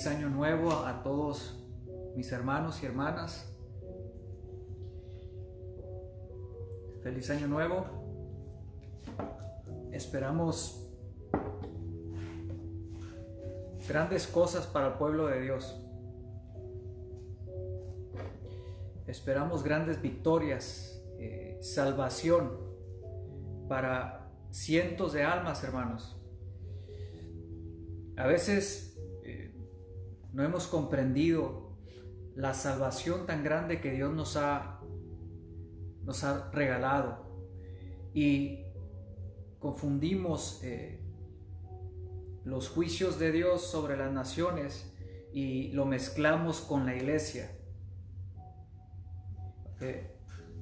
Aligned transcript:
feliz 0.00 0.16
año 0.16 0.30
nuevo 0.30 0.72
a 0.72 1.02
todos 1.02 1.62
mis 2.16 2.32
hermanos 2.32 2.82
y 2.82 2.86
hermanas. 2.86 3.54
Feliz 7.02 7.28
año 7.28 7.46
nuevo. 7.46 7.84
Esperamos 9.92 10.90
grandes 13.86 14.26
cosas 14.26 14.66
para 14.66 14.86
el 14.86 14.94
pueblo 14.94 15.26
de 15.26 15.42
Dios. 15.42 15.78
Esperamos 19.06 19.62
grandes 19.62 20.00
victorias, 20.00 20.98
eh, 21.18 21.58
salvación 21.60 22.58
para 23.68 24.30
cientos 24.50 25.12
de 25.12 25.24
almas, 25.24 25.62
hermanos. 25.62 26.16
A 28.16 28.26
veces 28.26 28.89
no 30.40 30.46
hemos 30.46 30.68
comprendido 30.68 31.76
la 32.34 32.54
salvación 32.54 33.26
tan 33.26 33.44
grande 33.44 33.78
que 33.78 33.90
Dios 33.90 34.14
nos 34.14 34.38
ha, 34.38 34.80
nos 36.02 36.24
ha 36.24 36.50
regalado 36.50 37.26
y 38.14 38.64
confundimos 39.58 40.60
eh, 40.64 41.04
los 42.44 42.70
juicios 42.70 43.18
de 43.18 43.32
Dios 43.32 43.70
sobre 43.70 43.98
las 43.98 44.10
naciones 44.14 44.90
y 45.34 45.72
lo 45.72 45.84
mezclamos 45.84 46.62
con 46.62 46.86
la 46.86 46.96
iglesia. 46.96 47.50
Eh, 49.82 50.16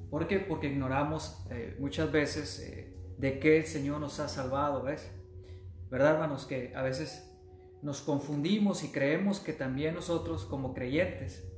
¿Por 0.09 0.27
qué? 0.27 0.39
Porque 0.39 0.67
ignoramos 0.67 1.41
muchas 1.79 2.11
veces 2.11 2.93
de 3.17 3.39
qué 3.39 3.59
el 3.59 3.65
Señor 3.65 4.01
nos 4.01 4.19
ha 4.19 4.27
salvado, 4.27 4.83
¿ves? 4.83 5.09
¿Verdad, 5.89 6.15
hermanos? 6.15 6.45
Que 6.45 6.73
a 6.75 6.81
veces 6.81 7.28
nos 7.81 8.01
confundimos 8.01 8.83
y 8.83 8.89
creemos 8.89 9.39
que 9.39 9.53
también 9.53 9.95
nosotros 9.95 10.45
como 10.45 10.73
creyentes 10.73 11.49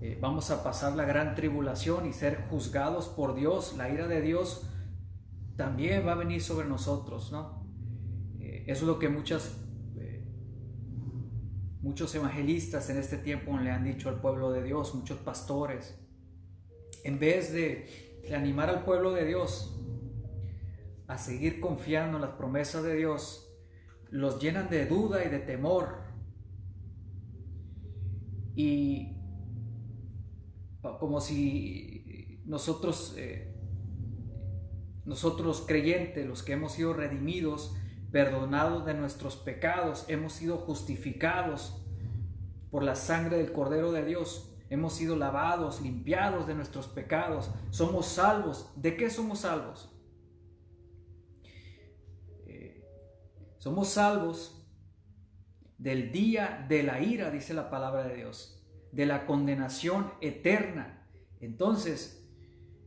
eh, 0.00 0.18
vamos 0.20 0.50
a 0.50 0.62
pasar 0.62 0.94
la 0.94 1.04
gran 1.04 1.34
tribulación 1.34 2.06
y 2.06 2.12
ser 2.12 2.46
juzgados 2.50 3.08
por 3.08 3.34
Dios. 3.34 3.74
La 3.78 3.88
ira 3.88 4.06
de 4.06 4.20
Dios 4.20 4.68
también 5.56 6.06
va 6.06 6.12
a 6.12 6.16
venir 6.16 6.42
sobre 6.42 6.68
nosotros, 6.68 7.32
¿no? 7.32 7.66
Eh, 8.38 8.64
eso 8.66 8.84
es 8.84 8.86
lo 8.88 8.98
que 8.98 9.08
muchas, 9.08 9.56
eh, 9.96 10.22
muchos 11.80 12.14
evangelistas 12.14 12.90
en 12.90 12.98
este 12.98 13.16
tiempo 13.16 13.56
le 13.56 13.70
han 13.70 13.84
dicho 13.84 14.10
al 14.10 14.20
pueblo 14.20 14.52
de 14.52 14.62
Dios, 14.62 14.94
muchos 14.94 15.18
pastores. 15.18 15.98
En 17.02 17.18
vez 17.18 17.52
de, 17.52 18.20
de 18.22 18.34
animar 18.34 18.68
al 18.68 18.84
pueblo 18.84 19.12
de 19.12 19.24
Dios 19.24 19.80
a 21.06 21.16
seguir 21.16 21.58
confiando 21.58 22.18
en 22.18 22.22
las 22.22 22.32
promesas 22.32 22.82
de 22.82 22.96
Dios, 22.96 23.45
los 24.10 24.40
llenan 24.40 24.68
de 24.70 24.86
duda 24.86 25.24
y 25.24 25.28
de 25.28 25.38
temor. 25.38 26.04
Y 28.54 29.16
como 30.80 31.20
si 31.20 32.40
nosotros 32.46 33.14
eh, 33.16 33.56
nosotros 35.06 35.64
creyentes, 35.66 36.26
los 36.26 36.42
que 36.42 36.52
hemos 36.52 36.72
sido 36.72 36.92
redimidos, 36.92 37.74
perdonados 38.10 38.84
de 38.84 38.94
nuestros 38.94 39.36
pecados, 39.36 40.04
hemos 40.08 40.32
sido 40.32 40.58
justificados 40.58 41.80
por 42.70 42.82
la 42.82 42.96
sangre 42.96 43.38
del 43.38 43.52
Cordero 43.52 43.92
de 43.92 44.04
Dios, 44.04 44.52
hemos 44.68 44.94
sido 44.94 45.16
lavados, 45.16 45.80
limpiados 45.80 46.46
de 46.48 46.56
nuestros 46.56 46.88
pecados, 46.88 47.50
somos 47.70 48.06
salvos. 48.06 48.72
¿De 48.74 48.96
qué 48.96 49.08
somos 49.08 49.40
salvos? 49.40 49.95
Somos 53.66 53.88
salvos 53.88 54.64
del 55.76 56.12
día 56.12 56.64
de 56.68 56.84
la 56.84 57.00
ira, 57.00 57.32
dice 57.32 57.52
la 57.52 57.68
palabra 57.68 58.06
de 58.06 58.14
Dios, 58.14 58.64
de 58.92 59.06
la 59.06 59.26
condenación 59.26 60.12
eterna. 60.20 61.04
Entonces, 61.40 62.30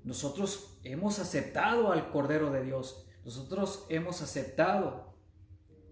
nosotros 0.05 0.79
hemos 0.85 1.19
aceptado 1.19 1.91
al 1.91 2.09
Cordero 2.11 2.49
de 2.49 2.63
Dios, 2.63 3.05
nosotros 3.25 3.87
hemos 3.89 4.21
aceptado 4.21 5.17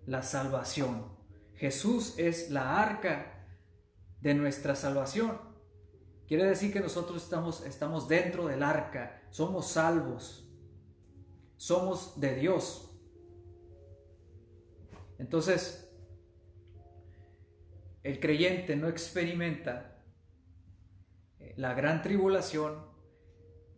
la 0.05 0.23
salvación. 0.23 1.11
Jesús 1.55 2.17
es 2.17 2.49
la 2.49 2.81
arca 2.81 3.45
de 4.21 4.35
nuestra 4.35 4.73
salvación. 4.73 5.37
Quiere 6.29 6.45
decir 6.45 6.71
que 6.71 6.79
nosotros 6.79 7.21
estamos, 7.21 7.65
estamos 7.65 8.07
dentro 8.07 8.47
del 8.47 8.63
arca, 8.63 9.21
somos 9.31 9.67
salvos, 9.67 10.49
somos 11.57 12.21
de 12.21 12.35
Dios. 12.35 12.86
Entonces, 15.19 15.87
el 18.03 18.19
creyente 18.19 18.75
no 18.75 18.87
experimenta 18.87 19.97
eh, 21.39 21.53
la 21.57 21.73
gran 21.73 22.01
tribulación, 22.01 22.85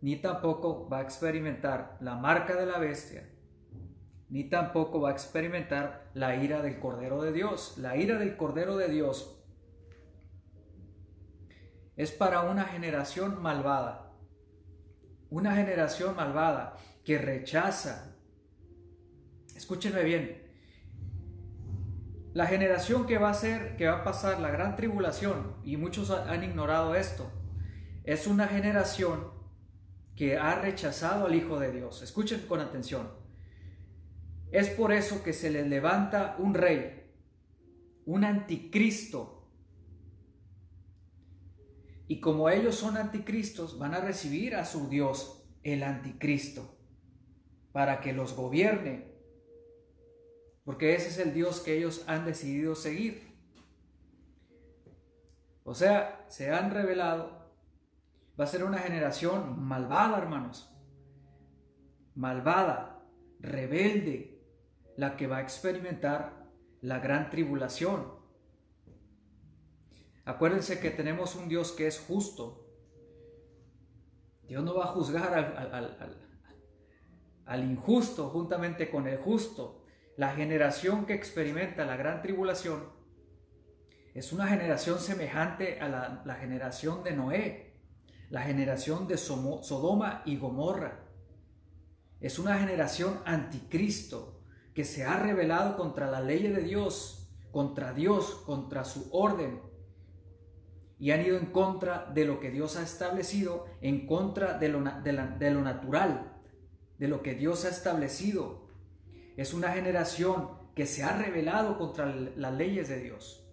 ni 0.02 0.18
tampoco 0.18 0.88
va 0.88 1.00
a 1.00 1.02
experimentar 1.02 1.98
la 2.02 2.16
marca 2.16 2.56
de 2.56 2.66
la 2.66 2.78
bestia, 2.78 3.28
ni 4.30 4.44
tampoco 4.50 5.02
va 5.02 5.10
a 5.10 5.14
experimentar 5.14 6.12
la 6.14 6.36
ira 6.36 6.62
del 6.62 6.80
Cordero 6.80 7.22
de 7.22 7.32
Dios. 7.32 7.78
La 7.78 7.98
ira 7.98 8.20
del 8.20 8.38
Cordero 8.38 8.78
de 8.78 8.88
Dios 8.88 9.44
es 11.96 12.12
para 12.12 12.44
una 12.44 12.66
generación 12.66 13.42
malvada, 13.42 14.14
una 15.30 15.56
generación 15.56 16.16
malvada 16.16 16.78
que 17.04 17.18
rechaza, 17.18 18.16
escúchenme 19.56 20.04
bien, 20.04 20.49
la 22.34 22.46
generación 22.46 23.08
que 23.08 23.18
va 23.18 23.32
a 23.32 23.34
ser, 23.34 23.76
que 23.76 23.88
va 23.88 23.98
a 23.98 24.04
pasar 24.04 24.40
la 24.40 24.52
gran 24.52 24.76
tribulación, 24.76 25.56
y 25.64 25.78
muchos 25.78 26.12
han 26.12 26.44
ignorado 26.44 26.96
esto, 26.96 27.32
es 28.04 28.28
una 28.28 28.48
generación 28.48 29.32
que 30.16 30.38
ha 30.38 30.56
rechazado 30.56 31.26
al 31.26 31.36
Hijo 31.36 31.60
de 31.60 31.72
Dios. 31.72 32.02
Escuchen 32.02 32.42
con 32.48 32.60
atención. 32.60 33.10
Es 34.52 34.70
por 34.70 34.92
eso 34.92 35.24
que 35.24 35.32
se 35.34 35.50
les 35.50 35.68
levanta 35.68 36.36
un 36.40 36.54
rey, 36.54 37.14
un 38.06 38.24
anticristo. 38.24 39.48
Y 42.08 42.20
como 42.20 42.50
ellos 42.50 42.76
son 42.76 42.98
anticristos, 42.98 43.78
van 43.78 43.94
a 43.94 44.02
recibir 44.02 44.56
a 44.56 44.66
su 44.66 44.90
Dios, 44.90 45.48
el 45.64 45.84
anticristo, 45.84 46.78
para 47.72 48.02
que 48.02 48.12
los 48.12 48.36
gobierne. 48.36 49.19
Porque 50.70 50.94
ese 50.94 51.08
es 51.08 51.18
el 51.18 51.34
Dios 51.34 51.62
que 51.62 51.76
ellos 51.76 52.04
han 52.06 52.26
decidido 52.26 52.76
seguir. 52.76 53.36
O 55.64 55.74
sea, 55.74 56.28
se 56.30 56.52
han 56.52 56.70
revelado. 56.70 57.52
Va 58.40 58.44
a 58.44 58.48
ser 58.48 58.64
una 58.64 58.78
generación 58.78 59.60
malvada, 59.64 60.20
hermanos. 60.20 60.72
Malvada, 62.14 63.02
rebelde, 63.40 64.44
la 64.96 65.18
que 65.18 65.26
va 65.26 65.38
a 65.38 65.42
experimentar 65.42 66.46
la 66.82 67.00
gran 67.00 67.32
tribulación. 67.32 68.14
Acuérdense 70.24 70.80
que 70.80 70.92
tenemos 70.92 71.34
un 71.34 71.50
Dios 71.50 71.72
que 71.72 71.88
es 71.88 72.00
justo. 72.00 72.64
Dios 74.48 74.64
no 74.64 74.76
va 74.76 74.84
a 74.84 74.90
juzgar 74.90 75.34
al, 77.48 77.64
injusto 77.64 78.30
juntamente 78.30 78.92
con 78.92 79.08
el 79.08 79.18
justo. 79.18 79.79
La 80.20 80.34
generación 80.34 81.06
que 81.06 81.14
experimenta 81.14 81.86
la 81.86 81.96
gran 81.96 82.22
tribulación 82.22 82.84
es 84.14 84.34
una 84.34 84.48
generación 84.48 85.00
semejante 85.00 85.80
a 85.80 85.88
la, 85.88 86.36
generación 86.36 87.06
de 87.06 87.14
Noé, 87.14 87.78
la 88.30 88.42
generación 88.42 89.08
de 89.08 89.16
Sodoma 89.16 90.22
y 90.26 90.36
Gomorra. 90.36 91.06
Es 92.20 92.38
una 92.38 92.60
generación 92.60 93.22
anticristo, 93.24 94.44
que 94.74 94.84
se 94.84 95.06
ha 95.06 95.18
rebelado 95.20 95.78
contra 95.78 96.12
la 96.12 96.20
ley 96.20 96.46
de 96.50 96.64
Dios, 96.64 97.32
contra 97.54 97.94
Dios, 97.94 98.44
contra 98.46 98.84
su 98.84 99.08
orden, 99.14 99.62
y 101.00 101.12
han 101.12 101.26
ido 101.26 101.38
en 101.38 101.46
contra 101.46 102.12
de 102.14 102.26
lo 102.26 102.42
que 102.42 102.52
Dios 102.52 102.76
ha 102.76 102.84
establecido, 102.84 103.68
en 103.80 104.06
contra 104.06 104.58
de 104.58 104.68
lo 104.68 104.82
natural, 105.62 106.42
de 106.98 107.08
lo 107.08 107.24
que 107.24 107.36
Dios 107.36 107.64
ha 107.64 107.70
establecido. 107.70 108.59
Es 109.40 109.54
una 109.54 109.72
generación 109.72 110.50
que 110.76 110.86
se 110.86 111.02
ha 111.02 111.16
rebelado 111.16 111.78
contra 111.78 112.06
las 112.06 112.54
leyes 112.56 112.90
de 112.90 113.00
Dios. 113.00 113.50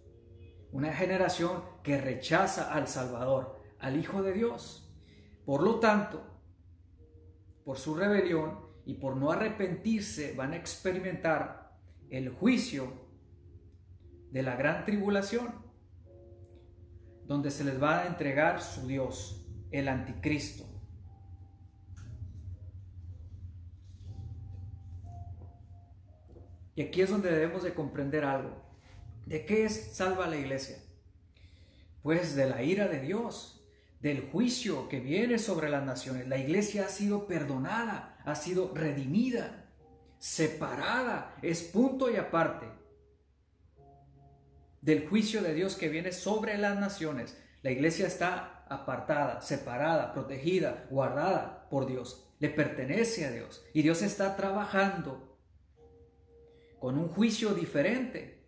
Una 0.72 0.92
generación 0.92 1.62
que 1.84 2.00
rechaza 2.00 2.72
al 2.72 2.88
Salvador, 2.88 3.62
al 3.78 3.96
Hijo 3.96 4.20
de 4.20 4.32
Dios. 4.32 4.92
Por 5.44 5.62
lo 5.62 5.78
tanto, 5.78 6.26
por 7.64 7.78
su 7.78 7.94
rebelión, 7.94 8.66
y 8.84 8.94
por 8.94 9.16
no 9.16 9.30
arrepentirse 9.30 10.34
van 10.34 10.54
a 10.54 10.56
experimentar 10.56 11.78
el 12.10 12.30
juicio 12.30 12.92
de 14.32 14.42
la 14.42 14.56
gran 14.56 14.84
tribulación, 14.84 15.54
donde 17.26 17.52
se 17.52 17.62
les 17.62 17.80
va 17.80 18.00
a 18.00 18.06
entregar 18.08 18.60
su 18.60 18.88
Dios, 18.88 19.46
el 19.70 19.86
anticristo. 19.86 20.65
Y 26.76 26.82
aquí 26.82 27.00
es 27.00 27.10
donde 27.10 27.30
debemos 27.30 27.64
de 27.64 27.74
comprender 27.74 28.24
algo. 28.24 28.62
¿De 29.24 29.44
qué 29.44 29.64
es 29.64 29.96
salva 29.96 30.28
la 30.28 30.36
iglesia? 30.36 30.76
Pues 32.02 32.36
de 32.36 32.48
la 32.48 32.62
ira 32.62 32.86
de 32.86 33.00
Dios, 33.00 33.66
del 34.00 34.30
juicio 34.30 34.88
que 34.88 35.00
viene 35.00 35.38
sobre 35.38 35.70
las 35.70 35.84
naciones. 35.84 36.28
La 36.28 36.38
iglesia 36.38 36.84
ha 36.84 36.88
sido 36.88 37.26
perdonada, 37.26 38.18
ha 38.24 38.34
sido 38.34 38.72
redimida, 38.74 39.64
separada, 40.18 41.34
es 41.42 41.62
punto 41.62 42.10
y 42.10 42.16
aparte 42.16 42.66
del 44.82 45.08
juicio 45.08 45.42
de 45.42 45.54
Dios 45.54 45.74
que 45.74 45.88
viene 45.88 46.12
sobre 46.12 46.58
las 46.58 46.78
naciones. 46.78 47.36
La 47.62 47.72
iglesia 47.72 48.06
está 48.06 48.64
apartada, 48.68 49.40
separada, 49.40 50.12
protegida, 50.12 50.86
guardada 50.90 51.68
por 51.70 51.86
Dios. 51.86 52.30
Le 52.38 52.50
pertenece 52.50 53.26
a 53.26 53.32
Dios. 53.32 53.64
Y 53.72 53.82
Dios 53.82 54.02
está 54.02 54.36
trabajando 54.36 55.25
con 56.78 56.98
un 56.98 57.08
juicio 57.08 57.54
diferente. 57.54 58.46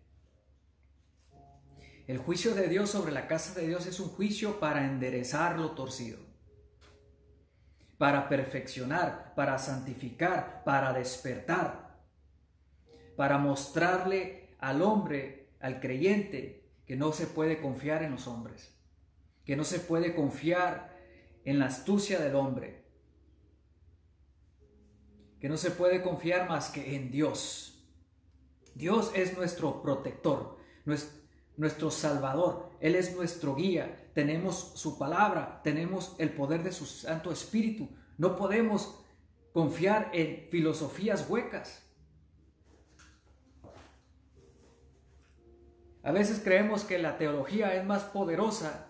El 2.07 2.17
juicio 2.17 2.55
de 2.55 2.67
Dios 2.67 2.89
sobre 2.89 3.11
la 3.11 3.27
casa 3.27 3.59
de 3.59 3.67
Dios 3.67 3.85
es 3.85 3.99
un 3.99 4.09
juicio 4.09 4.59
para 4.59 4.85
enderezar 4.85 5.59
lo 5.59 5.71
torcido 5.71 6.29
para 7.99 8.29
perfeccionar, 8.29 9.33
para 9.35 9.57
santificar, 9.57 10.63
para 10.63 10.93
despertar, 10.93 11.99
para 13.17 13.37
mostrarle 13.37 14.55
al 14.57 14.81
hombre, 14.81 15.49
al 15.59 15.81
creyente, 15.81 16.63
que 16.87 16.95
no 16.95 17.11
se 17.11 17.27
puede 17.27 17.61
confiar 17.61 18.01
en 18.01 18.11
los 18.11 18.25
hombres, 18.25 18.73
que 19.43 19.57
no 19.57 19.65
se 19.65 19.79
puede 19.79 20.15
confiar 20.15 20.97
en 21.43 21.59
la 21.59 21.65
astucia 21.65 22.19
del 22.19 22.35
hombre, 22.35 22.85
que 25.41 25.49
no 25.49 25.57
se 25.57 25.69
puede 25.69 26.01
confiar 26.01 26.47
más 26.47 26.69
que 26.69 26.95
en 26.95 27.11
Dios. 27.11 27.78
Dios 28.75 29.11
es 29.15 29.35
nuestro 29.37 29.81
protector, 29.81 30.57
nuestro 31.57 31.91
Salvador, 31.91 32.71
Él 32.79 32.95
es 32.95 33.15
nuestro 33.15 33.55
guía, 33.55 34.09
tenemos 34.13 34.73
su 34.75 34.97
palabra, 34.97 35.61
tenemos 35.63 36.15
el 36.19 36.31
poder 36.31 36.63
de 36.63 36.71
su 36.71 36.85
Santo 36.85 37.31
Espíritu. 37.31 37.89
No 38.17 38.35
podemos 38.35 38.99
confiar 39.53 40.09
en 40.13 40.47
filosofías 40.49 41.29
huecas. 41.29 41.85
A 46.03 46.11
veces 46.11 46.41
creemos 46.43 46.83
que 46.83 46.97
la 46.97 47.17
teología 47.17 47.75
es 47.75 47.85
más 47.85 48.03
poderosa 48.05 48.89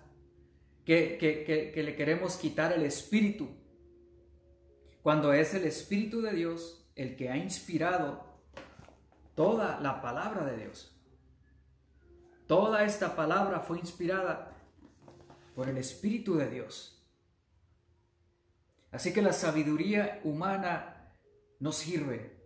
que, 0.85 1.17
que, 1.19 1.83
le 1.83 1.95
queremos 1.95 2.37
quitar 2.37 2.73
el 2.73 2.83
espíritu, 2.83 3.49
cuando 5.01 5.33
es 5.33 5.53
el 5.53 5.65
Espíritu 5.65 6.21
de 6.21 6.33
Dios 6.33 6.89
el 6.95 7.15
que 7.15 7.29
ha 7.29 7.37
inspirado 7.37 8.28
toda 9.39 9.79
la 9.79 10.01
palabra 10.01 10.43
de 10.43 10.57
Dios. 10.57 10.93
Toda 12.45 12.83
esta 12.83 13.15
palabra 13.15 13.61
fue 13.61 13.79
inspirada 13.79 14.51
por 15.55 15.69
el 15.69 15.77
Espíritu 15.77 16.35
de 16.35 16.49
Dios. 16.49 17.01
Así 18.91 19.13
que 19.13 19.21
la 19.21 19.31
sabiduría 19.31 20.19
humana 20.25 21.13
no 21.61 21.71
sirve. 21.71 22.37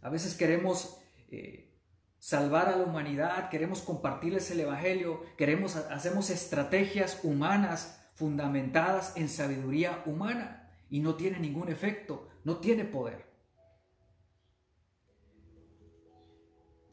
A 0.00 0.10
veces 0.10 0.36
queremos 0.36 0.96
eh, 1.32 1.76
salvar 2.20 2.68
a 2.68 2.76
la 2.76 2.84
humanidad, 2.84 3.50
queremos 3.50 3.82
compartirles 3.82 4.48
el 4.52 4.60
Evangelio, 4.60 5.24
queremos, 5.36 5.74
hacemos 5.74 6.30
estrategias 6.30 7.18
humanas 7.24 8.00
fundamentadas 8.14 9.16
en 9.16 9.28
sabiduría 9.28 10.04
humana 10.06 10.72
y 10.88 11.00
no 11.00 11.16
tiene 11.16 11.40
ningún 11.40 11.68
efecto, 11.68 12.28
no 12.44 12.58
tiene 12.58 12.84
poder. 12.84 13.31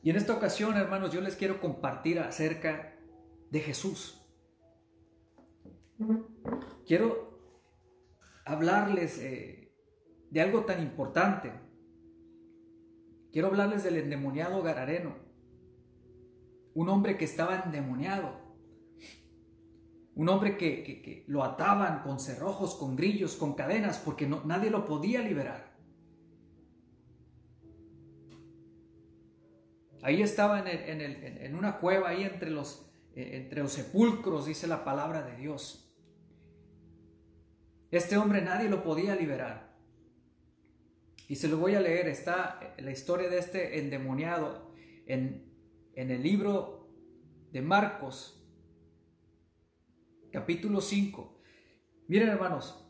Y 0.02 0.10
en 0.10 0.16
esta 0.16 0.34
ocasión, 0.34 0.78
hermanos, 0.78 1.12
yo 1.12 1.22
les 1.22 1.36
quiero 1.36 1.60
compartir 1.60 2.20
acerca 2.20 2.96
de 3.52 3.60
Jesús. 3.60 4.22
Quiero 6.86 7.40
hablarles 8.46 9.20
eh, 9.20 9.74
de 10.32 10.42
algo 10.42 10.64
tan 10.66 10.82
importante. 10.82 11.52
Quiero 13.32 13.50
hablarles 13.50 13.84
del 13.84 13.98
endemoniado 13.98 14.64
Garareno, 14.64 15.16
un 16.74 16.90
hombre 16.90 17.18
que 17.18 17.26
estaba 17.26 17.60
endemoniado, 17.60 18.40
un 20.16 20.30
hombre 20.30 20.58
que, 20.58 21.26
lo 21.28 21.44
ataban 21.44 22.02
con 22.02 22.20
cerrojos, 22.20 22.76
con 22.76 22.96
grillos, 22.96 23.36
con 23.36 23.54
cadenas, 23.54 24.00
porque 24.00 24.28
nadie 24.28 24.72
lo 24.72 24.86
podía 24.86 25.22
liberar. 25.22 25.69
Ahí 30.02 30.22
estaba 30.22 30.60
en, 30.60 31.02
en 31.02 31.56
una 31.56 31.78
cueva, 31.78 32.10
ahí 32.10 32.24
entre 32.24 32.50
los, 32.50 32.90
eh, 33.16 33.32
entre 33.34 33.62
los 33.62 33.74
sepulcros, 33.74 34.46
dice 34.46 34.68
la 34.68 34.84
palabra 34.84 35.24
de 35.24 35.36
Dios. 35.36 35.92
Este 37.92 38.18
hombre 38.18 38.42
nadie 38.42 38.70
lo 38.70 38.84
podía 38.84 39.16
liberar. 39.16 39.76
Y 41.28 41.36
se 41.36 41.48
lo 41.48 41.58
voy 41.58 41.76
a 41.76 41.82
leer, 41.82 42.08
está 42.08 42.76
la 42.78 42.92
historia 42.92 43.30
de 43.30 43.40
este 43.40 43.80
endemoniado 43.80 44.74
en, 45.06 45.54
en 45.96 46.12
el 46.12 46.24
libro 46.24 46.90
de 47.52 47.62
Marcos, 47.62 48.44
capítulo 50.32 50.82
5. 50.82 51.42
Miren 52.08 52.30
hermanos, 52.30 52.90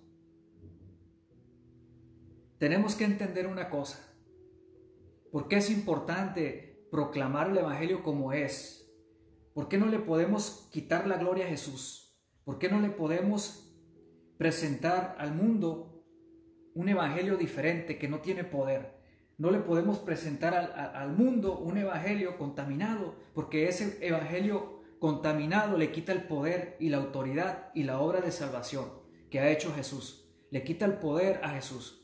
tenemos 2.60 2.96
que 2.96 3.06
entender 3.06 3.48
una 3.48 3.70
cosa. 3.70 4.06
¿Por 5.32 5.48
qué 5.48 5.58
es 5.58 5.70
importante 5.70 6.69
proclamar 6.92 7.50
el 7.50 7.58
Evangelio 7.58 8.04
como 8.04 8.34
es? 8.34 8.92
¿Por 9.54 9.68
qué 9.68 9.78
no 9.78 9.88
le 9.88 10.00
podemos 10.00 10.70
quitar 10.72 11.08
la 11.08 11.18
gloria 11.18 11.46
a 11.46 11.50
Jesús? 11.50 12.18
¿Por 12.46 12.60
qué 12.60 12.70
no 12.70 12.80
le 12.80 12.90
podemos 12.90 13.70
presentar 14.38 15.18
al 15.20 15.36
mundo 15.36 16.00
un 16.74 16.88
evangelio 16.88 17.36
diferente 17.36 17.98
que 17.98 18.08
no 18.08 18.20
tiene 18.20 18.46
poder. 18.46 18.98
No 19.38 19.52
le 19.52 19.60
podemos 19.60 20.00
presentar 20.00 20.54
al, 20.54 21.12
mundo 21.12 21.58
un 21.58 21.78
evangelio 21.78 22.38
contaminado, 22.38 23.16
porque 23.34 23.68
ese 23.68 23.98
evangelio 24.00 24.82
contaminado 25.00 25.78
le 25.78 25.92
quita 25.92 26.14
el 26.14 26.24
poder 26.24 26.78
y 26.80 26.88
la 26.88 26.98
autoridad 26.98 27.70
y 27.74 27.84
la 27.84 28.00
obra 28.00 28.22
de 28.22 28.32
salvación 28.32 28.86
que 29.30 29.42
ha 29.42 29.50
hecho 29.50 29.74
Jesús. 29.74 30.30
Le 30.52 30.64
quita 30.64 30.86
el 30.86 30.94
poder 30.94 31.42
a 31.44 31.50
Jesús. 31.50 31.99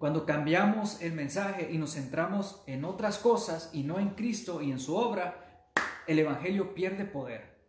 Cuando 0.00 0.24
cambiamos 0.24 1.02
el 1.02 1.12
mensaje 1.12 1.70
y 1.70 1.76
nos 1.76 1.92
centramos 1.92 2.62
en 2.66 2.86
otras 2.86 3.18
cosas 3.18 3.68
y 3.74 3.82
no 3.82 3.98
en 3.98 4.14
Cristo 4.14 4.62
y 4.62 4.70
en 4.70 4.80
su 4.80 4.96
obra, 4.96 5.70
el 6.06 6.18
Evangelio 6.18 6.72
pierde 6.72 7.04
poder. 7.04 7.60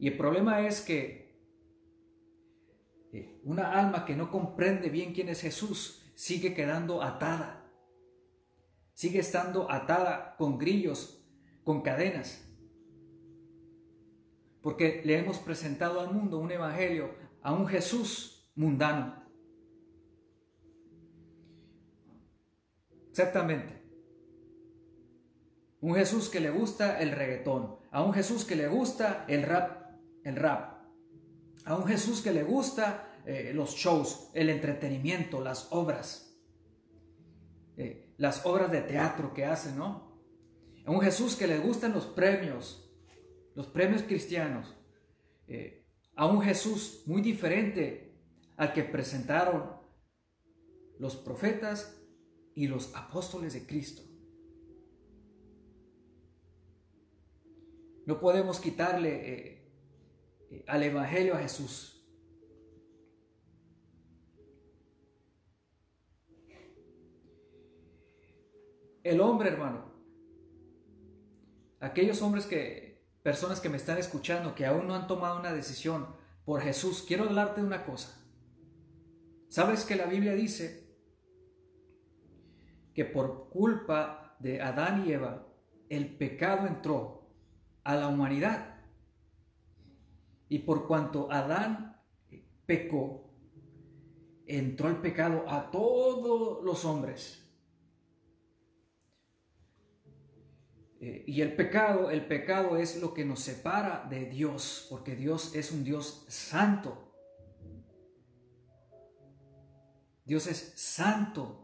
Y 0.00 0.08
el 0.08 0.16
problema 0.16 0.66
es 0.66 0.80
que 0.80 1.40
eh, 3.12 3.40
una 3.44 3.78
alma 3.78 4.04
que 4.04 4.16
no 4.16 4.32
comprende 4.32 4.88
bien 4.88 5.14
quién 5.14 5.28
es 5.28 5.42
Jesús 5.42 6.02
sigue 6.16 6.54
quedando 6.54 7.04
atada, 7.04 7.70
sigue 8.92 9.20
estando 9.20 9.70
atada 9.70 10.34
con 10.36 10.58
grillos, 10.58 11.24
con 11.62 11.82
cadenas, 11.82 12.44
porque 14.60 15.02
le 15.04 15.18
hemos 15.18 15.38
presentado 15.38 16.00
al 16.00 16.12
mundo 16.12 16.38
un 16.38 16.50
evangelio, 16.50 17.14
a 17.42 17.52
un 17.52 17.68
Jesús 17.68 18.50
mundano. 18.56 19.21
Exactamente. 23.12 23.82
Un 25.82 25.94
Jesús 25.94 26.30
que 26.30 26.40
le 26.40 26.48
gusta 26.48 26.98
el 26.98 27.10
reggaetón, 27.10 27.76
a 27.90 28.02
un 28.02 28.14
Jesús 28.14 28.46
que 28.46 28.56
le 28.56 28.68
gusta 28.68 29.26
el 29.28 29.42
rap, 29.42 29.90
el 30.24 30.34
rap, 30.34 30.80
a 31.66 31.76
un 31.76 31.86
Jesús 31.86 32.22
que 32.22 32.32
le 32.32 32.42
gusta 32.42 33.20
eh, 33.26 33.52
los 33.54 33.74
shows, 33.74 34.30
el 34.32 34.48
entretenimiento, 34.48 35.42
las 35.42 35.68
obras, 35.72 36.34
eh, 37.76 38.14
las 38.16 38.46
obras 38.46 38.72
de 38.72 38.80
teatro 38.80 39.34
que 39.34 39.44
hace, 39.44 39.72
¿no? 39.72 40.18
A 40.86 40.90
un 40.90 41.02
Jesús 41.02 41.36
que 41.36 41.46
le 41.46 41.58
gustan 41.58 41.92
los 41.92 42.06
premios, 42.06 42.90
los 43.54 43.66
premios 43.66 44.04
cristianos. 44.04 44.74
Eh, 45.48 45.84
a 46.16 46.24
un 46.24 46.40
Jesús 46.40 47.02
muy 47.04 47.20
diferente 47.20 48.16
al 48.56 48.72
que 48.72 48.84
presentaron 48.84 49.76
los 50.98 51.14
profetas 51.16 52.01
y 52.54 52.66
los 52.66 52.94
apóstoles 52.94 53.54
de 53.54 53.66
Cristo. 53.66 54.02
No 58.04 58.20
podemos 58.20 58.60
quitarle 58.60 59.62
al 60.66 60.82
Evangelio 60.82 61.34
a 61.34 61.38
Jesús. 61.38 61.88
El 69.02 69.20
hombre, 69.20 69.50
hermano, 69.50 69.92
aquellos 71.80 72.22
hombres 72.22 72.46
que, 72.46 73.04
personas 73.22 73.60
que 73.60 73.68
me 73.68 73.76
están 73.76 73.98
escuchando, 73.98 74.54
que 74.54 74.66
aún 74.66 74.86
no 74.86 74.94
han 74.94 75.08
tomado 75.08 75.40
una 75.40 75.52
decisión 75.52 76.06
por 76.44 76.60
Jesús, 76.60 77.04
quiero 77.06 77.24
hablarte 77.24 77.60
de 77.60 77.66
una 77.66 77.84
cosa. 77.84 78.16
¿Sabes 79.48 79.84
que 79.84 79.96
la 79.96 80.06
Biblia 80.06 80.34
dice 80.34 80.81
que 82.94 83.04
por 83.04 83.48
culpa 83.48 84.36
de 84.38 84.60
Adán 84.60 85.04
y 85.06 85.12
Eva, 85.12 85.46
el 85.88 86.16
pecado 86.16 86.66
entró 86.66 87.28
a 87.84 87.96
la 87.96 88.08
humanidad? 88.08 88.76
Y 90.48 90.60
por 90.60 90.86
cuanto 90.86 91.30
Adán 91.30 92.00
pecó, 92.66 93.30
entró 94.46 94.88
el 94.88 94.96
pecado 94.96 95.44
a 95.48 95.70
todos 95.70 96.62
los 96.64 96.84
hombres. 96.84 97.42
Eh, 101.00 101.24
y 101.26 101.40
el 101.40 101.56
pecado, 101.56 102.10
el 102.10 102.26
pecado 102.26 102.76
es 102.76 103.00
lo 103.00 103.12
que 103.12 103.24
nos 103.24 103.40
separa 103.40 104.06
de 104.08 104.26
Dios, 104.26 104.86
porque 104.88 105.16
Dios 105.16 105.54
es 105.54 105.72
un 105.72 105.82
Dios 105.82 106.24
santo. 106.28 107.12
Dios 110.24 110.46
es 110.46 110.74
santo. 110.76 111.61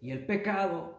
Y 0.00 0.10
el 0.10 0.26
pecado, 0.26 0.98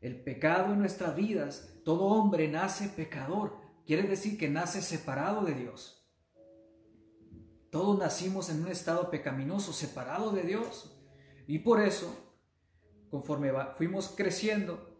el 0.00 0.22
pecado 0.22 0.72
en 0.72 0.78
nuestras 0.78 1.16
vidas, 1.16 1.80
todo 1.84 2.04
hombre 2.04 2.48
nace 2.48 2.88
pecador. 2.88 3.56
Quiere 3.86 4.04
decir 4.04 4.38
que 4.38 4.48
nace 4.48 4.82
separado 4.82 5.44
de 5.44 5.54
Dios. 5.54 6.00
Todos 7.70 7.98
nacimos 7.98 8.50
en 8.50 8.62
un 8.62 8.68
estado 8.68 9.10
pecaminoso, 9.10 9.72
separado 9.72 10.32
de 10.32 10.42
Dios. 10.42 10.96
Y 11.46 11.60
por 11.60 11.80
eso, 11.80 12.36
conforme 13.10 13.52
fuimos 13.76 14.08
creciendo, 14.08 14.96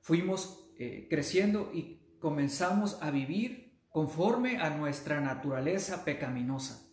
fuimos 0.00 0.70
eh, 0.78 1.06
creciendo 1.08 1.70
y 1.72 2.18
comenzamos 2.18 3.00
a 3.02 3.10
vivir 3.10 3.80
conforme 3.90 4.58
a 4.58 4.70
nuestra 4.70 5.20
naturaleza 5.20 6.04
pecaminosa. 6.04 6.84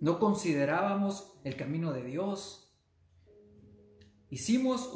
No 0.00 0.18
considerábamos 0.18 1.40
el 1.44 1.56
camino 1.56 1.92
de 1.92 2.04
Dios. 2.04 2.67
Hicimos 4.30 4.92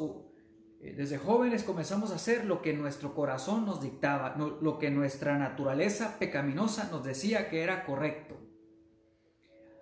eh, 0.83 0.93
desde 0.93 1.17
jóvenes 1.17 1.63
comenzamos 1.63 2.11
a 2.11 2.15
hacer 2.15 2.43
lo 2.43 2.61
que 2.61 2.73
nuestro 2.73 3.15
corazón 3.15 3.65
nos 3.65 3.81
dictaba, 3.81 4.35
lo 4.35 4.79
que 4.79 4.91
nuestra 4.91 5.37
naturaleza 5.37 6.19
pecaminosa 6.19 6.89
nos 6.91 7.05
decía 7.05 7.49
que 7.49 7.63
era 7.63 7.85
correcto. 7.85 8.37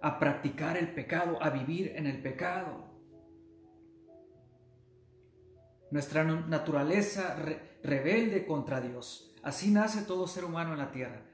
A 0.01 0.19
practicar 0.19 0.77
el 0.77 0.93
pecado, 0.93 1.41
a 1.41 1.49
vivir 1.49 1.93
en 1.95 2.05
el 2.05 2.21
pecado. 2.21 2.91
Nuestra 5.89 6.23
naturaleza 6.23 7.35
rebelde 7.83 8.45
contra 8.45 8.79
Dios. 8.79 9.35
Así 9.43 9.71
nace 9.71 10.03
todo 10.03 10.27
ser 10.27 10.45
humano 10.45 10.73
en 10.73 10.79
la 10.79 10.91
tierra. 10.91 11.25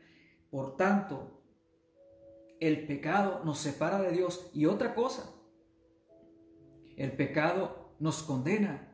Por 0.50 0.78
tanto, 0.78 1.44
el 2.62 2.88
pecado 2.88 3.42
nos 3.44 3.60
separa 3.60 4.02
de 4.02 4.12
Dios. 4.12 4.50
Y 4.54 4.66
otra 4.66 4.96
cosa, 4.96 5.30
el 6.96 7.12
pecado 7.12 7.87
nos 8.00 8.24
condena 8.24 8.88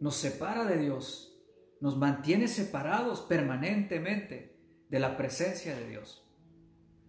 nos 0.00 0.16
separa 0.16 0.64
de 0.64 0.78
Dios, 0.78 1.36
nos 1.80 1.96
mantiene 1.96 2.48
separados 2.48 3.20
permanentemente 3.20 4.56
de 4.88 5.00
la 5.00 5.16
presencia 5.16 5.76
de 5.76 5.88
Dios. 5.88 6.22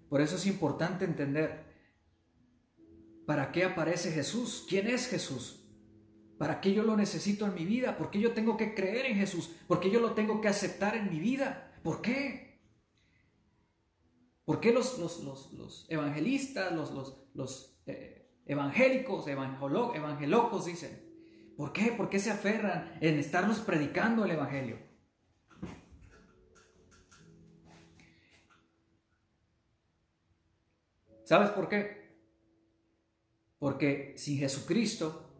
Por 0.10 0.22
eso 0.22 0.38
es 0.38 0.46
importante 0.46 1.06
entender 1.06 1.66
para 3.25 3.51
qué 3.51 3.66
aparece 3.66 4.12
Jesús, 4.12 4.66
quién 4.70 4.88
es 4.88 5.08
Jesús, 5.08 5.66
para 6.38 6.62
qué 6.62 6.74
yo 6.74 6.84
lo 6.84 6.96
necesito 6.96 7.46
en 7.46 7.56
mi 7.56 7.66
vida, 7.66 7.98
por 7.98 8.10
qué 8.10 8.20
yo 8.20 8.34
tengo 8.34 8.56
que 8.56 8.74
creer 8.74 9.06
en 9.08 9.18
Jesús, 9.18 9.50
por 9.68 9.80
qué 9.80 9.92
yo 9.92 10.00
lo 10.00 10.13
tengo 10.13 10.39
que 10.39 10.48
aceptar 10.48 10.96
en 10.96 11.10
mi 11.10 11.20
vida, 11.20 11.74
por 11.84 12.01
qué. 12.01 12.48
¿Por 14.46 14.62
qué 14.62 14.72
los, 14.72 14.98
los, 14.98 15.86
evangelistas, 15.89 16.72
los, 16.72 16.94
los 17.34 17.82
eh, 17.86 18.26
evangélicos, 18.48 19.27
evangelocos 19.27 20.66
dicen? 20.66 21.08
¿Por 21.58 21.74
qué? 21.74 21.92
¿Por 21.92 22.08
qué 22.10 22.20
se 22.20 22.32
aferran 22.32 22.98
en 23.01 23.18
estarnos 23.18 23.60
predicando 23.60 24.24
el 24.25 24.32
Evangelio? 24.32 24.77
¿Sabes 31.24 31.50
por 31.50 31.68
qué? 31.68 32.16
Porque 33.58 34.13
sin 34.18 34.38
Jesucristo 34.38 35.34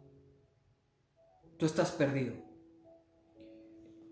tú 1.56 1.66
estás 1.66 1.92
perdido. 1.92 2.34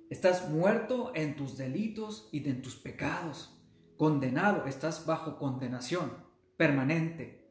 Estás 0.09 0.49
muerto 0.49 1.11
en 1.17 1.35
tus 1.35 1.59
delitos 1.59 2.29
y 2.31 2.49
en 2.49 2.63
tus 2.63 2.77
pecados. 2.77 3.61
Condenado, 3.97 4.67
estás 4.67 5.05
bajo 5.07 5.39
condenación 5.39 6.25
permanente. 6.57 7.46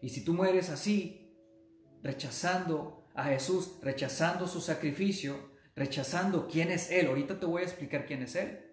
Y 0.00 0.10
si 0.10 0.24
tú 0.24 0.34
mueres 0.34 0.70
así, 0.70 1.34
rechazando 2.02 3.08
a 3.14 3.24
Jesús, 3.24 3.78
rechazando 3.82 4.46
su 4.46 4.60
sacrificio, 4.60 5.50
rechazando 5.74 6.46
quién 6.46 6.70
es 6.70 6.90
Él, 6.90 7.06
ahorita 7.06 7.40
te 7.40 7.46
voy 7.46 7.62
a 7.62 7.66
explicar 7.66 8.06
quién 8.06 8.22
es 8.22 8.36
Él. 8.36 8.64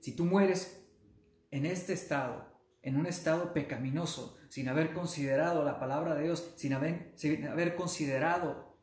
Si 0.00 0.14
tú 0.14 0.24
mueres 0.24 0.84
en 1.50 1.66
este 1.66 1.92
estado, 1.92 2.52
en 2.82 2.96
un 2.96 3.06
estado 3.06 3.52
pecaminoso, 3.52 4.36
sin 4.48 4.68
haber 4.68 4.92
considerado 4.92 5.64
la 5.64 5.78
palabra 5.78 6.14
de 6.14 6.24
Dios, 6.24 6.52
sin 6.56 6.74
haber, 6.74 7.12
sin 7.16 7.46
haber 7.46 7.76
considerado 7.76 8.78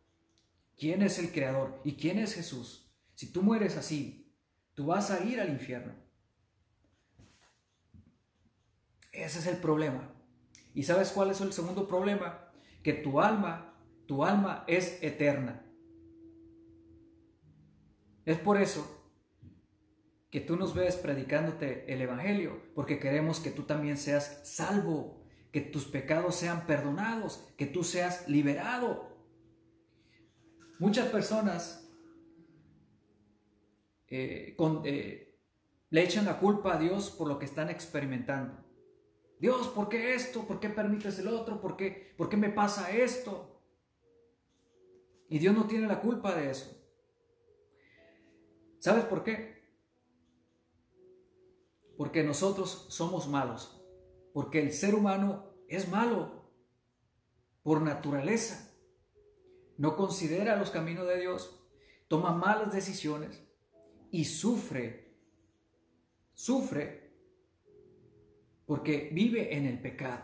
quién 0.78 1.02
es 1.02 1.20
el 1.20 1.32
Creador 1.32 1.82
y 1.84 1.96
quién 1.96 2.18
es 2.18 2.34
Jesús. 2.34 2.92
Si 3.14 3.32
tú 3.32 3.44
mueres 3.44 3.76
así, 3.76 4.34
tú 4.74 4.88
vas 4.88 5.12
a 5.12 5.24
ir 5.24 5.42
al 5.42 5.50
infierno. 5.50 5.94
Ese 9.12 9.40
es 9.40 9.48
el 9.48 9.58
problema. 9.58 10.19
¿Y 10.74 10.84
sabes 10.84 11.12
cuál 11.12 11.32
es 11.32 11.42
el 11.42 11.54
segundo 11.54 11.88
problema? 11.88 12.52
Que 12.84 12.94
tu 12.94 13.20
alma, 13.20 13.74
tu 14.06 14.24
alma 14.24 14.64
es 14.68 15.02
eterna. 15.02 15.66
Es 18.26 18.38
por 18.38 18.58
eso 18.58 19.00
que 20.30 20.40
tú 20.40 20.56
nos 20.56 20.76
ves 20.76 20.96
predicándote 20.96 21.92
el 21.92 22.02
Evangelio, 22.02 22.62
porque 22.76 23.00
queremos 23.00 23.40
que 23.40 23.50
tú 23.50 23.64
también 23.64 23.98
seas 23.98 24.42
salvo, 24.44 25.24
que 25.52 25.62
tus 25.62 25.86
pecados 25.86 26.36
sean 26.36 26.68
perdonados, 26.68 27.48
que 27.58 27.66
tú 27.66 27.84
seas 27.84 28.28
liberado. 28.28 29.18
Muchas 30.78 31.08
personas 31.08 31.90
eh, 34.08 34.56
eh, 34.86 35.40
le 35.90 36.04
echan 36.04 36.26
la 36.26 36.40
culpa 36.40 36.76
a 36.76 36.80
Dios 36.80 37.10
por 37.10 37.28
lo 37.28 37.40
que 37.40 37.46
están 37.46 37.70
experimentando. 37.70 38.69
Dios, 39.40 39.70
¿por 39.70 39.90
qué 39.90 40.14
esto? 40.14 40.46
¿Por 40.46 40.60
qué 40.60 40.70
permites 40.70 41.18
el 41.20 41.30
otro? 41.30 41.60
¿Por 41.60 41.76
qué, 41.76 42.14
¿Por 42.18 42.30
qué 42.30 42.38
me 42.38 42.50
pasa 42.50 42.92
esto? 42.92 43.62
Y 45.30 45.40
Dios 45.40 45.56
no 45.56 45.66
tiene 45.66 45.88
la 45.88 46.02
culpa 46.02 46.36
de 46.36 46.52
eso. 46.52 46.76
¿Sabes 48.80 49.06
por 49.06 49.24
qué? 49.24 49.60
porque 52.00 52.24
nosotros 52.24 52.86
somos 52.88 53.28
malos, 53.28 53.78
porque 54.32 54.62
el 54.62 54.72
ser 54.72 54.96
humano 54.96 55.52
es 55.68 55.90
malo 55.90 56.50
por 57.62 57.82
naturaleza. 57.82 58.74
No 59.78 59.98
considera 59.98 60.56
los 60.56 60.70
caminos 60.70 61.06
de 61.10 61.20
Dios, 61.20 61.62
toma 62.08 62.32
malas 62.32 62.72
decisiones 62.72 63.44
y 64.12 64.24
sufre, 64.24 65.14
sufre 66.34 67.09
porque 68.70 69.10
vive 69.12 69.58
en 69.58 69.66
el 69.66 69.80
pecado, 69.80 70.22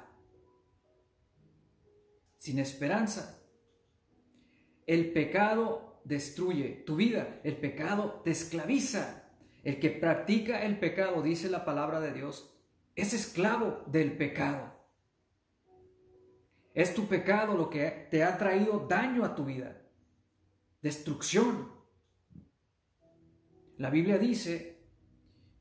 sin 2.38 2.60
esperanza. 2.60 3.44
El 4.86 5.14
pecado 5.14 6.00
destruye 6.04 6.84
tu 6.86 6.96
vida, 6.96 7.42
el 7.44 7.58
pecado 7.58 8.22
te 8.24 8.30
esclaviza, 8.30 9.32
el 9.64 9.80
que 9.80 9.90
practica 9.90 10.64
el 10.64 10.78
pecado, 10.78 11.24
dice 11.24 11.50
la 11.50 11.66
palabra 11.66 12.00
de 12.00 12.14
Dios, 12.14 12.56
es 12.94 13.16
esclavo 13.16 13.84
del 13.88 14.16
pecado. 14.16 14.76
Es 16.76 16.94
tu 16.94 17.08
pecado 17.08 17.58
lo 17.58 17.68
que 17.72 18.08
te 18.12 18.24
ha 18.24 18.38
traído 18.38 18.86
daño 18.88 19.26
a 19.26 19.34
tu 19.34 19.46
vida, 19.46 19.82
destrucción. 20.84 21.72
La 23.80 23.90
Biblia 23.90 24.20
dice 24.20 24.75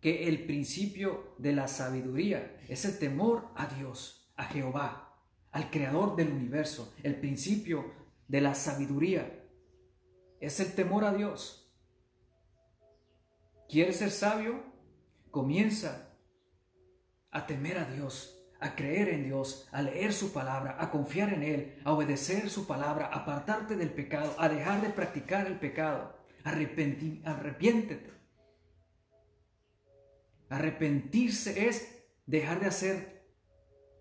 que 0.05 0.29
el 0.29 0.45
principio 0.45 1.35
de 1.39 1.55
la 1.55 1.67
sabiduría 1.67 2.61
es 2.69 2.85
el 2.85 2.99
temor 2.99 3.49
a 3.55 3.69
Dios, 3.69 4.31
a 4.37 4.45
Jehová, 4.45 5.17
al 5.51 5.71
creador 5.71 6.15
del 6.15 6.31
universo. 6.31 6.93
El 7.03 7.17
principio 7.17 7.91
de 8.29 8.43
la 8.43 8.55
sabiduría 8.55 9.47
es 10.41 10.61
el 10.61 10.75
temor 10.75 11.07
a 11.07 11.15
Dios. 11.15 11.75
¿Quieres 13.67 13.97
ser 13.97 14.11
sabio? 14.11 14.63
Comienza 15.31 16.11
a 17.31 17.47
temer 17.47 17.79
a 17.79 17.87
Dios, 17.87 18.45
a 18.61 18.75
creer 18.77 19.09
en 19.09 19.25
Dios, 19.25 19.71
a 19.73 19.81
leer 19.81 20.13
su 20.13 20.35
palabra, 20.35 20.77
a 20.81 20.91
confiar 20.91 21.33
en 21.33 21.43
Él, 21.43 21.81
a 21.83 21.95
obedecer 21.95 22.51
su 22.51 22.67
palabra, 22.67 23.07
a 23.07 23.21
apartarte 23.21 23.75
del 23.75 23.89
pecado, 23.89 24.35
a 24.37 24.51
dejar 24.51 24.83
de 24.83 24.91
practicar 24.91 25.47
el 25.47 25.59
pecado. 25.59 26.15
arrepiéntete. 26.45 28.15
Arrepentirse 30.55 31.67
es 31.67 32.07
dejar 32.27 32.61
de 32.61 32.67
hacer 32.67 33.27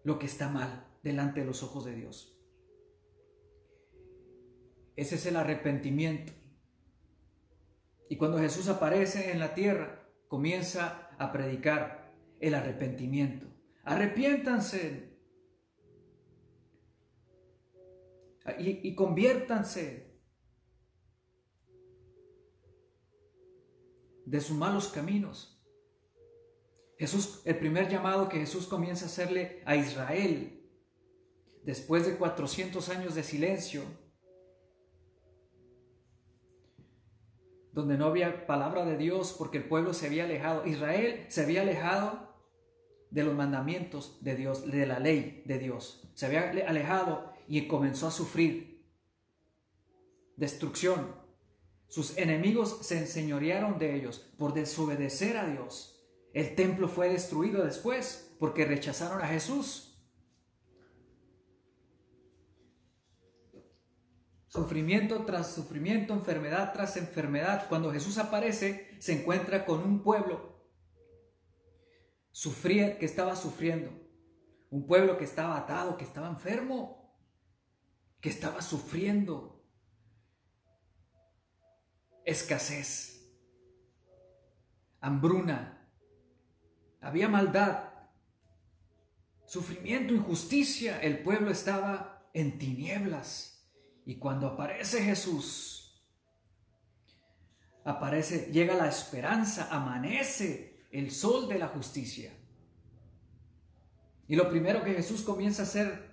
lo 0.03 0.19
que 0.19 0.27
está 0.27 0.49
mal 0.49 0.87
delante 1.01 1.39
de 1.39 1.47
los 1.47 1.63
ojos 1.63 1.83
de 1.83 1.95
Dios. 1.95 2.39
Ese 4.95 5.15
es 5.15 5.25
el 5.25 5.35
arrepentimiento. 5.35 6.31
Y 8.07 8.17
cuando 8.17 8.37
Jesús 8.37 8.69
aparece 8.69 9.31
en 9.31 9.39
la 9.39 9.55
tierra, 9.55 10.07
comienza 10.27 11.09
a 11.17 11.31
predicar 11.31 12.13
el 12.39 12.53
arrepentimiento. 12.53 13.47
Arrepiéntanse 13.83 15.17
y, 18.59 18.87
y 18.87 18.93
conviértanse 18.93 20.21
de 24.27 24.39
sus 24.39 24.55
malos 24.55 24.89
caminos. 24.89 25.52
El 27.45 27.57
primer 27.57 27.89
llamado 27.89 28.29
que 28.29 28.39
Jesús 28.39 28.67
comienza 28.67 29.05
a 29.05 29.07
hacerle 29.07 29.61
a 29.65 29.75
Israel, 29.75 30.61
después 31.63 32.05
de 32.05 32.15
400 32.15 32.87
años 32.89 33.15
de 33.15 33.23
silencio, 33.23 33.83
donde 37.73 37.97
no 37.97 38.05
había 38.05 38.45
palabra 38.45 38.85
de 38.85 38.97
Dios 38.97 39.35
porque 39.37 39.57
el 39.57 39.65
pueblo 39.65 39.93
se 39.93 40.05
había 40.05 40.25
alejado. 40.25 40.65
Israel 40.65 41.25
se 41.27 41.41
había 41.41 41.63
alejado 41.63 42.33
de 43.09 43.23
los 43.23 43.35
mandamientos 43.35 44.23
de 44.23 44.35
Dios, 44.35 44.69
de 44.69 44.85
la 44.85 44.99
ley 44.99 45.43
de 45.45 45.59
Dios. 45.59 46.09
Se 46.13 46.27
había 46.27 46.51
alejado 46.67 47.33
y 47.47 47.67
comenzó 47.67 48.07
a 48.07 48.11
sufrir 48.11 48.87
destrucción. 50.37 51.15
Sus 51.87 52.17
enemigos 52.17 52.79
se 52.81 52.99
enseñorearon 52.99 53.77
de 53.77 53.95
ellos 53.95 54.19
por 54.37 54.53
desobedecer 54.53 55.37
a 55.37 55.47
Dios. 55.47 55.92
El 56.33 56.55
templo 56.55 56.87
fue 56.87 57.09
destruido 57.09 57.63
después 57.63 58.35
porque 58.39 58.65
rechazaron 58.65 59.21
a 59.21 59.27
Jesús. 59.27 59.89
Sufrimiento 64.47 65.25
tras 65.25 65.53
sufrimiento, 65.53 66.13
enfermedad 66.13 66.73
tras 66.73 66.97
enfermedad. 66.97 67.67
Cuando 67.69 67.91
Jesús 67.91 68.17
aparece, 68.17 68.95
se 68.99 69.13
encuentra 69.13 69.65
con 69.65 69.81
un 69.83 70.03
pueblo 70.03 70.53
sufría, 72.33 72.97
que 72.99 73.05
estaba 73.05 73.37
sufriendo. 73.37 73.89
Un 74.69 74.85
pueblo 74.85 75.17
que 75.17 75.23
estaba 75.23 75.55
atado, 75.55 75.95
que 75.95 76.03
estaba 76.03 76.27
enfermo, 76.27 77.15
que 78.19 78.29
estaba 78.29 78.61
sufriendo. 78.61 79.63
Escasez, 82.25 83.33
hambruna, 84.99 85.82
había 87.03 87.27
maldad, 87.27 87.89
sufrimiento, 89.45 90.13
injusticia. 90.13 90.99
El 91.01 91.19
pueblo 91.19 91.51
estaba 91.51 92.29
en 92.33 92.57
tinieblas. 92.57 93.69
Y 94.05 94.15
cuando 94.15 94.47
aparece 94.47 95.03
Jesús, 95.03 96.03
aparece, 97.83 98.49
llega 98.51 98.75
la 98.75 98.87
esperanza, 98.87 99.67
amanece 99.69 100.87
el 100.91 101.11
sol 101.11 101.47
de 101.47 101.59
la 101.59 101.67
justicia. 101.67 102.31
Y 104.27 104.35
lo 104.35 104.49
primero 104.49 104.83
que 104.83 104.93
Jesús 104.93 105.21
comienza 105.21 105.63
a 105.63 105.65
hacer, 105.65 106.09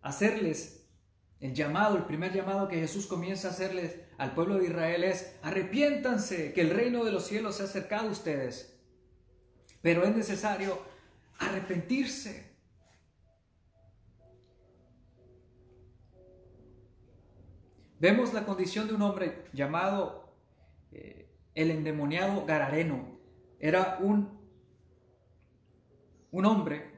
hacerles, 0.00 0.86
el 1.40 1.54
llamado, 1.54 1.96
el 1.96 2.04
primer 2.04 2.32
llamado 2.32 2.66
que 2.66 2.80
Jesús 2.80 3.06
comienza 3.06 3.48
a 3.48 3.50
hacerles 3.52 3.94
al 4.16 4.34
pueblo 4.34 4.56
de 4.56 4.66
Israel 4.66 5.04
es, 5.04 5.36
arrepiéntanse, 5.42 6.52
que 6.52 6.62
el 6.62 6.70
reino 6.70 7.04
de 7.04 7.12
los 7.12 7.26
cielos 7.26 7.56
se 7.56 7.62
ha 7.62 7.66
acercado 7.66 8.08
a 8.08 8.12
ustedes. 8.12 8.77
Pero 9.82 10.04
es 10.04 10.14
necesario 10.14 10.78
arrepentirse. 11.38 12.48
Vemos 18.00 18.32
la 18.32 18.44
condición 18.44 18.86
de 18.86 18.94
un 18.94 19.02
hombre 19.02 19.44
llamado 19.52 20.32
eh, 20.92 21.28
el 21.54 21.70
endemoniado 21.70 22.46
Garareno. 22.46 23.18
Era 23.58 23.98
un, 24.00 24.38
un 26.30 26.44
hombre, 26.44 26.92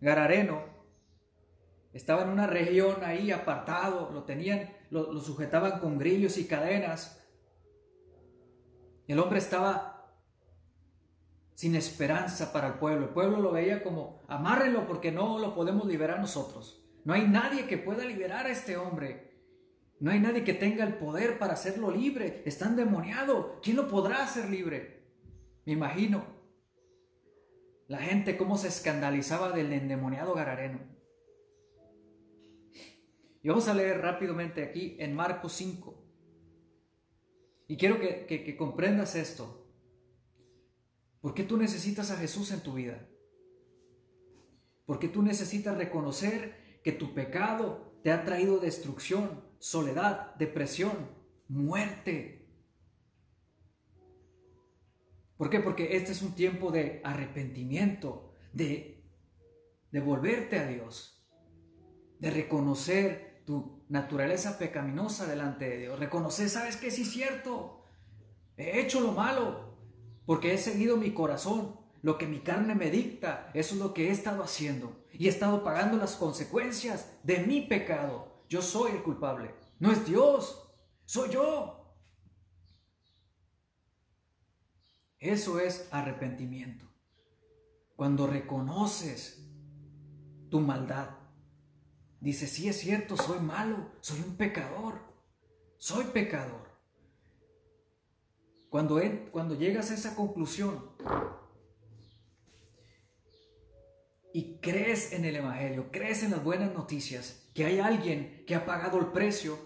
Garareno, 0.00 0.64
estaba 1.92 2.22
en 2.22 2.30
una 2.30 2.48
región 2.48 3.04
ahí 3.04 3.30
apartado, 3.30 4.10
lo 4.10 4.24
tenían, 4.24 4.68
lo, 4.90 5.12
lo 5.12 5.20
sujetaban 5.20 5.78
con 5.78 5.96
grillos 5.96 6.36
y 6.38 6.46
cadenas. 6.46 7.23
El 9.06 9.18
hombre 9.18 9.38
estaba 9.38 9.94
sin 11.54 11.74
esperanza 11.76 12.52
para 12.52 12.68
el 12.68 12.74
pueblo. 12.74 13.06
El 13.06 13.12
pueblo 13.12 13.40
lo 13.40 13.52
veía 13.52 13.82
como, 13.82 14.22
amárrenlo 14.28 14.86
porque 14.86 15.12
no 15.12 15.38
lo 15.38 15.54
podemos 15.54 15.86
liberar 15.86 16.20
nosotros. 16.20 16.84
No 17.04 17.12
hay 17.12 17.28
nadie 17.28 17.66
que 17.66 17.78
pueda 17.78 18.04
liberar 18.04 18.46
a 18.46 18.50
este 18.50 18.76
hombre. 18.76 19.34
No 20.00 20.10
hay 20.10 20.20
nadie 20.20 20.44
que 20.44 20.54
tenga 20.54 20.84
el 20.84 20.94
poder 20.94 21.38
para 21.38 21.52
hacerlo 21.54 21.90
libre. 21.90 22.42
Está 22.46 22.66
endemoniado. 22.66 23.60
¿Quién 23.62 23.76
lo 23.76 23.88
podrá 23.88 24.22
hacer 24.22 24.48
libre? 24.50 25.04
Me 25.64 25.72
imagino 25.72 26.24
la 27.88 27.98
gente 27.98 28.36
cómo 28.36 28.56
se 28.56 28.68
escandalizaba 28.68 29.52
del 29.52 29.72
endemoniado 29.72 30.34
Garareno. 30.34 30.80
Y 33.42 33.48
vamos 33.48 33.68
a 33.68 33.74
leer 33.74 34.00
rápidamente 34.00 34.64
aquí 34.64 34.96
en 34.98 35.14
Marcos 35.14 35.52
5. 35.52 35.93
Y 37.66 37.76
quiero 37.76 38.00
que, 38.00 38.26
que 38.26 38.56
comprendas 38.56 39.14
esto. 39.14 39.66
¿Por 41.20 41.34
qué 41.34 41.44
tú 41.44 41.56
necesitas 41.56 42.10
a 42.10 42.16
Jesús 42.16 42.50
en 42.52 42.60
tu 42.60 42.74
vida? 42.74 43.08
¿Por 44.84 44.98
qué 44.98 45.08
tú 45.08 45.22
necesitas 45.22 45.76
reconocer 45.76 46.80
que 46.84 46.92
tu 46.92 47.14
pecado 47.14 47.94
te 48.04 48.12
ha 48.12 48.22
traído 48.22 48.58
destrucción, 48.58 49.42
soledad, 49.58 50.34
depresión, 50.34 50.92
muerte. 51.48 52.46
¿Por 55.38 55.48
qué? 55.48 55.58
Porque 55.60 55.96
este 55.96 56.12
es 56.12 56.20
un 56.20 56.34
tiempo 56.34 56.70
de 56.70 57.00
arrepentimiento, 57.02 58.34
de, 58.52 59.02
de 59.90 60.00
volverte 60.00 60.58
a 60.58 60.68
Dios, 60.68 61.26
de 62.18 62.30
reconocer 62.30 63.42
tu 63.46 63.73
naturaleza 63.88 64.58
pecaminosa 64.58 65.26
delante 65.26 65.68
de 65.68 65.78
Dios, 65.78 65.98
reconocer, 65.98 66.48
sabes 66.48 66.76
que 66.76 66.90
sí 66.90 67.02
es 67.02 67.10
cierto, 67.10 67.84
he 68.56 68.80
hecho 68.80 69.00
lo 69.00 69.12
malo, 69.12 69.76
porque 70.26 70.54
he 70.54 70.58
seguido 70.58 70.96
mi 70.96 71.12
corazón, 71.12 71.76
lo 72.02 72.18
que 72.18 72.26
mi 72.26 72.40
carne 72.40 72.74
me 72.74 72.90
dicta, 72.90 73.50
eso 73.54 73.74
es 73.74 73.80
lo 73.80 73.94
que 73.94 74.08
he 74.08 74.10
estado 74.10 74.42
haciendo 74.42 75.04
y 75.12 75.26
he 75.26 75.30
estado 75.30 75.64
pagando 75.64 75.96
las 75.96 76.16
consecuencias 76.16 77.10
de 77.22 77.38
mi 77.38 77.62
pecado. 77.62 78.44
Yo 78.48 78.60
soy 78.60 78.92
el 78.92 79.02
culpable, 79.02 79.54
no 79.78 79.90
es 79.90 80.04
Dios, 80.04 80.70
soy 81.04 81.30
yo. 81.30 81.96
Eso 85.18 85.58
es 85.58 85.88
arrepentimiento. 85.90 86.84
Cuando 87.96 88.26
reconoces 88.26 89.48
tu 90.50 90.60
maldad, 90.60 91.23
dices, 92.24 92.50
sí 92.50 92.68
es 92.68 92.78
cierto, 92.78 93.16
soy 93.16 93.38
malo, 93.38 93.90
soy 94.00 94.20
un 94.20 94.36
pecador, 94.36 94.94
soy 95.76 96.06
pecador. 96.06 96.74
Cuando, 98.70 99.00
cuando 99.30 99.54
llegas 99.54 99.90
a 99.90 99.94
esa 99.94 100.16
conclusión, 100.16 100.90
y 104.32 104.58
crees 104.60 105.12
en 105.12 105.24
el 105.24 105.36
Evangelio, 105.36 105.90
crees 105.92 106.24
en 106.24 106.32
las 106.32 106.42
buenas 106.42 106.74
noticias, 106.74 107.48
que 107.54 107.66
hay 107.66 107.78
alguien 107.78 108.42
que 108.46 108.56
ha 108.56 108.66
pagado 108.66 108.98
el 108.98 109.08
precio 109.08 109.56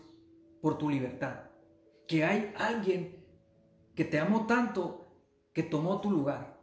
por 0.60 0.76
tu 0.76 0.90
libertad, 0.90 1.44
que 2.06 2.24
hay 2.24 2.52
alguien 2.58 3.24
que 3.94 4.04
te 4.04 4.18
amó 4.18 4.46
tanto 4.46 5.06
que 5.54 5.62
tomó 5.62 6.00
tu 6.00 6.10
lugar, 6.10 6.60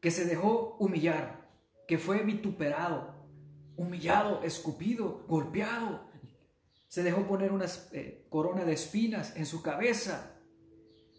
que 0.00 0.10
se 0.10 0.26
dejó 0.26 0.76
humillar, 0.78 1.48
que 1.88 1.96
fue 1.96 2.22
vituperado, 2.22 3.09
humillado, 3.80 4.42
escupido, 4.42 5.24
golpeado, 5.26 6.02
se 6.86 7.02
dejó 7.02 7.26
poner 7.26 7.50
una 7.50 7.64
eh, 7.92 8.26
corona 8.28 8.64
de 8.64 8.74
espinas 8.74 9.34
en 9.36 9.46
su 9.46 9.62
cabeza, 9.62 10.36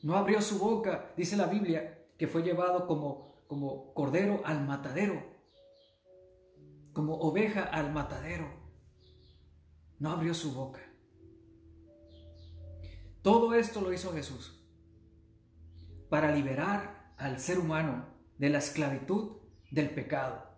no 0.04 0.16
abrió 0.16 0.42
su 0.42 0.60
boca, 0.60 1.12
dice 1.18 1.36
la 1.36 1.48
Biblia, 1.48 2.06
que 2.20 2.28
fue 2.28 2.44
llevado 2.44 2.86
como, 2.86 3.44
como 3.48 3.94
cordero 3.96 4.42
al 4.46 4.64
matadero. 4.64 5.24
Como 6.94 7.16
oveja 7.16 7.64
al 7.64 7.92
matadero. 7.92 8.48
No 9.98 10.12
abrió 10.12 10.34
su 10.36 10.54
boca. 10.54 10.82
Todo 13.24 13.56
esto 13.56 13.82
lo 13.82 13.92
hizo 13.92 14.14
Jesús 14.14 14.64
para 16.10 16.32
liberar 16.32 17.14
al 17.18 17.40
ser 17.40 17.58
humano 17.58 18.06
de 18.38 18.50
la 18.50 18.58
esclavitud 18.58 19.38
del 19.72 19.90
pecado, 19.92 20.51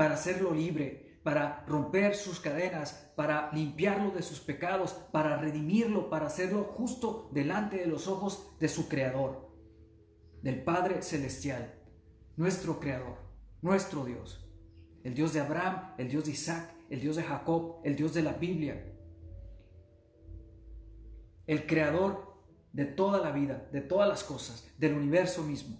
para 0.00 0.14
hacerlo 0.14 0.54
libre, 0.54 1.20
para 1.22 1.62
romper 1.66 2.14
sus 2.14 2.40
cadenas, 2.40 3.12
para 3.16 3.52
limpiarlo 3.52 4.12
de 4.12 4.22
sus 4.22 4.40
pecados, 4.40 4.94
para 5.12 5.36
redimirlo, 5.36 6.08
para 6.08 6.28
hacerlo 6.28 6.64
justo 6.64 7.28
delante 7.34 7.76
de 7.76 7.86
los 7.86 8.08
ojos 8.08 8.56
de 8.58 8.68
su 8.70 8.88
Creador, 8.88 9.54
del 10.40 10.64
Padre 10.64 11.02
Celestial, 11.02 11.74
nuestro 12.38 12.80
Creador, 12.80 13.18
nuestro 13.60 14.06
Dios 14.06 14.46
el 15.04 15.12
Dios 15.12 15.34
de 15.34 15.40
Abraham, 15.40 15.92
el 15.98 16.08
Dios 16.08 16.24
de 16.24 16.30
Isaac, 16.30 16.74
el 16.88 17.00
Dios 17.02 17.16
de 17.16 17.24
Jacob, 17.24 17.82
el 17.84 17.94
Dios 17.94 18.14
de 18.14 18.22
la 18.22 18.32
Biblia, 18.32 18.82
el 21.46 21.66
creador 21.66 22.38
de 22.72 22.86
toda 22.86 23.18
la 23.20 23.32
vida, 23.32 23.68
de 23.70 23.82
todas 23.82 24.08
las 24.08 24.24
cosas, 24.24 24.66
del 24.78 24.94
universo 24.94 25.42
mismo. 25.42 25.78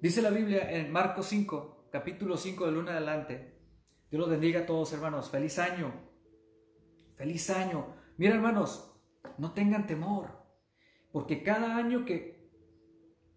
Dice 0.00 0.22
la 0.22 0.30
Biblia 0.30 0.70
en 0.70 0.90
Marcos 0.90 1.26
5, 1.26 1.88
capítulo 1.92 2.36
5 2.36 2.66
del 2.66 2.78
1 2.78 2.90
adelante. 2.90 3.58
Dios 4.10 4.20
los 4.20 4.30
bendiga 4.30 4.60
a 4.60 4.66
todos, 4.66 4.92
hermanos. 4.92 5.30
Feliz 5.30 5.58
año. 5.58 5.92
Feliz 7.16 7.50
año. 7.50 7.96
Mira, 8.16 8.34
hermanos, 8.34 8.98
no 9.36 9.52
tengan 9.52 9.86
temor, 9.86 10.46
porque 11.12 11.42
cada 11.42 11.76
año 11.76 12.04
que 12.04 12.40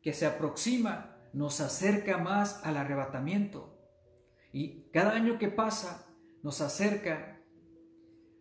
que 0.03 0.13
se 0.13 0.25
aproxima 0.25 1.17
nos 1.33 1.61
acerca 1.61 2.17
más 2.17 2.63
al 2.63 2.77
arrebatamiento. 2.77 3.79
Y 4.51 4.91
cada 4.91 5.13
año 5.13 5.39
que 5.39 5.47
pasa 5.47 6.13
nos 6.43 6.61
acerca 6.61 7.41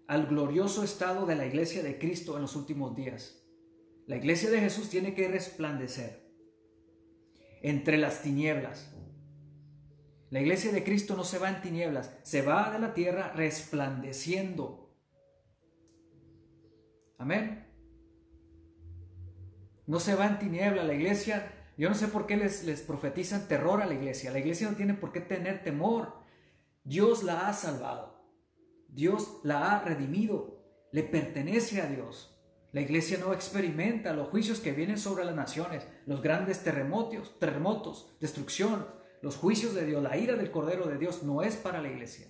al 0.09 0.27
glorioso 0.27 0.83
estado 0.85 1.25
de 1.25 1.37
la 1.37 1.47
iglesia 1.47 1.83
de 1.83 1.99
Cristo 1.99 2.37
en 2.37 2.43
los 2.43 2.57
últimos 2.57 2.95
días. 2.95 3.47
La 4.07 4.17
iglesia 4.17 4.51
de 4.51 4.61
Jesús 4.61 4.91
tiene 4.91 5.15
que 5.15 5.29
resplandecer 5.29 6.22
entre 7.63 7.97
las 7.97 8.23
tinieblas. 8.23 8.93
La 10.31 10.41
iglesia 10.41 10.73
de 10.73 10.83
Cristo 10.83 11.17
no 11.17 11.25
se 11.25 11.39
va 11.39 11.51
en 11.51 11.61
tinieblas, 11.61 12.15
se 12.23 12.43
va 12.43 12.71
de 12.71 12.79
la 12.79 12.95
tierra 12.95 13.33
resplandeciendo. 13.35 14.95
Amén. 17.19 17.67
No 19.87 20.01
se 20.01 20.15
va 20.15 20.27
en 20.27 20.39
tiniebla. 20.39 20.85
La 20.85 20.95
iglesia, 20.95 21.53
yo 21.77 21.89
no 21.89 21.95
sé 21.95 22.09
por 22.09 22.27
qué 22.27 22.37
les, 22.37 22.65
les 22.65 22.81
profetizan 22.81 23.47
terror 23.47 23.83
a 23.83 23.87
la 23.87 23.95
iglesia. 23.95 24.33
La 24.33 24.39
iglesia 24.39 24.71
no 24.71 24.77
tiene 24.77 24.95
por 24.95 25.13
qué 25.13 25.21
tener 25.21 25.63
temor. 25.63 26.15
Dios 26.83 27.23
la 27.23 27.49
ha 27.49 27.53
salvado. 27.53 28.25
Dios 28.89 29.41
la 29.45 29.71
ha 29.71 29.85
redimido. 29.85 30.65
Le 30.93 31.03
pertenece 31.03 31.81
a 31.81 31.87
Dios. 31.87 32.32
La 32.73 32.81
iglesia 32.81 33.19
no 33.19 33.35
experimenta 33.35 34.15
los 34.15 34.29
juicios 34.29 34.59
que 34.59 34.73
vienen 34.73 34.97
sobre 34.97 35.27
las 35.27 35.35
naciones, 35.35 35.87
los 36.07 36.23
grandes 36.23 36.65
terremotos, 36.65 37.39
terremotos, 37.39 38.17
destrucción, 38.19 38.87
los 39.21 39.37
juicios 39.37 39.75
de 39.75 39.85
Dios, 39.85 40.03
la 40.03 40.17
ira 40.17 40.37
del 40.37 40.51
Cordero 40.51 40.87
de 40.87 40.97
Dios 40.97 41.23
no 41.23 41.43
es 41.43 41.55
para 41.57 41.83
la 41.83 41.91
iglesia. 41.91 42.29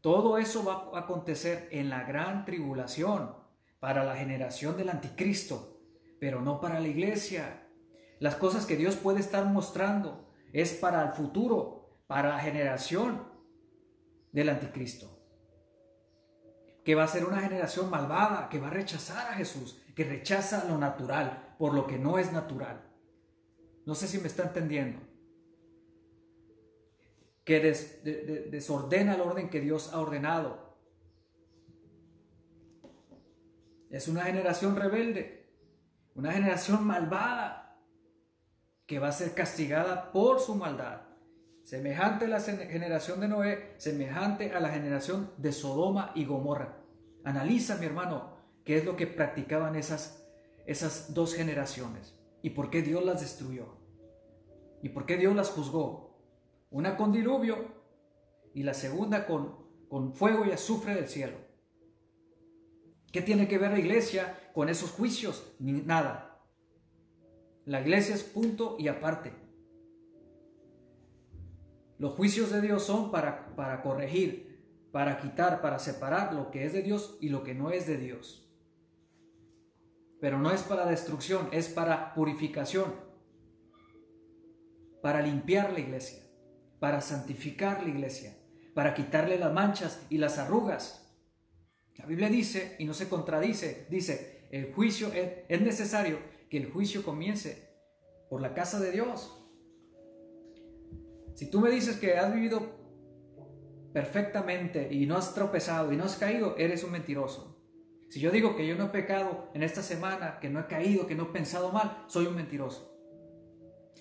Todo 0.00 0.38
eso 0.38 0.64
va 0.64 0.96
a 0.96 1.02
acontecer 1.02 1.68
en 1.72 1.90
la 1.90 2.04
gran 2.04 2.44
tribulación 2.44 3.34
para 3.80 4.04
la 4.04 4.14
generación 4.14 4.76
del 4.76 4.90
anticristo, 4.90 5.82
pero 6.20 6.40
no 6.40 6.60
para 6.60 6.78
la 6.78 6.88
iglesia. 6.88 7.66
Las 8.20 8.36
cosas 8.36 8.64
que 8.64 8.76
Dios 8.76 8.94
puede 8.94 9.18
estar 9.18 9.44
mostrando 9.44 10.30
es 10.52 10.72
para 10.72 11.02
el 11.02 11.12
futuro, 11.14 12.00
para 12.06 12.30
la 12.30 12.38
generación 12.38 13.28
del 14.30 14.50
anticristo. 14.50 15.19
Que 16.84 16.94
va 16.94 17.04
a 17.04 17.08
ser 17.08 17.24
una 17.24 17.40
generación 17.40 17.90
malvada, 17.90 18.48
que 18.48 18.58
va 18.58 18.68
a 18.68 18.70
rechazar 18.72 19.32
a 19.32 19.34
Jesús, 19.34 19.80
que 19.94 20.04
rechaza 20.04 20.64
lo 20.64 20.78
natural 20.78 21.54
por 21.58 21.74
lo 21.74 21.86
que 21.86 21.98
no 21.98 22.18
es 22.18 22.32
natural. 22.32 22.80
No 23.84 23.94
sé 23.94 24.08
si 24.08 24.18
me 24.18 24.28
está 24.28 24.44
entendiendo. 24.44 25.00
Que 27.44 27.60
desordena 28.50 29.14
el 29.14 29.20
orden 29.20 29.50
que 29.50 29.60
Dios 29.60 29.92
ha 29.92 30.00
ordenado. 30.00 30.76
Es 33.90 34.06
una 34.08 34.22
generación 34.22 34.76
rebelde, 34.76 35.50
una 36.14 36.32
generación 36.32 36.86
malvada, 36.86 37.78
que 38.86 38.98
va 38.98 39.08
a 39.08 39.12
ser 39.12 39.34
castigada 39.34 40.12
por 40.12 40.40
su 40.40 40.54
maldad. 40.54 41.09
Semejante 41.64 42.24
a 42.24 42.28
la 42.28 42.40
generación 42.40 43.20
de 43.20 43.28
Noé, 43.28 43.74
semejante 43.76 44.52
a 44.52 44.60
la 44.60 44.70
generación 44.70 45.30
de 45.36 45.52
Sodoma 45.52 46.12
y 46.14 46.24
Gomorra. 46.24 46.78
Analiza, 47.24 47.76
mi 47.76 47.86
hermano, 47.86 48.36
qué 48.64 48.78
es 48.78 48.84
lo 48.84 48.96
que 48.96 49.06
practicaban 49.06 49.76
esas, 49.76 50.26
esas 50.66 51.14
dos 51.14 51.34
generaciones 51.34 52.18
y 52.42 52.50
por 52.50 52.70
qué 52.70 52.82
Dios 52.82 53.04
las 53.04 53.20
destruyó 53.20 53.76
y 54.82 54.88
por 54.88 55.06
qué 55.06 55.16
Dios 55.16 55.34
las 55.34 55.50
juzgó. 55.50 56.18
Una 56.70 56.96
con 56.96 57.12
diluvio 57.12 57.56
y 58.54 58.62
la 58.62 58.74
segunda 58.74 59.26
con, 59.26 59.66
con 59.88 60.14
fuego 60.14 60.46
y 60.46 60.52
azufre 60.52 60.94
del 60.94 61.08
cielo. 61.08 61.36
¿Qué 63.12 63.22
tiene 63.22 63.48
que 63.48 63.58
ver 63.58 63.72
la 63.72 63.78
iglesia 63.78 64.50
con 64.54 64.68
esos 64.68 64.90
juicios? 64.92 65.52
Nada. 65.58 66.40
La 67.64 67.80
iglesia 67.80 68.14
es 68.14 68.22
punto 68.22 68.76
y 68.78 68.88
aparte. 68.88 69.32
Los 72.00 72.14
juicios 72.14 72.50
de 72.50 72.62
Dios 72.62 72.82
son 72.82 73.10
para, 73.10 73.54
para 73.54 73.82
corregir, 73.82 74.58
para 74.90 75.18
quitar, 75.18 75.60
para 75.60 75.78
separar 75.78 76.32
lo 76.32 76.50
que 76.50 76.64
es 76.64 76.72
de 76.72 76.80
Dios 76.80 77.18
y 77.20 77.28
lo 77.28 77.44
que 77.44 77.54
no 77.54 77.70
es 77.70 77.86
de 77.86 77.98
Dios. 77.98 78.50
Pero 80.18 80.38
no 80.38 80.50
es 80.50 80.62
para 80.62 80.86
destrucción, 80.86 81.50
es 81.52 81.68
para 81.68 82.14
purificación, 82.14 82.94
para 85.02 85.20
limpiar 85.20 85.74
la 85.74 85.80
iglesia, 85.80 86.22
para 86.78 87.02
santificar 87.02 87.82
la 87.82 87.90
iglesia, 87.90 88.34
para 88.72 88.94
quitarle 88.94 89.38
las 89.38 89.52
manchas 89.52 90.00
y 90.08 90.16
las 90.16 90.38
arrugas. 90.38 91.14
La 91.96 92.06
Biblia 92.06 92.30
dice, 92.30 92.76
y 92.78 92.86
no 92.86 92.94
se 92.94 93.10
contradice, 93.10 93.86
dice, 93.90 94.48
el 94.50 94.72
juicio 94.72 95.12
es, 95.12 95.44
es 95.50 95.60
necesario 95.60 96.18
que 96.48 96.56
el 96.56 96.72
juicio 96.72 97.04
comience 97.04 97.68
por 98.30 98.40
la 98.40 98.54
casa 98.54 98.80
de 98.80 98.90
Dios. 98.90 99.36
Si 101.40 101.48
tú 101.48 101.58
me 101.58 101.70
dices 101.70 101.96
que 101.96 102.18
has 102.18 102.34
vivido 102.34 102.60
perfectamente 103.94 104.92
y 104.92 105.06
no 105.06 105.16
has 105.16 105.32
tropezado 105.32 105.90
y 105.90 105.96
no 105.96 106.04
has 106.04 106.16
caído, 106.16 106.54
eres 106.58 106.84
un 106.84 106.90
mentiroso. 106.90 107.58
Si 108.10 108.20
yo 108.20 108.30
digo 108.30 108.56
que 108.56 108.66
yo 108.66 108.76
no 108.76 108.84
he 108.84 108.88
pecado 108.90 109.48
en 109.54 109.62
esta 109.62 109.82
semana, 109.82 110.38
que 110.38 110.50
no 110.50 110.60
he 110.60 110.66
caído, 110.66 111.06
que 111.06 111.14
no 111.14 111.22
he 111.22 111.32
pensado 111.32 111.72
mal, 111.72 112.04
soy 112.08 112.26
un 112.26 112.36
mentiroso. 112.36 112.94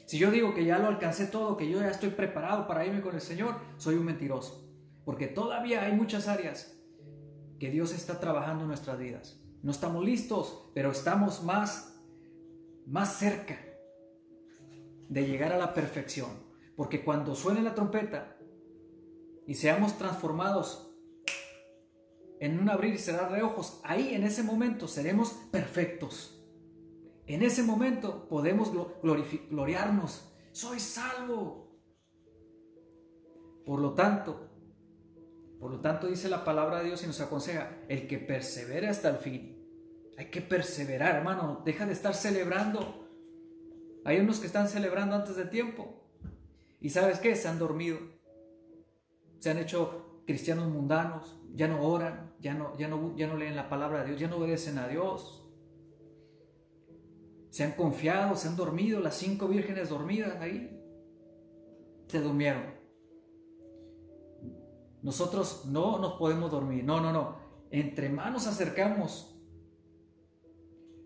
Si 0.05 0.17
yo 0.17 0.31
digo 0.31 0.53
que 0.53 0.65
ya 0.65 0.79
lo 0.79 0.87
alcancé 0.87 1.27
todo, 1.27 1.55
que 1.55 1.69
yo 1.69 1.79
ya 1.79 1.87
estoy 1.87 2.09
preparado 2.09 2.67
para 2.67 2.85
irme 2.85 2.99
con 2.99 3.15
el 3.15 3.21
Señor, 3.21 3.55
soy 3.77 3.95
un 3.95 4.03
mentiroso. 4.03 4.69
Porque 5.05 5.27
todavía 5.27 5.83
hay 5.83 5.93
muchas 5.93 6.27
áreas 6.27 6.77
que 7.57 7.71
Dios 7.71 7.93
está 7.93 8.19
trabajando 8.19 8.63
en 8.63 8.67
nuestras 8.67 8.99
vidas. 8.99 9.41
No 9.63 9.71
estamos 9.71 10.03
listos, 10.03 10.69
pero 10.75 10.91
estamos 10.91 11.41
más, 11.45 12.03
más 12.85 13.13
cerca 13.13 13.57
de 15.07 15.25
llegar 15.25 15.53
a 15.53 15.57
la 15.57 15.73
perfección. 15.73 16.48
Porque 16.79 17.03
cuando 17.03 17.35
suene 17.35 17.61
la 17.61 17.75
trompeta 17.75 18.37
y 19.45 19.55
seamos 19.55 19.97
transformados 19.97 20.95
en 22.39 22.57
un 22.57 22.69
abrir 22.69 22.93
y 22.93 22.97
cerrar 22.97 23.33
de 23.33 23.43
ojos, 23.43 23.81
ahí 23.83 24.15
en 24.15 24.23
ese 24.23 24.43
momento 24.43 24.87
seremos 24.87 25.33
perfectos. 25.51 26.41
En 27.25 27.43
ese 27.43 27.63
momento 27.63 28.29
podemos 28.29 28.71
gloriarnos. 29.51 30.33
Soy 30.53 30.79
salvo. 30.79 31.81
Por 33.65 33.81
lo 33.81 33.93
tanto, 33.93 34.49
por 35.59 35.71
lo 35.71 35.81
tanto 35.81 36.07
dice 36.07 36.29
la 36.29 36.45
palabra 36.45 36.79
de 36.79 36.85
Dios 36.85 37.03
y 37.03 37.07
nos 37.07 37.19
aconseja, 37.19 37.77
el 37.89 38.07
que 38.07 38.19
persevere 38.19 38.87
hasta 38.87 39.09
el 39.09 39.17
fin. 39.17 39.67
Hay 40.17 40.29
que 40.29 40.39
perseverar, 40.39 41.17
hermano. 41.17 41.61
Deja 41.65 41.85
de 41.85 41.91
estar 41.91 42.15
celebrando. 42.15 43.05
Hay 44.05 44.21
unos 44.21 44.39
que 44.39 44.47
están 44.47 44.69
celebrando 44.69 45.17
antes 45.17 45.35
del 45.35 45.49
tiempo. 45.49 45.98
¿Y 46.81 46.89
sabes 46.89 47.19
qué? 47.19 47.35
Se 47.35 47.47
han 47.47 47.59
dormido. 47.59 47.97
Se 49.39 49.49
han 49.49 49.57
hecho 49.57 50.21
cristianos 50.25 50.67
mundanos, 50.67 51.39
ya 51.55 51.67
no 51.67 51.81
oran, 51.81 52.35
ya 52.39 52.53
no, 52.53 52.77
ya 52.77 52.87
no, 52.87 53.15
ya 53.15 53.27
no 53.27 53.35
leen 53.35 53.55
la 53.55 53.69
palabra 53.69 54.01
de 54.01 54.09
Dios, 54.09 54.19
ya 54.19 54.27
no 54.27 54.37
obedecen 54.37 54.77
a 54.77 54.87
Dios. 54.87 55.43
Se 57.49 57.63
han 57.63 57.71
confiado, 57.71 58.35
se 58.35 58.47
han 58.47 58.55
dormido, 58.55 58.99
las 58.99 59.15
cinco 59.15 59.47
vírgenes 59.47 59.89
dormidas 59.89 60.39
ahí. 60.39 60.75
Se 62.07 62.19
durmieron. 62.19 62.63
Nosotros 65.01 65.65
no 65.65 65.97
nos 65.99 66.13
podemos 66.13 66.51
dormir. 66.51 66.83
No, 66.83 67.01
no, 67.01 67.11
no. 67.11 67.37
Entre 67.71 68.09
más 68.09 68.31
nos 68.31 68.47
acercamos 68.47 69.35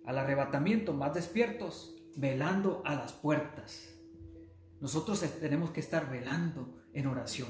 al 0.05 0.17
arrebatamiento, 0.17 0.93
más 0.93 1.13
despiertos, 1.13 1.95
velando 2.17 2.81
a 2.85 2.95
las 2.95 3.13
puertas. 3.13 3.92
Nosotros 4.83 5.21
tenemos 5.39 5.71
que 5.71 5.79
estar 5.79 6.11
velando 6.11 6.75
en 6.91 7.07
oración, 7.07 7.47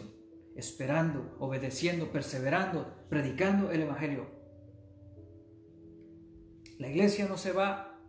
esperando, 0.56 1.36
obedeciendo, 1.40 2.12
perseverando, 2.12 3.08
predicando 3.10 3.72
el 3.72 3.82
Evangelio. 3.82 4.28
La 6.78 6.90
iglesia 6.90 7.28
no 7.28 7.38
se 7.38 7.52
va 7.52 8.00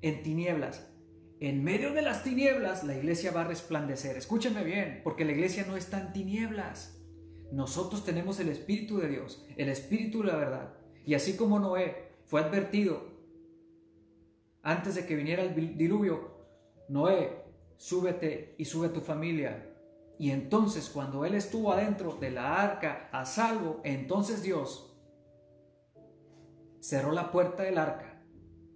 en 0.00 0.22
tinieblas. 0.22 0.88
En 1.38 1.62
medio 1.64 1.92
de 1.92 2.00
las 2.00 2.24
tinieblas 2.24 2.82
la 2.82 2.96
iglesia 2.96 3.30
va 3.30 3.42
a 3.42 3.46
resplandecer. 3.46 4.16
Escúchenme 4.16 4.64
bien, 4.64 5.02
porque 5.04 5.26
la 5.26 5.32
iglesia 5.32 5.66
no 5.68 5.76
está 5.76 6.00
en 6.00 6.14
tinieblas. 6.14 6.98
Nosotros 7.52 8.06
tenemos 8.06 8.40
el 8.40 8.48
Espíritu 8.48 8.96
de 8.96 9.08
Dios, 9.08 9.44
el 9.58 9.68
Espíritu 9.68 10.22
de 10.22 10.28
la 10.28 10.36
verdad. 10.36 10.72
Y 11.04 11.12
así 11.12 11.36
como 11.36 11.60
Noé 11.60 12.08
fue 12.24 12.40
advertido 12.40 13.06
antes 14.62 14.94
de 14.94 15.04
que 15.04 15.14
viniera 15.14 15.42
el 15.42 15.76
diluvio, 15.76 16.38
Noé 16.88 17.44
súbete 17.76 18.54
y 18.58 18.64
sube 18.64 18.88
tu 18.88 19.00
familia. 19.00 19.72
Y 20.18 20.30
entonces 20.30 20.88
cuando 20.88 21.24
él 21.24 21.34
estuvo 21.34 21.72
adentro 21.72 22.14
de 22.14 22.30
la 22.30 22.62
arca 22.62 23.08
a 23.12 23.24
salvo, 23.24 23.80
entonces 23.84 24.42
Dios 24.42 24.96
cerró 26.80 27.12
la 27.12 27.30
puerta 27.30 27.64
del 27.64 27.78
arca 27.78 28.22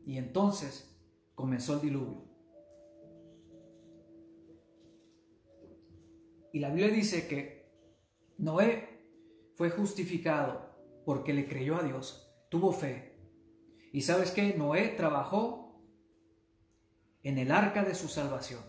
y 0.04 0.18
entonces 0.18 0.98
comenzó 1.34 1.74
el 1.74 1.80
diluvio. 1.80 2.30
Y 6.52 6.58
la 6.58 6.68
Biblia 6.68 6.88
dice 6.88 7.28
que 7.28 7.70
Noé 8.38 8.88
fue 9.54 9.70
justificado 9.70 10.70
porque 11.04 11.32
le 11.32 11.48
creyó 11.48 11.76
a 11.76 11.82
Dios, 11.82 12.34
tuvo 12.48 12.72
fe. 12.72 13.16
Y 13.92 14.02
sabes 14.02 14.30
que 14.32 14.54
Noé 14.54 14.88
trabajó 14.88 15.80
en 17.22 17.38
el 17.38 17.52
arca 17.52 17.84
de 17.84 17.94
su 17.94 18.08
salvación. 18.08 18.60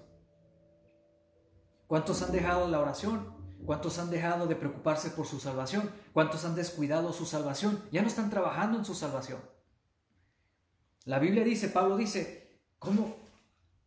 ¿Cuántos 1.92 2.22
han 2.22 2.32
dejado 2.32 2.70
la 2.70 2.80
oración? 2.80 3.34
¿Cuántos 3.66 4.00
han 4.00 4.10
dejado 4.10 4.48
de 4.48 4.56
preocuparse 4.56 5.10
por 5.10 5.28
su 5.28 5.42
salvación? 5.42 5.92
¿Cuántos 6.14 6.46
han 6.46 6.56
descuidado 6.56 7.12
su 7.12 7.26
salvación? 7.26 7.84
Ya 7.92 8.02
no 8.02 8.08
están 8.08 8.30
trabajando 8.30 8.78
en 8.78 8.86
su 8.86 8.96
salvación. 8.96 9.42
La 11.04 11.20
Biblia 11.20 11.44
dice, 11.44 11.68
Pablo 11.68 11.98
dice, 11.98 12.62
¿cómo, 12.80 13.18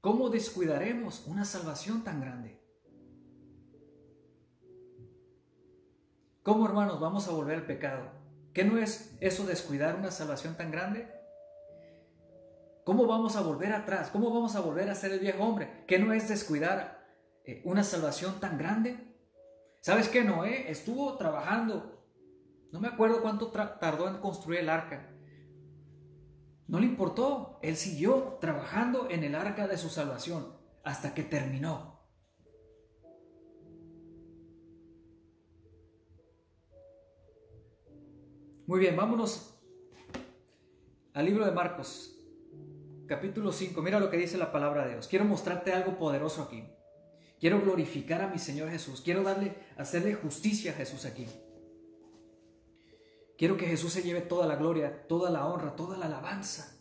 cómo 0.02 0.28
descuidaremos 0.28 1.24
una 1.28 1.46
salvación 1.46 2.04
tan 2.04 2.20
grande? 2.20 2.60
¿Cómo 6.42 6.66
hermanos 6.66 7.00
vamos 7.00 7.26
a 7.26 7.32
volver 7.32 7.56
al 7.60 7.66
pecado? 7.66 8.10
¿Qué 8.52 8.64
no 8.64 8.76
es 8.76 9.16
eso 9.20 9.46
descuidar 9.46 9.96
una 9.96 10.10
salvación 10.10 10.58
tan 10.58 10.70
grande? 10.70 11.08
¿Cómo 12.84 13.06
vamos 13.06 13.34
a 13.36 13.40
volver 13.40 13.72
atrás? 13.72 14.10
¿Cómo 14.10 14.28
vamos 14.28 14.56
a 14.56 14.60
volver 14.60 14.90
a 14.90 14.94
ser 14.94 15.12
el 15.12 15.20
viejo 15.20 15.42
hombre? 15.42 15.84
¿Qué 15.86 15.98
no 15.98 16.12
es 16.12 16.28
descuidar 16.28 17.02
eh, 17.44 17.62
una 17.64 17.84
salvación 17.84 18.40
tan 18.40 18.58
grande. 18.58 18.96
¿Sabes 19.80 20.08
qué? 20.08 20.24
Noé 20.24 20.70
estuvo 20.70 21.16
trabajando. 21.16 22.02
No 22.72 22.80
me 22.80 22.88
acuerdo 22.88 23.20
cuánto 23.20 23.48
tardó 23.48 24.08
en 24.08 24.18
construir 24.18 24.60
el 24.60 24.70
arca. 24.70 25.10
No 26.66 26.80
le 26.80 26.86
importó. 26.86 27.58
Él 27.62 27.76
siguió 27.76 28.38
trabajando 28.40 29.10
en 29.10 29.24
el 29.24 29.34
arca 29.34 29.68
de 29.68 29.76
su 29.76 29.90
salvación 29.90 30.56
hasta 30.82 31.14
que 31.14 31.22
terminó. 31.22 31.94
Muy 38.66 38.80
bien, 38.80 38.96
vámonos 38.96 39.62
al 41.12 41.26
libro 41.26 41.44
de 41.44 41.52
Marcos, 41.52 42.18
capítulo 43.06 43.52
5. 43.52 43.82
Mira 43.82 44.00
lo 44.00 44.08
que 44.08 44.16
dice 44.16 44.38
la 44.38 44.50
palabra 44.50 44.86
de 44.86 44.92
Dios. 44.92 45.06
Quiero 45.06 45.26
mostrarte 45.26 45.74
algo 45.74 45.98
poderoso 45.98 46.42
aquí. 46.42 46.73
Quiero 47.44 47.60
glorificar 47.60 48.22
a 48.22 48.28
mi 48.28 48.38
Señor 48.38 48.70
Jesús. 48.70 49.02
Quiero 49.02 49.22
darle, 49.22 49.54
hacerle 49.76 50.14
justicia 50.14 50.72
a 50.72 50.76
Jesús 50.76 51.04
aquí. 51.04 51.26
Quiero 53.36 53.58
que 53.58 53.66
Jesús 53.66 53.92
se 53.92 54.00
lleve 54.00 54.22
toda 54.22 54.46
la 54.46 54.56
gloria, 54.56 55.06
toda 55.06 55.30
la 55.30 55.46
honra, 55.46 55.76
toda 55.76 55.98
la 55.98 56.06
alabanza. 56.06 56.74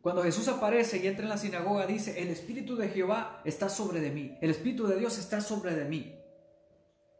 Cuando 0.00 0.22
Jesús 0.22 0.48
aparece 0.48 0.96
y 0.96 1.06
entra 1.06 1.24
en 1.24 1.28
la 1.28 1.36
sinagoga, 1.36 1.86
dice, 1.86 2.22
el 2.22 2.28
Espíritu 2.28 2.76
de 2.76 2.88
Jehová 2.88 3.42
está 3.44 3.68
sobre 3.68 4.00
de 4.00 4.10
mí, 4.10 4.38
el 4.40 4.48
Espíritu 4.48 4.86
de 4.86 4.98
Dios 4.98 5.18
está 5.18 5.42
sobre 5.42 5.74
de 5.74 5.84
mí. 5.84 6.18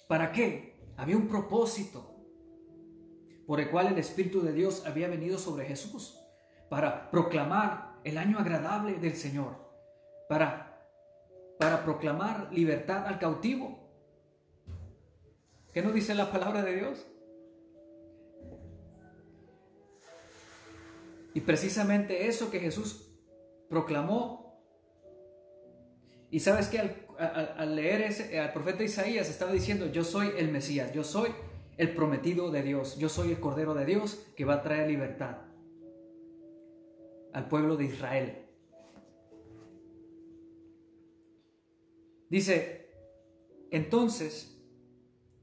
¿Para 0.09 0.33
qué? 0.33 0.81
Había 0.97 1.19
un 1.19 1.29
propósito 1.29 2.17
por 3.47 3.61
el 3.61 3.69
cual 3.71 3.89
el 3.89 3.99
Espíritu 3.99 4.41
de 4.41 4.55
Dios 4.55 4.87
había 4.87 5.09
venido 5.09 5.37
sobre 5.37 5.67
Jesús, 5.67 6.19
para 6.71 7.11
proclamar 7.11 8.01
el 8.05 8.17
año 8.17 8.39
agradable 8.39 8.95
del 8.95 9.17
Señor, 9.17 9.55
para, 10.31 10.66
para 11.59 11.85
proclamar 11.85 12.49
libertad 12.53 13.07
al 13.07 13.19
cautivo. 13.19 13.87
¿Qué 15.73 15.83
nos 15.83 15.95
dice 15.95 16.15
la 16.15 16.31
palabra 16.31 16.63
de 16.63 16.75
Dios? 16.77 17.07
Y 21.35 21.41
precisamente 21.41 22.29
eso 22.29 22.51
que 22.51 22.61
Jesús 22.61 23.11
proclamó. 23.69 24.59
Y 26.31 26.41
sabes 26.41 26.69
que 26.69 26.79
al, 26.79 27.77
leer 27.77 28.03
ese, 28.03 28.41
al 28.41 28.53
profeta 28.53 28.83
Isaías 28.83 29.29
estaba 29.29 29.53
diciendo, 29.53 29.87
yo 29.87 30.03
soy 30.03 30.33
el 30.39 30.51
Mesías, 30.51 30.93
yo 30.93 31.05
soy 31.05 31.31
el 31.77 31.95
prometido 31.95 32.51
de 32.51 32.63
Dios, 32.63 32.97
yo 32.97 33.09
soy 33.09 33.33
el 33.33 33.41
Cordero 33.41 33.75
de 33.75 33.85
Dios 33.85 34.27
que 34.35 34.45
va 34.45 34.55
a 34.55 34.63
traer 34.63 34.89
libertad 34.89 35.43
al 37.35 37.49
pueblo 37.49 37.77
de 37.77 37.85
Israel. 37.85 38.46
Dice, 42.29 42.91
entonces 43.71 44.61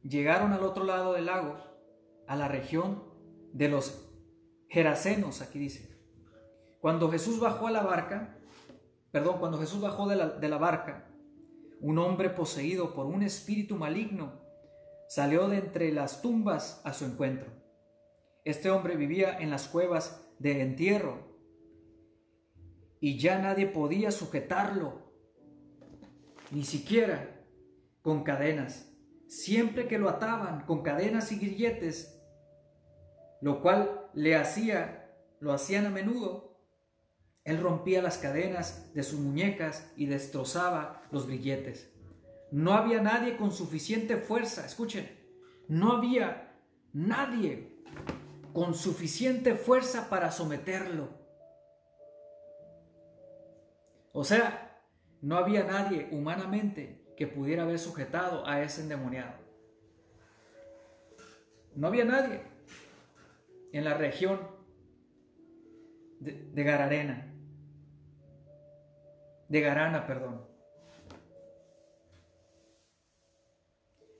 llegaron 0.03 0.53
al 0.53 0.63
otro 0.63 0.83
lado 0.83 1.13
del 1.13 1.27
lago, 1.27 1.57
a 2.27 2.35
la 2.35 2.47
región 2.47 3.03
de 3.53 3.69
los 3.69 4.09
Gerasenos, 4.67 5.41
aquí 5.41 5.59
dice. 5.59 5.93
Cuando 6.79 7.11
Jesús 7.11 7.39
bajó 7.39 7.67
a 7.67 7.71
la 7.71 7.83
barca, 7.83 8.37
perdón, 9.11 9.37
cuando 9.39 9.59
Jesús 9.59 9.79
bajó 9.79 10.07
de 10.07 10.15
la, 10.15 10.29
de 10.29 10.49
la 10.49 10.57
barca, 10.57 11.07
un 11.79 11.99
hombre 11.99 12.29
poseído 12.29 12.93
por 12.93 13.05
un 13.05 13.23
espíritu 13.23 13.75
maligno 13.75 14.41
salió 15.07 15.47
de 15.47 15.59
entre 15.59 15.91
las 15.91 16.21
tumbas 16.21 16.81
a 16.83 16.93
su 16.93 17.05
encuentro. 17.05 17.51
Este 18.45 18.71
hombre 18.71 18.95
vivía 18.95 19.37
en 19.37 19.51
las 19.51 19.67
cuevas 19.67 20.27
de 20.39 20.61
entierro 20.61 21.19
y 22.99 23.19
ya 23.19 23.37
nadie 23.37 23.67
podía 23.67 24.11
sujetarlo, 24.11 25.02
ni 26.53 26.63
siquiera 26.63 27.43
con 28.01 28.23
cadenas. 28.23 28.89
Siempre 29.27 29.87
que 29.87 29.97
lo 29.97 30.09
ataban 30.09 30.65
con 30.65 30.83
cadenas 30.83 31.31
y 31.31 31.39
grilletes, 31.39 32.21
lo 33.41 33.61
cual 33.61 34.09
le 34.13 34.35
hacía, 34.35 35.11
lo 35.39 35.51
hacían 35.51 35.87
a 35.87 35.89
menudo. 35.89 36.59
Él 37.43 37.59
rompía 37.59 38.01
las 38.01 38.19
cadenas 38.19 38.93
de 38.93 39.03
sus 39.03 39.19
muñecas 39.19 39.91
y 39.97 40.05
destrozaba 40.05 41.01
los 41.11 41.27
grilletes. 41.27 41.91
No 42.51 42.73
había 42.73 43.01
nadie 43.01 43.35
con 43.35 43.51
suficiente 43.51 44.17
fuerza, 44.17 44.65
escuchen, 44.65 45.09
no 45.67 45.93
había 45.93 46.55
nadie 46.93 47.81
con 48.53 48.75
suficiente 48.75 49.55
fuerza 49.55 50.09
para 50.09 50.31
someterlo. 50.31 51.09
O 54.11 54.23
sea, 54.23 54.62
no 55.23 55.37
había 55.37 55.63
nadie 55.63 56.09
humanamente 56.11 57.01
que 57.15 57.27
pudiera 57.27 57.63
haber 57.63 57.79
sujetado 57.79 58.45
a 58.45 58.61
ese 58.61 58.81
endemoniado. 58.81 59.39
No 61.75 61.87
había 61.87 62.03
nadie 62.03 62.41
en 63.71 63.85
la 63.85 63.93
región 63.93 64.41
de, 66.19 66.63
Gararena, 66.63 67.33
de 69.47 69.61
Garana, 69.61 70.05
perdón. 70.05 70.45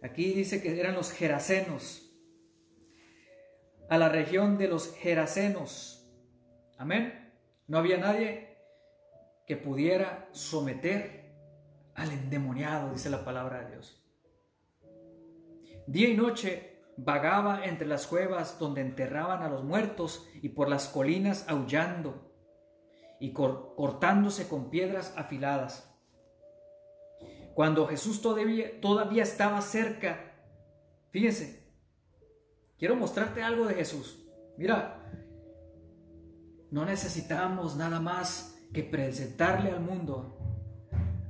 Aquí 0.01 0.33
dice 0.33 0.61
que 0.61 0.79
eran 0.79 0.95
los 0.95 1.11
gerasenos, 1.11 2.17
a 3.89 3.97
la 3.97 4.07
región 4.07 4.57
de 4.57 4.69
los 4.69 4.95
gerasenos. 4.95 6.09
Amén. 6.77 7.33
No 7.67 7.77
había 7.77 7.97
nadie 7.97 8.52
que 9.45 9.57
pudiera 9.57 10.29
someter 10.31 11.33
al 11.95 12.11
endemoniado, 12.11 12.91
dice 12.91 13.09
la 13.09 13.23
palabra 13.23 13.61
de 13.61 13.71
Dios. 13.71 14.03
Día 15.85 16.09
y 16.09 16.15
noche 16.15 16.81
vagaba 16.97 17.65
entre 17.65 17.87
las 17.87 18.07
cuevas 18.07 18.57
donde 18.59 18.81
enterraban 18.81 19.41
a 19.41 19.49
los 19.49 19.63
muertos 19.63 20.27
y 20.41 20.49
por 20.49 20.69
las 20.69 20.87
colinas 20.87 21.45
aullando 21.47 22.31
y 23.19 23.33
cortándose 23.33 24.47
con 24.47 24.69
piedras 24.69 25.13
afiladas. 25.17 25.89
Cuando 27.53 27.87
Jesús 27.87 28.21
todavía, 28.21 28.79
todavía 28.81 29.23
estaba 29.23 29.61
cerca, 29.61 30.33
fíjense, 31.11 31.71
quiero 32.77 32.95
mostrarte 32.95 33.43
algo 33.43 33.65
de 33.65 33.75
Jesús. 33.75 34.25
Mira, 34.57 34.99
no 36.71 36.85
necesitamos 36.85 37.75
nada 37.75 37.99
más 37.99 38.52
que 38.73 38.83
presentarle 38.83 39.71
al 39.71 39.81
mundo 39.81 40.37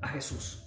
a 0.02 0.08
Jesús. 0.08 0.64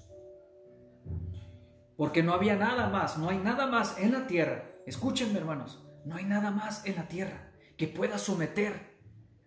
Porque 1.97 2.23
no 2.23 2.35
había 2.35 2.57
nada 2.57 2.89
más, 2.89 3.17
no 3.19 3.31
hay 3.31 3.39
nada 3.39 3.67
más 3.67 3.99
en 3.99 4.13
la 4.13 4.27
tierra 4.27 4.77
Escúchenme 4.87 5.41
hermanos, 5.41 5.85
no 6.05 6.15
hay 6.15 6.25
nada 6.25 6.53
más 6.53 6.87
en 6.87 6.95
la 6.95 7.09
tierra 7.09 7.53
que 7.77 7.89
pueda 7.89 8.19
someter 8.19 8.97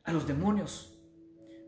a 0.03 0.11
los 0.11 0.27
demonios. 0.27 1.01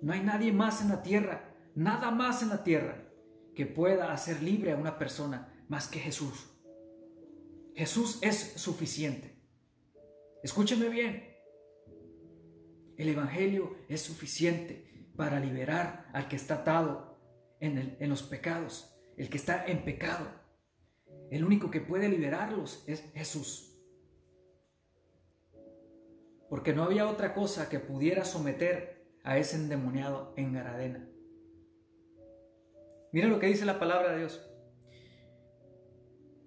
No 0.01 0.12
hay 0.12 0.22
nadie 0.22 0.51
más 0.51 0.82
en 0.82 0.89
la 0.89 1.01
tierra, 1.01 1.55
nada 1.74 2.12
más 2.12 2.43
en 2.43 2.49
la 2.49 2.66
tierra 2.66 3.07
que 3.55 3.66
pueda 3.66 4.12
hacer 4.12 4.43
libre 4.43 4.74
a 4.74 4.76
una 4.76 4.97
persona 4.97 5.66
más 5.70 5.88
que 5.88 5.99
Jesús. 5.99 6.49
Jesús 7.76 8.20
es 8.22 8.53
suficiente. 8.57 9.41
Escúchenme 10.43 10.89
bien. 10.89 11.34
El 12.97 13.07
Evangelio 13.07 13.78
es 13.88 14.01
suficiente 14.01 14.91
para 15.22 15.39
liberar 15.39 16.07
al 16.13 16.28
que 16.28 16.36
está 16.36 16.55
atado 16.55 17.15
en, 17.59 17.95
los 18.09 18.24
pecados, 18.24 18.91
el 19.17 19.30
que 19.30 19.38
está 19.38 19.67
en 19.67 19.86
pecado. 19.86 20.26
El 21.30 21.45
único 21.45 21.69
que 21.69 21.80
puede 21.80 22.09
liberarlos 22.09 22.84
es 22.88 23.03
Jesús. 23.13 23.80
Porque 26.49 26.74
no 26.74 26.82
había 26.82 27.07
otra 27.07 27.36
cosa 27.36 27.69
que 27.69 27.78
pudiera 27.78 28.26
someter 28.26 29.13
a 29.24 29.38
ese 29.38 29.57
endemoniado 29.57 30.34
en 30.38 30.53
Garadena. 30.53 31.07
Mira 33.11 33.28
lo 33.28 33.38
que 33.38 33.45
dice 33.45 33.63
la 33.63 33.78
palabra 33.78 34.13
de 34.13 34.17
Dios. 34.17 34.43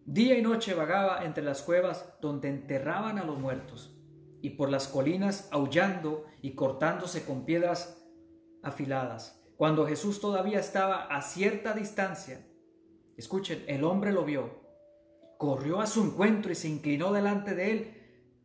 Día 0.04 0.36
y 0.36 0.42
noche 0.42 0.74
vagaba 0.74 1.24
entre 1.24 1.44
las 1.44 1.62
cuevas 1.62 2.12
donde 2.20 2.48
enterraban 2.48 3.20
a 3.20 3.24
los 3.24 3.38
muertos 3.38 3.96
y 4.42 4.50
por 4.50 4.68
las 4.68 4.88
colinas 4.88 5.48
aullando 5.52 6.24
y 6.42 6.56
cortándose 6.56 7.24
con 7.24 7.44
piedras 7.44 8.00
afiladas. 8.64 9.40
Cuando 9.56 9.86
Jesús 9.86 10.20
todavía 10.20 10.58
estaba 10.58 11.06
a 11.06 11.22
cierta 11.22 11.72
distancia, 11.72 12.46
escuchen, 13.16 13.64
el 13.66 13.84
hombre 13.84 14.12
lo 14.12 14.24
vio 14.24 14.64
corrió 15.44 15.80
a 15.80 15.86
su 15.86 16.02
encuentro 16.02 16.52
y 16.52 16.54
se 16.54 16.68
inclinó 16.68 17.12
delante 17.12 17.54
de 17.54 17.70
él. 17.70 17.94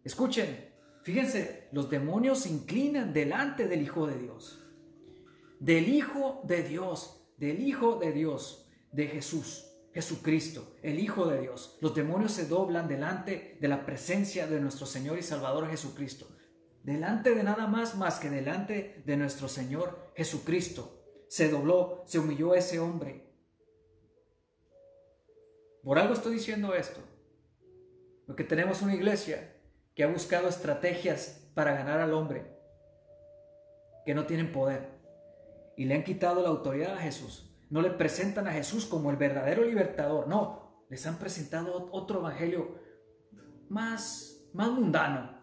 Escuchen, 0.03 0.69
fíjense, 1.03 1.69
los 1.71 1.89
demonios 1.89 2.39
se 2.39 2.49
inclinan 2.49 3.13
delante 3.13 3.67
del 3.67 3.81
Hijo 3.81 4.07
de 4.07 4.17
Dios. 4.17 4.65
Del 5.59 5.89
Hijo 5.89 6.41
de 6.43 6.63
Dios, 6.63 7.25
del 7.37 7.61
Hijo 7.61 7.99
de 7.99 8.11
Dios, 8.11 8.69
de 8.91 9.07
Jesús, 9.07 9.65
Jesucristo, 9.93 10.75
el 10.81 10.99
Hijo 10.99 11.25
de 11.25 11.41
Dios. 11.41 11.77
Los 11.81 11.95
demonios 11.95 12.31
se 12.33 12.47
doblan 12.47 12.87
delante 12.87 13.57
de 13.61 13.67
la 13.67 13.85
presencia 13.85 14.47
de 14.47 14.59
nuestro 14.59 14.85
Señor 14.85 15.17
y 15.17 15.23
Salvador 15.23 15.69
Jesucristo. 15.69 16.27
Delante 16.83 17.35
de 17.35 17.43
nada 17.43 17.67
más 17.67 17.95
más 17.97 18.19
que 18.19 18.29
delante 18.29 19.03
de 19.05 19.17
nuestro 19.17 19.47
Señor 19.47 20.08
Jesucristo. 20.19 21.01
Se 21.27 21.49
dobló, 21.49 22.03
se 22.05 22.19
humilló 22.19 22.53
ese 22.53 22.79
hombre 22.79 23.29
por 25.83 25.97
algo 25.97 26.13
estoy 26.13 26.33
diciendo 26.33 26.73
esto. 26.75 26.99
Porque 28.25 28.43
tenemos 28.43 28.81
una 28.81 28.93
iglesia 28.93 29.55
que 29.95 30.03
ha 30.03 30.07
buscado 30.07 30.47
estrategias 30.47 31.49
para 31.55 31.73
ganar 31.73 31.99
al 31.99 32.13
hombre, 32.13 32.55
que 34.05 34.13
no 34.13 34.25
tienen 34.25 34.51
poder. 34.51 34.99
Y 35.77 35.85
le 35.85 35.95
han 35.95 36.03
quitado 36.03 36.43
la 36.43 36.49
autoridad 36.49 36.93
a 36.93 37.01
Jesús. 37.01 37.57
No 37.69 37.81
le 37.81 37.91
presentan 37.91 38.47
a 38.47 38.51
Jesús 38.51 38.85
como 38.85 39.09
el 39.09 39.17
verdadero 39.17 39.63
libertador. 39.63 40.27
No, 40.27 40.85
les 40.89 41.05
han 41.07 41.17
presentado 41.17 41.89
otro 41.91 42.19
evangelio 42.19 42.75
más, 43.69 44.47
más 44.53 44.69
mundano. 44.69 45.38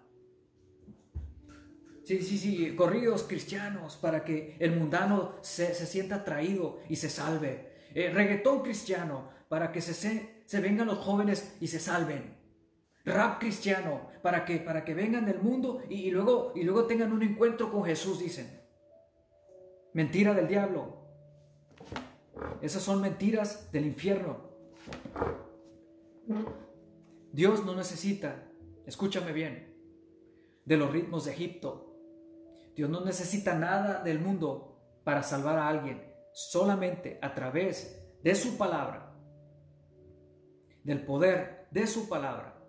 Sí, 2.06 2.22
sí, 2.22 2.38
sí, 2.38 2.76
corridos 2.76 3.24
cristianos 3.24 3.96
para 3.96 4.22
que 4.22 4.54
el 4.60 4.76
mundano 4.76 5.34
se, 5.40 5.74
sienta 5.74 6.14
atraído 6.14 6.78
y 6.88 6.94
se 6.94 7.10
salve. 7.10 7.72
Eh, 7.96 8.10
reggaetón 8.14 8.62
cristiano 8.62 9.28
para 9.48 9.72
que 9.72 9.80
se, 9.80 9.92
se 10.46 10.60
vengan 10.60 10.86
los 10.86 10.98
jóvenes 10.98 11.56
y 11.60 11.66
se 11.66 11.80
salven. 11.80 12.36
rap 13.04 13.40
cristiano, 13.40 14.08
para 14.22 14.44
que, 14.44 14.58
para 14.58 14.84
que 14.84 14.94
vengan 14.94 15.26
del 15.26 15.40
mundo 15.40 15.82
y, 15.88 16.12
luego, 16.12 16.52
y 16.54 16.62
luego 16.62 16.84
tengan 16.86 17.12
un 17.12 17.24
encuentro 17.24 17.72
con 17.72 17.82
Jesús, 17.82 18.20
dicen. 18.20 18.56
Mentira 19.92 20.32
del 20.32 20.46
diablo. 20.46 21.08
Esas 22.60 22.84
son 22.84 23.00
mentiras 23.00 23.72
del 23.72 23.84
infierno. 23.84 24.48
Dios 27.32 27.64
no 27.64 27.74
necesita, 27.74 28.44
escúchame 28.86 29.32
bien, 29.32 29.74
de 30.64 30.76
los 30.76 30.92
ritmos 30.92 31.24
de 31.24 31.32
Egipto. 31.32 31.85
Dios 32.76 32.90
no 32.90 33.00
necesita 33.00 33.54
nada 33.54 34.02
del 34.02 34.20
mundo 34.20 35.00
para 35.02 35.22
salvar 35.22 35.58
a 35.58 35.68
alguien, 35.68 36.12
solamente 36.32 37.18
a 37.22 37.34
través 37.34 38.06
de 38.22 38.34
su 38.34 38.58
palabra, 38.58 39.16
del 40.84 41.04
poder 41.06 41.68
de 41.70 41.86
su 41.86 42.06
palabra, 42.06 42.62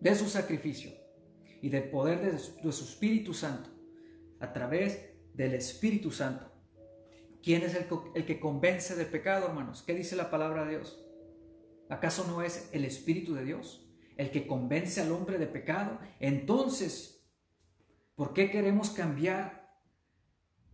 de 0.00 0.14
su 0.14 0.28
sacrificio 0.28 0.92
y 1.60 1.68
del 1.68 1.90
poder 1.90 2.20
de 2.20 2.38
su, 2.38 2.84
Espíritu 2.84 3.34
Santo, 3.34 3.68
a 4.38 4.52
través 4.52 5.10
del 5.34 5.54
Espíritu 5.54 6.12
Santo. 6.12 6.46
¿Quién 7.42 7.62
es 7.62 7.74
el, 7.74 7.86
el 8.14 8.24
que 8.24 8.38
convence 8.38 8.94
de 8.94 9.06
pecado, 9.06 9.48
hermanos? 9.48 9.82
¿Qué 9.82 9.94
dice 9.94 10.14
la 10.14 10.30
palabra 10.30 10.64
de 10.64 10.76
Dios? 10.76 11.04
¿Acaso 11.88 12.24
no 12.28 12.42
es 12.42 12.70
el 12.72 12.84
Espíritu 12.84 13.34
de 13.34 13.44
Dios 13.44 13.86
el 14.16 14.30
que 14.30 14.46
convence 14.46 15.00
al 15.00 15.10
hombre 15.10 15.38
de 15.38 15.46
pecado? 15.46 15.98
Entonces, 16.20 17.19
¿por 18.20 18.34
qué 18.34 18.50
queremos 18.50 18.90
cambiar 18.90 19.66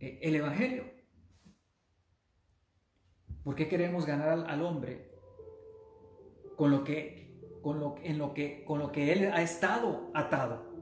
eh, 0.01 0.19
el 0.21 0.35
Evangelio? 0.35 0.83
¿Por 3.41 3.55
qué 3.55 3.69
queremos 3.69 4.05
ganar 4.05 4.45
al, 4.49 4.61
hombre 4.61 5.13
con 6.57 6.71
lo 6.71 6.83
que, 6.83 7.39
con 7.61 7.79
lo, 7.79 7.95
en 8.03 8.17
lo 8.17 8.33
que, 8.33 8.65
con 8.65 8.79
lo 8.79 8.91
que 8.91 9.13
él 9.13 9.31
ha 9.31 9.41
estado 9.41 10.11
atado? 10.13 10.73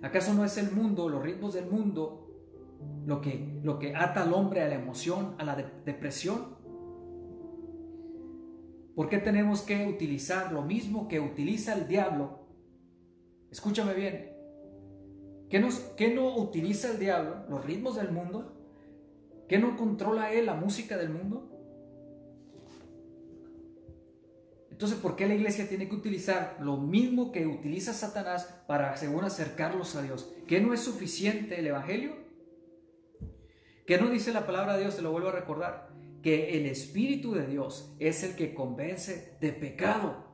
¿Acaso 0.00 0.32
no 0.32 0.46
es 0.46 0.56
el 0.56 0.72
mundo, 0.72 1.10
los 1.10 1.22
ritmos 1.22 1.52
del 1.52 1.66
mundo, 1.66 2.26
lo 3.04 3.20
que, 3.20 3.60
lo 3.62 3.78
que 3.78 3.94
ata 3.94 4.22
al 4.22 4.32
hombre 4.32 4.62
a 4.62 4.68
la 4.68 4.76
emoción, 4.76 5.34
a 5.36 5.44
la 5.44 5.56
depresión? 5.56 6.56
¿Por 8.96 9.10
qué 9.10 9.18
tenemos 9.18 9.60
que 9.60 9.86
utilizar 9.86 10.52
lo 10.52 10.62
mismo 10.62 11.06
que 11.06 11.20
utiliza 11.20 11.74
el 11.74 11.86
diablo? 11.86 12.46
Escúchame 13.50 13.92
bien. 13.92 14.29
¿Qué, 15.50 15.58
no 16.14 16.36
utiliza 16.36 16.92
el 16.92 17.00
diablo? 17.00 17.44
¿Los 17.48 17.64
ritmos 17.64 17.96
del 17.96 18.12
mundo? 18.12 18.56
¿Qué 19.48 19.58
no 19.58 19.76
controla 19.76 20.32
él 20.32 20.46
la 20.46 20.54
música 20.54 20.96
del 20.96 21.10
mundo? 21.10 21.48
Entonces, 24.70 24.96
¿por 24.98 25.16
qué 25.16 25.26
la 25.26 25.34
iglesia 25.34 25.68
tiene 25.68 25.88
que 25.88 25.96
utilizar 25.96 26.56
lo 26.60 26.76
mismo 26.76 27.32
que 27.32 27.46
utiliza 27.46 27.92
Satanás 27.92 28.62
para, 28.68 28.96
según, 28.96 29.24
acercarlos 29.24 29.96
a 29.96 30.02
Dios? 30.02 30.32
¿Qué 30.46 30.60
no 30.60 30.72
es 30.72 30.80
suficiente 30.80 31.58
el 31.58 31.66
Evangelio? 31.66 32.14
¿Qué 33.86 33.98
no 33.98 34.08
dice 34.08 34.32
la 34.32 34.46
palabra 34.46 34.74
de 34.74 34.82
Dios? 34.82 34.96
Te 34.96 35.02
lo 35.02 35.10
vuelvo 35.10 35.30
a 35.30 35.32
recordar 35.32 35.90
que 36.22 36.56
el 36.56 36.66
Espíritu 36.66 37.34
de 37.34 37.48
Dios 37.48 37.96
es 37.98 38.22
el 38.22 38.36
que 38.36 38.54
convence 38.54 39.36
de 39.40 39.52
pecado. 39.52 40.28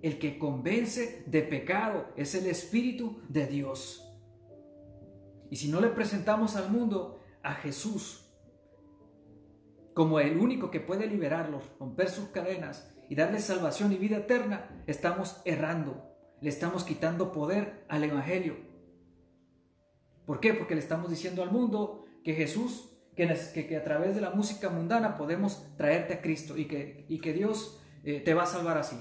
El 0.00 0.18
que 0.18 0.38
convence 0.38 1.22
de 1.26 1.42
pecado 1.42 2.06
es 2.16 2.34
el 2.34 2.46
Espíritu 2.46 3.20
de 3.28 3.46
Dios. 3.46 4.08
Y 5.52 5.56
si 5.56 5.70
no 5.70 5.82
le 5.82 5.88
presentamos 5.88 6.56
al 6.56 6.70
mundo 6.70 7.20
a 7.42 7.52
Jesús 7.52 8.24
como 9.92 10.18
el 10.18 10.38
único 10.38 10.70
que 10.70 10.80
puede 10.80 11.06
liberarlos, 11.06 11.62
romper 11.78 12.08
sus 12.08 12.28
cadenas 12.28 12.90
y 13.10 13.16
darles 13.16 13.44
salvación 13.44 13.92
y 13.92 13.96
vida 13.96 14.16
eterna, 14.16 14.82
estamos 14.86 15.42
errando. 15.44 16.10
Le 16.40 16.48
estamos 16.48 16.84
quitando 16.84 17.32
poder 17.32 17.84
al 17.90 18.02
Evangelio. 18.02 18.56
¿Por 20.24 20.40
qué? 20.40 20.54
Porque 20.54 20.74
le 20.74 20.80
estamos 20.80 21.10
diciendo 21.10 21.42
al 21.42 21.52
mundo 21.52 22.06
que 22.24 22.32
Jesús 22.32 22.88
que, 23.14 23.76
a 23.76 23.84
través 23.84 24.14
de 24.14 24.22
la 24.22 24.30
música 24.30 24.70
mundana 24.70 25.18
podemos 25.18 25.66
traerte 25.76 26.14
a 26.14 26.22
Cristo 26.22 26.56
y 26.56 26.64
que, 26.64 27.04
y 27.10 27.20
que 27.20 27.34
Dios 27.34 27.78
eh, 28.04 28.20
te 28.20 28.32
va 28.32 28.44
a 28.44 28.46
salvar 28.46 28.78
así. 28.78 28.96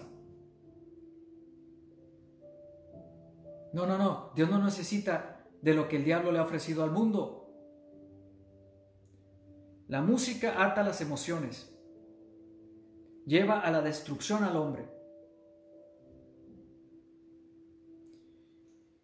No, 3.71 3.85
no, 3.87 3.97
no. 3.97 4.33
Dios 4.35 4.49
no 4.49 4.61
necesita 4.61 5.30
de 5.61 5.73
lo 5.73 5.87
que 5.87 5.97
el 5.97 6.03
diablo 6.03 6.31
le 6.31 6.39
ha 6.39 6.43
ofrecido 6.43 6.83
al 6.83 6.91
mundo. 6.91 7.41
La 9.87 10.01
música 10.01 10.63
ata 10.63 10.83
las 10.83 11.01
emociones. 11.01 11.71
Lleva 13.25 13.59
a 13.59 13.71
la 13.71 13.81
destrucción 13.81 14.43
al 14.43 14.55
hombre. 14.57 14.89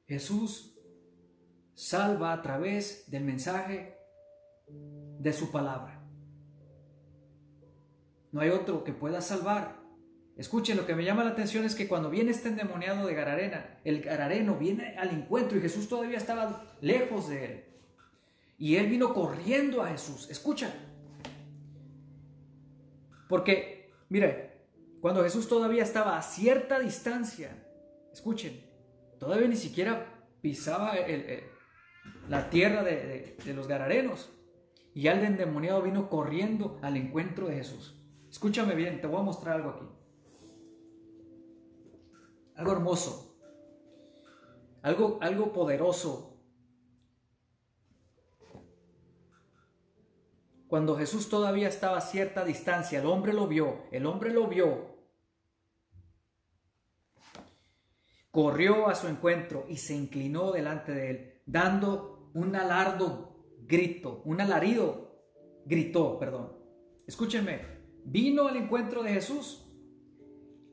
Jesús 0.07 0.79
salva 1.73 2.33
a 2.33 2.41
través 2.41 3.09
del 3.11 3.23
mensaje 3.23 3.97
de 4.67 5.33
su 5.33 5.51
palabra. 5.51 6.01
No 8.31 8.41
hay 8.41 8.49
otro 8.49 8.83
que 8.83 8.93
pueda 8.93 9.21
salvar. 9.21 9.86
Escuchen, 10.37 10.77
lo 10.77 10.85
que 10.85 10.93
me 10.93 11.03
llama 11.03 11.23
la 11.23 11.31
atención 11.31 11.65
es 11.65 11.73
que 11.73 11.87
cuando 11.87 12.11
viene 12.11 12.29
este 12.29 12.49
endemoniado 12.49 13.07
de 13.07 13.15
Gararena, 13.15 13.79
el 13.83 14.03
Garareno 14.03 14.55
viene 14.55 14.95
al 14.97 15.09
encuentro 15.09 15.57
y 15.57 15.61
Jesús 15.61 15.89
todavía 15.89 16.17
estaba 16.17 16.63
lejos 16.79 17.27
de 17.27 17.45
él. 17.45 17.65
Y 18.59 18.75
él 18.75 18.87
vino 18.87 19.15
corriendo 19.15 19.81
a 19.81 19.87
Jesús. 19.87 20.29
Escucha. 20.29 20.71
Porque, 23.27 23.91
mire, 24.09 24.65
cuando 25.01 25.23
Jesús 25.23 25.47
todavía 25.47 25.81
estaba 25.81 26.17
a 26.17 26.21
cierta 26.21 26.79
distancia, 26.79 27.51
escuchen, 28.13 28.61
todavía 29.19 29.47
ni 29.47 29.55
siquiera 29.55 30.05
pisaba 30.41 30.93
la 32.29 32.49
tierra 32.51 32.83
de, 32.83 33.37
de 33.43 33.53
los 33.55 33.67
Gararenos. 33.67 34.29
Y 34.93 35.07
al 35.07 35.23
endemoniado 35.23 35.81
vino 35.81 36.09
corriendo 36.09 36.79
al 36.83 36.95
encuentro 36.95 37.47
de 37.47 37.55
Jesús. 37.55 37.99
Escúchame 38.29 38.75
bien, 38.75 39.01
te 39.01 39.07
voy 39.07 39.19
a 39.19 39.23
mostrar 39.23 39.55
algo 39.55 39.69
aquí. 39.71 39.96
Algo 42.57 42.71
hermoso. 42.71 43.35
Algo, 44.81 45.19
algo 45.21 45.53
poderoso. 45.53 46.37
Cuando 50.67 50.97
Jesús 50.97 51.29
todavía 51.29 51.69
estaba 51.69 51.97
a 51.97 52.01
cierta 52.01 52.43
distancia, 52.43 52.99
el 52.99 53.05
hombre 53.05 53.31
lo 53.31 53.47
vio, 53.47 53.83
el 53.91 54.05
hombre 54.05 54.33
lo 54.33 54.47
vio. 54.47 54.97
Corrió 58.31 58.87
a 58.87 58.95
su 58.95 59.07
encuentro 59.07 59.65
y 59.69 59.77
se 59.77 59.95
inclinó 59.95 60.51
delante 60.51 60.91
de 60.91 61.09
él, 61.09 61.41
dando 61.45 62.29
un 62.33 62.55
alardo 62.55 63.45
grito, 63.61 64.21
un 64.25 64.41
alarido, 64.41 65.23
gritó, 65.65 66.19
perdón. 66.19 66.53
Escúchenme, 67.07 67.61
vino 68.03 68.47
al 68.47 68.57
encuentro 68.57 69.03
de 69.03 69.13
Jesús 69.13 69.63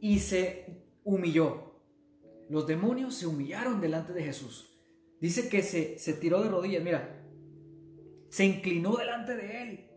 y 0.01 0.19
se 0.19 0.85
humilló. 1.05 1.74
Los 2.49 2.67
demonios 2.67 3.15
se 3.15 3.27
humillaron 3.27 3.81
delante 3.81 4.13
de 4.13 4.23
Jesús. 4.23 4.71
Dice 5.21 5.49
que 5.49 5.63
se, 5.63 5.99
se 5.99 6.13
tiró 6.15 6.43
de 6.43 6.51
rodillas, 6.51 6.83
mira, 6.83 7.25
se 8.29 8.45
inclinó 8.45 8.97
delante 8.97 9.37
de 9.37 9.63
él. 9.63 9.91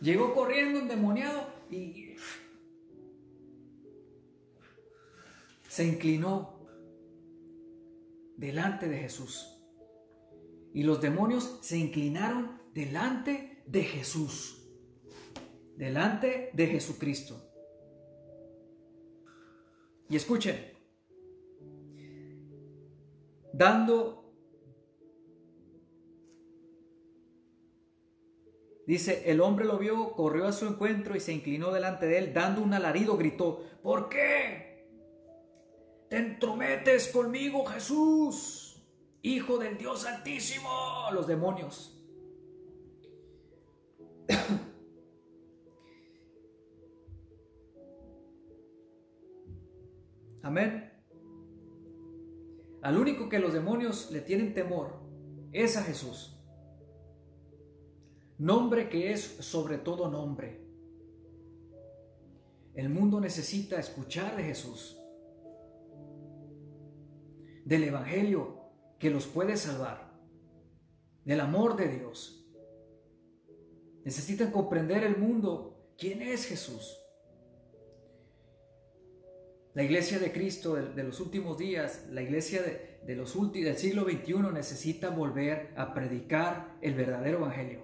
Llegó 0.00 0.34
corriendo 0.34 0.80
endemoniado 0.80 1.46
y 1.70 2.16
se 5.68 5.84
inclinó 5.84 6.66
delante 8.36 8.88
de 8.88 8.98
Jesús 8.98 9.52
y 10.74 10.82
los 10.84 11.00
demonios 11.00 11.58
se 11.62 11.76
inclinaron 11.76 12.60
delante 12.74 13.62
de 13.66 13.84
Jesús, 13.84 14.66
delante 15.76 16.50
de 16.54 16.66
Jesucristo. 16.66 17.48
Y 20.08 20.16
escuchen, 20.16 20.71
dando, 23.52 24.32
dice, 28.86 29.30
el 29.30 29.40
hombre 29.40 29.64
lo 29.64 29.78
vio, 29.78 30.12
corrió 30.12 30.46
a 30.46 30.52
su 30.52 30.66
encuentro 30.66 31.16
y 31.16 31.20
se 31.20 31.32
inclinó 31.32 31.72
delante 31.72 32.06
de 32.06 32.18
él, 32.18 32.34
dando 32.34 32.62
un 32.62 32.74
alarido, 32.74 33.16
gritó, 33.16 33.64
¿por 33.82 34.08
qué? 34.08 34.72
Te 36.08 36.18
entrometes 36.18 37.08
conmigo, 37.08 37.64
Jesús. 37.64 38.68
Hijo 39.22 39.56
del 39.58 39.78
Dios 39.78 40.04
Altísimo, 40.04 40.68
los 41.12 41.26
demonios. 41.26 41.98
Amén. 50.42 50.91
Al 52.82 52.98
único 52.98 53.28
que 53.28 53.38
los 53.38 53.52
demonios 53.52 54.10
le 54.10 54.20
tienen 54.20 54.54
temor 54.54 55.00
es 55.52 55.76
a 55.76 55.82
Jesús. 55.82 56.36
Nombre 58.38 58.88
que 58.88 59.12
es 59.12 59.22
sobre 59.22 59.78
todo 59.78 60.10
nombre. 60.10 60.60
El 62.74 62.88
mundo 62.88 63.20
necesita 63.20 63.78
escuchar 63.78 64.36
de 64.36 64.44
Jesús. 64.44 64.98
del 67.64 67.84
Evangelio 67.84 68.60
que 68.98 69.10
los 69.10 69.26
puede 69.26 69.56
salvar, 69.56 70.12
del 71.24 71.40
amor 71.40 71.76
de 71.76 71.88
Dios. 71.88 72.46
Necesitan 74.04 74.50
comprender 74.50 75.04
el 75.04 75.16
mundo 75.16 75.92
quién 75.96 76.22
es 76.22 76.46
Jesús. 76.46 76.98
La 79.74 79.82
iglesia 79.82 80.18
de 80.18 80.32
Cristo 80.32 80.74
de, 80.74 81.02
los 81.02 81.18
últimos 81.20 81.56
días, 81.56 82.06
la 82.10 82.20
iglesia 82.20 82.62
de, 82.62 83.16
los 83.16 83.34
últimos, 83.36 83.66
del 83.66 83.78
siglo 83.78 84.04
XXI 84.04 84.52
necesita 84.52 85.08
volver 85.08 85.72
a 85.76 85.94
predicar 85.94 86.76
el 86.82 86.94
verdadero 86.94 87.38
Evangelio. 87.38 87.80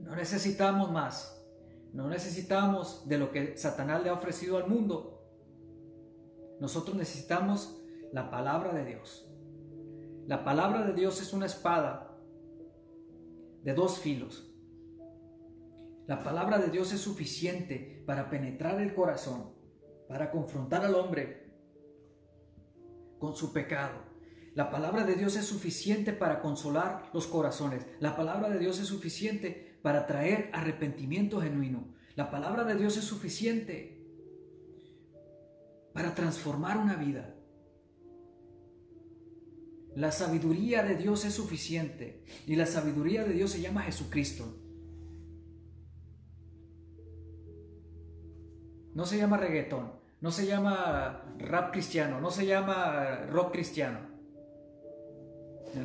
No 0.00 0.14
necesitamos 0.14 0.92
más. 0.92 1.34
No 1.94 2.08
necesitamos 2.08 3.08
de 3.08 3.16
lo 3.16 3.32
que 3.32 3.56
Satanás 3.56 4.02
le 4.02 4.10
ha 4.10 4.12
ofrecido 4.12 4.58
al 4.58 4.68
mundo. 4.68 5.22
Nosotros 6.60 6.94
necesitamos 6.94 7.80
la 8.12 8.30
palabra 8.30 8.74
de 8.74 8.84
Dios. 8.84 9.26
La 10.26 10.44
palabra 10.44 10.86
de 10.86 10.92
Dios 10.92 11.22
es 11.22 11.32
una 11.32 11.46
espada 11.46 12.18
de 13.62 13.72
dos 13.72 13.98
filos 13.98 14.47
la 16.08 16.22
palabra 16.22 16.56
de 16.56 16.70
Dios 16.70 16.90
es 16.94 17.02
suficiente 17.02 18.02
para 18.06 18.30
penetrar 18.30 18.80
el 18.80 18.94
corazón, 18.94 19.52
para 20.08 20.30
confrontar 20.30 20.82
al 20.82 20.94
hombre 20.94 21.52
con 23.18 23.36
su 23.36 23.52
pecado. 23.52 24.06
La 24.54 24.70
palabra 24.70 25.04
de 25.04 25.16
Dios 25.16 25.36
es 25.36 25.44
suficiente 25.44 26.14
para 26.14 26.40
consolar 26.40 27.10
los 27.12 27.26
corazones. 27.26 27.86
La 28.00 28.16
palabra 28.16 28.48
de 28.48 28.58
Dios 28.58 28.80
es 28.80 28.86
suficiente 28.86 29.78
para 29.82 30.06
traer 30.06 30.48
arrepentimiento 30.54 31.42
genuino. 31.42 31.94
La 32.16 32.30
palabra 32.30 32.64
de 32.64 32.76
Dios 32.76 32.96
es 32.96 33.04
suficiente 33.04 34.02
para 35.92 36.14
transformar 36.14 36.78
una 36.78 36.96
vida. 36.96 37.34
La 39.94 40.10
sabiduría 40.10 40.82
de 40.82 40.96
Dios 40.96 41.26
es 41.26 41.34
suficiente 41.34 42.24
y 42.46 42.56
la 42.56 42.64
sabiduría 42.64 43.24
de 43.24 43.34
Dios 43.34 43.50
se 43.50 43.60
llama 43.60 43.82
Jesucristo. 43.82 44.67
No 48.98 49.06
se 49.06 49.16
llama 49.16 49.36
reggaetón, 49.36 49.92
no 50.20 50.32
se 50.32 50.44
llama 50.44 51.22
rap 51.38 51.70
cristiano, 51.70 52.20
no 52.20 52.32
se 52.32 52.46
llama 52.46 53.26
rock 53.30 53.52
cristiano. 53.52 54.00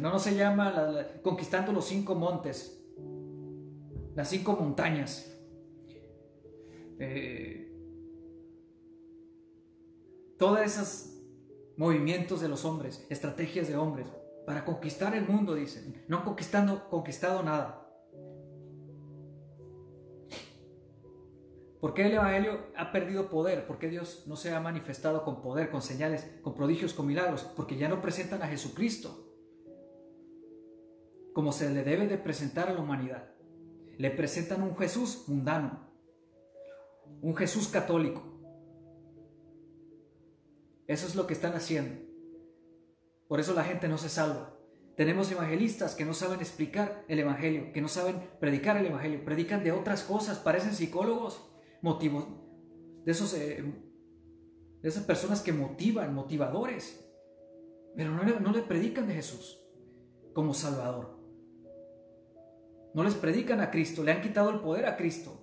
No, 0.01 0.09
no 0.09 0.17
se 0.17 0.35
llama 0.35 1.05
conquistando 1.21 1.71
los 1.71 1.85
cinco 1.85 2.15
montes, 2.15 2.83
las 4.15 4.27
cinco 4.27 4.53
montañas. 4.53 5.31
Eh, 6.97 7.71
todos 10.39 10.61
esos 10.61 11.13
movimientos 11.77 12.41
de 12.41 12.49
los 12.49 12.65
hombres, 12.65 13.05
estrategias 13.11 13.67
de 13.67 13.77
hombres, 13.77 14.07
para 14.47 14.65
conquistar 14.65 15.13
el 15.13 15.27
mundo, 15.27 15.53
dicen. 15.53 16.03
No 16.07 16.17
han 16.17 16.23
conquistado, 16.23 16.89
conquistado 16.89 17.43
nada. 17.43 17.82
¿Por 21.83 21.93
qué 21.93 22.05
el 22.05 22.13
Evangelio 22.13 22.67
ha 22.77 22.93
perdido 22.93 23.29
poder? 23.29 23.67
¿Por 23.67 23.77
qué 23.77 23.89
Dios 23.89 24.23
no 24.25 24.37
se 24.37 24.53
ha 24.53 24.61
manifestado 24.61 25.25
con 25.25 25.41
poder, 25.41 25.69
con 25.69 25.81
señales, 25.81 26.25
con 26.41 26.55
prodigios, 26.55 26.93
con 26.93 27.05
milagros? 27.05 27.43
Porque 27.57 27.75
ya 27.75 27.89
no 27.89 28.01
presentan 28.01 28.41
a 28.41 28.47
Jesucristo 28.47 29.35
como 31.33 31.51
se 31.51 31.69
le 31.71 31.83
debe 31.83 32.07
de 32.07 32.17
presentar 32.17 32.69
a 32.69 32.73
la 32.73 32.79
humanidad. 32.79 33.33
Le 33.97 34.11
presentan 34.11 34.63
un 34.63 34.77
Jesús 34.77 35.25
mundano, 35.27 35.89
un 37.21 37.35
Jesús 37.35 37.67
católico. 37.67 38.23
Eso 40.87 41.05
es 41.05 41.15
lo 41.15 41.27
que 41.27 41.33
están 41.33 41.51
haciendo. 41.51 42.01
Por 43.27 43.41
eso 43.41 43.53
la 43.53 43.65
gente 43.65 43.89
no 43.89 43.97
se 43.97 44.07
salva. 44.07 44.57
Tenemos 44.95 45.29
evangelistas 45.29 45.95
que 45.95 46.05
no 46.05 46.13
saben 46.13 46.39
explicar 46.39 47.03
el 47.09 47.19
Evangelio, 47.19 47.73
que 47.73 47.81
no 47.81 47.89
saben 47.89 48.23
predicar 48.39 48.77
el 48.77 48.85
Evangelio, 48.85 49.25
predican 49.25 49.65
de 49.65 49.73
otras 49.73 50.03
cosas, 50.03 50.37
parecen 50.37 50.73
psicólogos 50.73 51.49
motivos, 51.83 52.25
de, 53.03 53.11
esos, 53.11 53.33
eh, 53.33 53.61
de 54.81 54.89
esas 54.89 55.03
personas 55.03 55.41
que 55.41 55.51
motivan, 55.51 56.15
motivadores, 56.15 57.05
pero 57.95 58.11
no, 58.11 58.23
no 58.39 58.51
les 58.53 58.63
predican 58.63 59.05
de 59.05 59.15
Jesús 59.15 59.61
como 60.33 60.53
Salvador. 60.53 61.19
No 62.93 63.03
les 63.03 63.15
predican 63.15 63.59
a 63.59 63.69
Cristo, 63.69 64.01
le 64.01 64.13
han 64.13 64.21
quitado 64.21 64.49
el 64.49 64.61
poder 64.61 64.85
a 64.85 64.95
Cristo. 64.95 65.39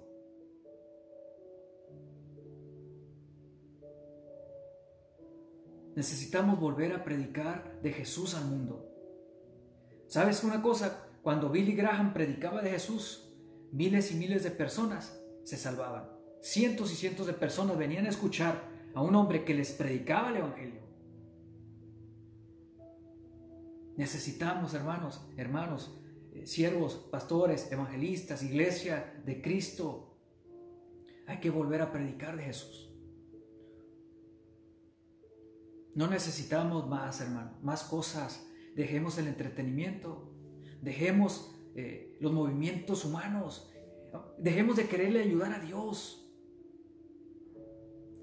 Necesitamos 5.94 6.58
volver 6.58 6.94
a 6.94 7.04
predicar 7.04 7.82
de 7.82 7.92
Jesús 7.92 8.34
al 8.34 8.46
mundo. 8.46 8.86
¿Sabes 10.06 10.42
una 10.42 10.62
cosa? 10.62 11.06
Cuando 11.22 11.50
Billy 11.50 11.74
Graham 11.74 12.14
predicaba 12.14 12.62
de 12.62 12.70
Jesús, 12.70 13.30
miles 13.72 14.10
y 14.12 14.14
miles 14.16 14.42
de 14.42 14.52
personas 14.52 15.20
se 15.44 15.58
salvaban. 15.58 16.19
Cientos 16.42 16.92
y 16.92 16.96
cientos 16.96 17.26
de 17.26 17.34
personas 17.34 17.76
venían 17.76 18.06
a 18.06 18.10
escuchar 18.10 18.68
a 18.94 19.02
un 19.02 19.14
hombre 19.14 19.44
que 19.44 19.54
les 19.54 19.72
predicaba 19.72 20.30
el 20.30 20.36
Evangelio. 20.36 20.80
Necesitamos, 23.96 24.72
hermanos, 24.72 25.20
hermanos, 25.36 25.94
eh, 26.32 26.46
siervos, 26.46 26.94
pastores, 27.10 27.70
evangelistas, 27.70 28.42
iglesia 28.42 29.20
de 29.26 29.42
Cristo. 29.42 30.16
Hay 31.26 31.38
que 31.38 31.50
volver 31.50 31.82
a 31.82 31.92
predicar 31.92 32.36
de 32.36 32.44
Jesús. 32.44 32.90
No 35.94 36.06
necesitamos 36.06 36.88
más, 36.88 37.20
hermano, 37.20 37.58
más 37.62 37.82
cosas. 37.82 38.46
Dejemos 38.74 39.18
el 39.18 39.26
entretenimiento, 39.26 40.32
dejemos 40.80 41.54
eh, 41.74 42.16
los 42.20 42.32
movimientos 42.32 43.04
humanos, 43.04 43.70
dejemos 44.38 44.76
de 44.76 44.86
quererle 44.86 45.20
ayudar 45.20 45.52
a 45.52 45.58
Dios. 45.58 46.19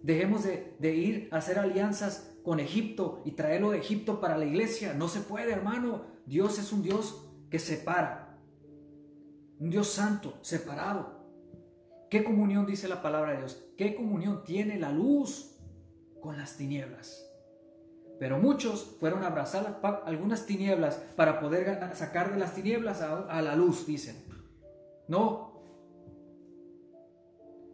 Dejemos 0.08 0.46
de, 0.46 0.96
ir 0.96 1.28
a 1.34 1.38
hacer 1.40 1.60
alianzas 1.60 2.34
con 2.42 2.62
Egipto 2.62 3.22
y 3.26 3.32
traerlo 3.32 3.72
de 3.72 3.80
Egipto 3.80 4.22
para 4.22 4.38
la 4.38 4.46
iglesia. 4.46 4.94
No 4.94 5.10
se 5.10 5.20
puede, 5.20 5.52
hermano. 5.52 6.06
Dios 6.26 6.58
es 6.60 6.72
un 6.72 6.82
Dios 6.82 7.30
que 7.50 7.60
separa. 7.60 8.40
Un 9.60 9.70
Dios 9.70 9.90
santo, 9.90 10.36
separado. 10.44 11.28
¿Qué 12.10 12.24
comunión 12.24 12.66
dice 12.66 12.88
la 12.88 13.02
palabra 13.02 13.34
de 13.34 13.40
Dios? 13.40 13.62
¿Qué 13.76 13.96
comunión 13.98 14.46
tiene 14.46 14.80
la 14.80 14.94
luz 14.94 15.58
con 16.22 16.38
las 16.38 16.56
tinieblas? 16.56 17.30
Pero 18.18 18.40
muchos 18.40 18.96
fueron 19.02 19.26
a 19.26 19.28
abrazar 19.28 19.82
algunas 20.06 20.46
tinieblas 20.46 21.04
para 21.18 21.42
poder 21.42 21.94
sacar 21.96 22.32
de 22.32 22.40
las 22.40 22.56
tinieblas 22.56 23.02
a 23.02 23.42
la 23.42 23.58
luz, 23.58 23.86
dicen. 23.86 24.16
No. 25.10 25.64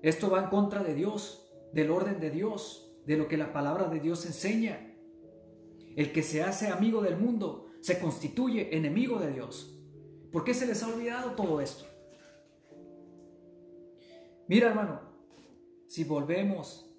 Esto 0.02 0.32
va 0.32 0.42
en 0.42 0.50
contra 0.50 0.82
de 0.82 0.96
Dios 0.96 1.43
del 1.74 1.92
orden 1.92 2.20
de 2.20 2.30
Dios, 2.30 2.96
de 3.06 3.18
lo 3.18 3.28
que 3.28 3.38
la 3.38 3.52
palabra 3.52 3.90
de 3.90 4.00
Dios 4.00 4.26
enseña. 4.26 4.96
El 5.96 6.12
que 6.12 6.24
se 6.24 6.44
hace 6.44 6.68
amigo 6.68 7.02
del 7.02 7.18
mundo 7.18 7.68
se 7.82 8.00
constituye 8.00 8.76
enemigo 8.76 9.20
de 9.20 9.32
Dios. 9.32 9.78
¿Por 10.32 10.44
qué 10.44 10.54
se 10.54 10.66
les 10.66 10.82
ha 10.82 10.88
olvidado 10.88 11.32
todo 11.32 11.62
esto? 11.62 11.86
Mira 14.48 14.70
hermano, 14.70 15.02
si 15.88 16.04
volvemos 16.04 16.90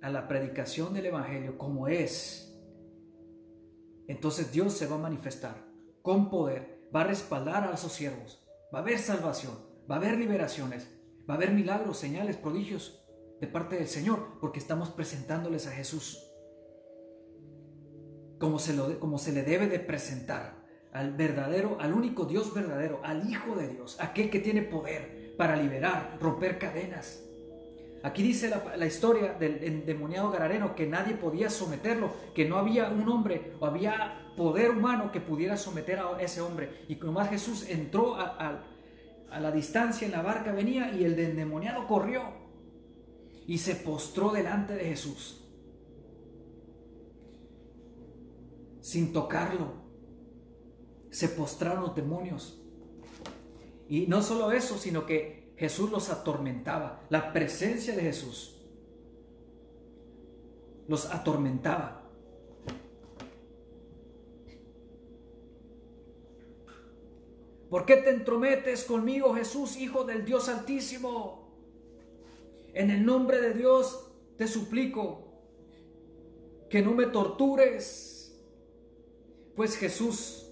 a 0.00 0.10
la 0.10 0.28
predicación 0.28 0.94
del 0.94 1.06
Evangelio 1.06 1.58
como 1.58 1.88
es, 1.88 2.58
entonces 4.06 4.52
Dios 4.52 4.72
se 4.72 4.86
va 4.86 4.96
a 4.96 5.00
manifestar 5.00 5.70
con 6.02 6.30
poder, 6.30 6.88
va 6.94 7.02
a 7.02 7.06
respaldar 7.08 7.64
a 7.64 7.76
sus 7.76 7.92
siervos, 7.92 8.46
va 8.74 8.78
a 8.78 8.82
haber 8.82 8.98
salvación, 8.98 9.54
va 9.90 9.96
a 9.96 9.98
haber 9.98 10.16
liberaciones, 10.18 10.88
va 11.28 11.34
a 11.34 11.36
haber 11.36 11.52
milagros, 11.52 11.98
señales, 11.98 12.36
prodigios, 12.36 12.99
de 13.40 13.46
parte 13.46 13.76
del 13.76 13.88
Señor, 13.88 14.38
porque 14.40 14.58
estamos 14.58 14.90
presentándoles 14.90 15.66
a 15.66 15.72
Jesús 15.72 16.30
como 18.40 18.58
se, 18.58 18.74
lo, 18.74 18.98
como 18.98 19.18
se 19.18 19.32
le 19.32 19.42
debe 19.42 19.68
de 19.68 19.78
presentar 19.78 20.54
al 20.92 21.12
verdadero, 21.12 21.76
al 21.78 21.92
único 21.92 22.24
Dios 22.24 22.52
verdadero, 22.52 23.00
al 23.04 23.30
Hijo 23.30 23.54
de 23.54 23.68
Dios, 23.68 23.98
aquel 24.00 24.30
que 24.30 24.40
tiene 24.40 24.62
poder 24.62 25.34
para 25.36 25.56
liberar, 25.56 26.16
romper 26.20 26.58
cadenas. 26.58 27.22
Aquí 28.02 28.22
dice 28.22 28.48
la, 28.48 28.76
la, 28.76 28.86
historia 28.86 29.34
del 29.34 29.62
endemoniado 29.62 30.30
Garareno 30.30 30.74
que 30.74 30.86
nadie 30.86 31.14
podía 31.14 31.50
someterlo, 31.50 32.10
que 32.34 32.48
no 32.48 32.56
había 32.56 32.88
un 32.88 33.06
hombre 33.10 33.52
o 33.60 33.66
había 33.66 34.32
poder 34.38 34.70
humano 34.70 35.12
que 35.12 35.20
pudiera 35.20 35.58
someter 35.58 35.98
a 35.98 36.18
ese 36.18 36.40
hombre. 36.40 36.86
Y 36.88 36.96
nomás 36.96 37.28
Jesús 37.28 37.68
entró 37.68 38.16
a, 38.16 38.64
a 39.30 39.38
la 39.38 39.52
distancia 39.52 40.06
en 40.06 40.12
la 40.12 40.22
barca, 40.22 40.50
venía 40.52 40.92
y 40.92 41.04
el 41.04 41.18
endemoniado 41.18 41.86
corrió 41.86 42.39
y 43.50 43.58
se 43.58 43.74
postró 43.74 44.30
delante 44.30 44.74
de 44.74 44.84
Jesús 44.84 45.44
sin 48.80 49.12
tocarlo. 49.12 49.72
Se 51.10 51.28
postraron 51.30 51.82
los 51.82 51.96
demonios. 51.96 52.62
Y 53.88 54.06
no 54.06 54.22
solo 54.22 54.52
eso, 54.52 54.78
sino 54.78 55.04
que 55.04 55.52
Jesús 55.56 55.90
los 55.90 56.10
atormentaba. 56.10 57.02
La 57.08 57.32
presencia 57.32 57.96
de 57.96 58.02
Jesús 58.02 58.56
los 60.86 61.06
atormentaba. 61.06 62.08
¿Por 67.68 67.84
qué 67.84 67.96
te 67.96 68.10
entrometes 68.10 68.84
conmigo, 68.84 69.34
Jesús, 69.34 69.76
Hijo 69.76 70.04
del 70.04 70.24
Dios 70.24 70.48
Altísimo? 70.48 71.39
En 72.74 72.90
el 72.90 73.04
nombre 73.04 73.40
de 73.40 73.54
Dios 73.54 74.10
te 74.36 74.46
suplico 74.46 75.30
que 76.68 76.82
no 76.82 76.94
me 76.94 77.06
tortures, 77.06 78.40
pues 79.56 79.76
Jesús 79.76 80.50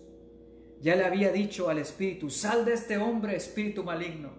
ya 0.80 0.96
le 0.96 1.04
había 1.04 1.32
dicho 1.32 1.68
al 1.68 1.78
espíritu, 1.78 2.28
sal 2.28 2.64
de 2.64 2.74
este 2.74 2.98
hombre, 2.98 3.36
espíritu 3.36 3.84
maligno. 3.84 4.32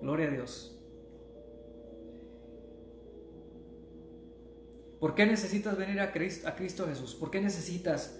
Gloria 0.00 0.28
a 0.28 0.30
Dios. 0.30 0.70
¿Por 5.00 5.14
qué 5.14 5.26
necesitas 5.26 5.76
venir 5.76 6.00
a 6.00 6.12
Cristo, 6.12 6.48
a 6.48 6.54
Cristo 6.56 6.86
Jesús? 6.86 7.14
¿Por 7.14 7.30
qué 7.30 7.40
necesitas 7.40 8.18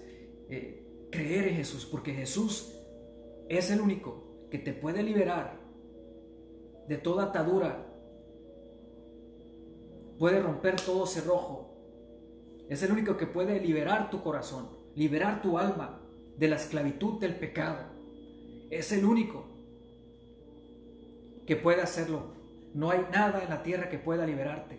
eh, 0.49 1.09
creer 1.11 1.49
en 1.49 1.57
Jesús? 1.57 1.87
Porque 1.87 2.13
Jesús 2.13 2.75
es 3.49 3.71
el 3.71 3.81
único 3.81 4.47
que 4.51 4.59
te 4.59 4.73
puede 4.73 5.03
liberar 5.03 5.64
de 6.89 6.97
toda 6.99 7.25
atadura. 7.25 7.87
Puede 10.19 10.41
romper 10.41 10.77
todo 10.77 11.07
cerrojo. 11.07 11.71
Es 12.69 12.83
el 12.83 12.93
único 12.93 13.17
que 13.17 13.27
puede 13.27 13.61
liberar 13.61 14.11
tu 14.11 14.23
corazón, 14.23 14.69
liberar 14.95 15.43
tu 15.43 15.59
alma 15.59 16.01
de 16.39 16.49
la 16.49 16.57
esclavitud 16.57 17.21
del 17.21 17.37
pecado. 17.37 17.79
Es 18.71 18.93
el 18.93 19.05
único 19.05 19.45
que 21.47 21.57
puede 21.57 21.83
hacerlo. 21.83 22.35
No 22.75 22.91
hay 22.91 23.07
nada 23.13 23.43
en 23.43 23.51
la 23.51 23.63
tierra 23.63 23.89
que 23.89 23.99
pueda 23.99 24.27
liberarte. 24.27 24.79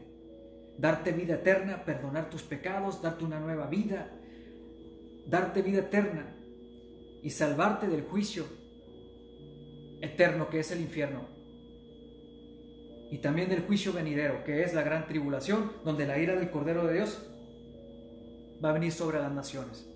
Darte 0.78 1.12
vida 1.12 1.36
eterna, 1.36 1.86
perdonar 1.86 2.30
tus 2.30 2.43
pecados, 2.43 3.01
darte 3.01 3.24
una 3.24 3.39
nueva 3.39 3.68
vida, 3.68 4.12
darte 5.28 5.62
vida 5.62 5.80
eterna 5.80 6.36
y 7.24 7.30
salvarte 7.30 7.88
del 7.88 8.03
juicio 8.03 8.45
eterno 10.01 10.49
que 10.49 10.60
es 10.60 10.72
el 10.72 10.82
infierno. 10.82 11.34
Y 13.12 13.20
también 13.20 13.49
del 13.49 13.62
juicio 13.62 13.93
venidero, 13.93 14.43
que 14.43 14.64
es 14.64 14.74
la 14.74 14.84
gran 14.84 15.08
tribulación, 15.08 15.72
donde 15.84 16.08
la 16.08 16.18
ira 16.18 16.36
del 16.36 16.49
Cordero 16.49 16.86
de 16.88 16.95
Dios 16.95 17.22
va 18.64 18.70
a 18.70 18.74
venir 18.74 18.91
sobre 18.91 19.20
las 19.20 19.32
naciones. 19.32 19.88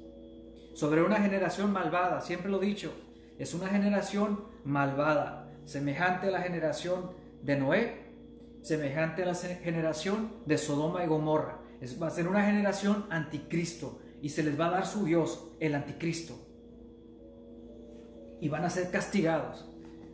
Sobre 0.76 1.01
una 1.03 1.18
generación 1.18 1.74
malvada, 1.74 2.22
siempre 2.22 2.51
lo 2.51 2.62
he 2.62 2.66
dicho, 2.66 2.93
es 3.38 3.53
una 3.53 3.68
generación 3.68 4.43
malvada, 4.64 5.51
semejante 5.66 6.28
a 6.28 6.32
la 6.32 6.41
generación 6.41 7.12
de 7.41 7.57
Noé, 7.57 8.10
semejante 8.62 9.24
a 9.24 9.28
la 9.28 9.36
generación 9.36 10.34
de 10.45 10.57
Sodoma 10.57 11.03
y 11.03 11.07
Gomorra. 11.07 11.60
Es, 11.82 12.01
va 12.01 12.07
a 12.07 12.12
ser 12.12 12.28
una 12.28 12.45
generación 12.45 13.05
anticristo, 13.10 13.99
y 14.22 14.30
se 14.30 14.43
les 14.43 14.60
va 14.60 14.68
a 14.68 14.72
dar 14.72 14.86
su 14.86 15.05
Dios, 15.05 15.51
el 15.60 15.76
anticristo. 15.76 16.36
Y 18.41 18.49
van 18.49 18.66
a 18.66 18.70
ser 18.70 18.91
castigados. 18.91 19.66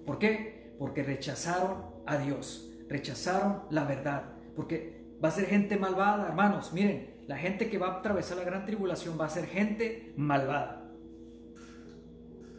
¿Por 0.05 0.19
qué? 0.19 0.75
Porque 0.77 1.03
rechazaron 1.03 1.85
a 2.05 2.17
Dios, 2.17 2.71
rechazaron 2.89 3.63
la 3.69 3.83
verdad. 3.85 4.33
Porque 4.55 5.05
va 5.23 5.29
a 5.29 5.31
ser 5.31 5.45
gente 5.45 5.77
malvada, 5.77 6.27
hermanos. 6.27 6.73
Miren, 6.73 7.15
la 7.27 7.37
gente 7.37 7.69
que 7.69 7.77
va 7.77 7.87
a 7.87 7.99
atravesar 7.99 8.37
la 8.37 8.43
gran 8.43 8.65
tribulación 8.65 9.19
va 9.19 9.25
a 9.25 9.29
ser 9.29 9.47
gente 9.47 10.13
malvada. 10.15 10.91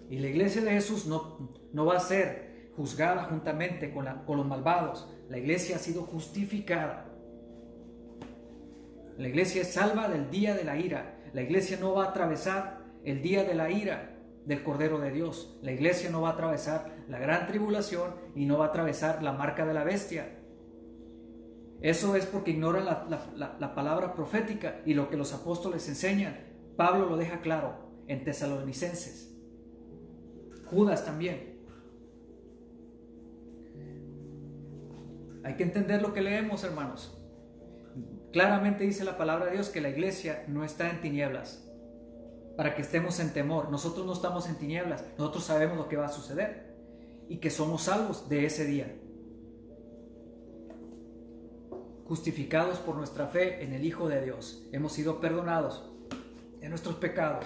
Y 0.09 0.19
la 0.19 0.29
iglesia 0.29 0.63
de 0.63 0.71
Jesús 0.71 1.07
no, 1.07 1.51
no 1.73 1.87
va 1.87 1.97
a 1.97 2.01
ser 2.01 2.71
juzgada 2.77 3.25
juntamente 3.25 3.93
con, 3.93 4.07
con 4.27 4.37
los 4.37 4.47
malvados. 4.47 5.09
La 5.29 5.39
iglesia 5.39 5.77
ha 5.77 5.79
sido 5.79 6.03
justificada. 6.03 7.07
La 9.19 9.29
iglesia 9.29 9.63
es 9.63 9.73
salva 9.73 10.09
del 10.09 10.31
día 10.31 10.55
de 10.55 10.65
la 10.65 10.77
ira. 10.77 11.19
La 11.33 11.43
iglesia 11.43 11.79
no 11.81 11.95
va 11.95 12.05
a 12.05 12.09
atravesar 12.11 12.85
el 13.05 13.23
día 13.23 13.45
de 13.45 13.55
la 13.55 13.71
ira 13.71 14.16
del 14.47 14.63
Cordero 14.63 14.99
de 14.99 15.11
Dios. 15.11 15.59
La 15.61 15.73
iglesia 15.73 16.09
no 16.09 16.23
va 16.23 16.31
a 16.31 16.33
atravesar 16.33 16.97
la 17.09 17.19
gran 17.19 17.47
tribulación 17.47 18.15
y 18.35 18.47
no 18.47 18.59
va 18.59 18.67
a 18.67 18.69
atravesar 18.69 19.23
la 19.23 19.33
marca 19.33 19.67
de 19.67 19.75
la 19.75 19.85
bestia. 19.85 20.39
Eso 21.83 22.17
es 22.17 22.25
porque 22.27 22.53
ignoran 22.53 22.87
la, 22.87 23.75
palabra 23.75 24.15
profética 24.15 24.81
y 24.87 24.95
lo 24.95 25.11
que 25.11 25.17
los 25.17 25.35
apóstoles 25.35 25.87
enseñan. 25.89 26.37
Pablo 26.77 27.07
lo 27.07 27.17
deja 27.17 27.41
claro 27.41 27.75
en 28.07 28.25
Tesalonicenses. 28.25 29.37
Judas 30.67 31.05
también. 31.05 31.57
Hay 35.45 35.55
que 35.55 35.65
entender 35.65 36.03
lo 36.03 36.13
que 36.13 36.23
leemos, 36.23 36.65
hermanos. 36.65 37.13
Claramente 38.33 38.85
dice 38.85 39.05
la 39.05 39.17
palabra 39.17 39.47
de 39.47 39.53
Dios 39.53 39.69
que 39.69 39.81
la 39.81 39.89
iglesia 39.89 40.45
no 40.49 40.65
está 40.65 40.91
en 40.91 41.01
tinieblas 41.01 41.66
para 42.57 42.75
que 42.75 42.83
estemos 42.83 43.21
en 43.21 43.33
temor. 43.33 43.71
Nosotros 43.71 44.07
no 44.07 44.13
estamos 44.13 44.49
en 44.49 44.57
tinieblas, 44.57 45.05
nosotros 45.19 45.45
sabemos 45.45 45.77
lo 45.77 45.89
que 45.89 45.97
va 45.97 46.07
a 46.07 46.13
suceder 46.13 46.75
y 47.29 47.39
que 47.39 47.51
somos 47.51 47.83
salvos 47.83 48.29
de 48.29 48.47
ese 48.47 48.65
día. 48.65 48.97
Justificados 52.07 52.79
por 52.79 52.97
nuestra 52.97 53.27
fe 53.27 53.63
en 53.65 53.73
el 53.73 53.85
Hijo 53.85 54.09
de 54.09 54.23
Dios. 54.23 54.65
Hemos 54.73 54.93
sido 54.93 55.21
perdonados 55.21 55.91
de 56.61 56.69
nuestros 56.69 56.97
pecados. 56.97 57.45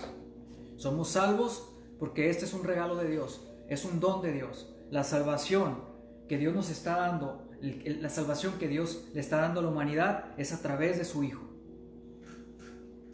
Somos 0.77 1.09
salvos 1.09 1.73
porque 1.99 2.31
este 2.31 2.45
es 2.45 2.55
un 2.55 2.65
regalo 2.65 2.97
de 2.97 3.09
Dios, 3.11 3.47
es 3.69 3.85
un 3.85 4.01
don 4.01 4.23
de 4.23 4.33
Dios. 4.33 4.75
La 4.91 5.05
salvación 5.05 5.83
que 6.29 6.39
Dios 6.39 6.55
nos 6.55 6.71
está 6.71 6.97
dando 6.97 7.51
la 7.61 8.09
salvación 8.09 8.55
que 8.59 8.69
Dios 8.69 9.05
le 9.13 9.21
está 9.21 9.39
dando 9.39 9.61
a 9.61 9.63
la 9.63 9.69
humanidad 9.69 10.33
es 10.39 10.53
a 10.53 10.63
través 10.63 10.99
de 10.99 11.05
su 11.05 11.23
Hijo. 11.23 11.50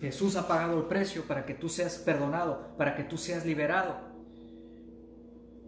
Jesús 0.00 0.36
ha 0.36 0.46
pagado 0.46 0.78
el 0.78 0.84
precio 0.86 1.24
para 1.26 1.46
que 1.46 1.54
tú 1.54 1.68
seas 1.68 1.96
perdonado, 1.98 2.76
para 2.76 2.94
que 2.94 3.04
tú 3.04 3.16
seas 3.16 3.46
liberado, 3.46 3.96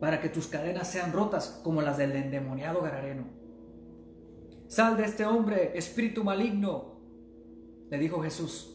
para 0.01 0.21
que 0.21 0.29
tus 0.29 0.47
cadenas 0.47 0.91
sean 0.91 1.13
rotas 1.13 1.61
como 1.65 1.83
las 1.83 1.97
del 1.97 2.13
endemoniado 2.13 2.83
Garareno. 2.83 3.25
Sal 4.69 4.99
de 4.99 5.05
este 5.05 5.25
hombre, 5.25 5.73
espíritu 5.75 6.23
maligno, 6.23 7.01
le 7.91 7.99
dijo 7.99 8.23
Jesús. 8.23 8.75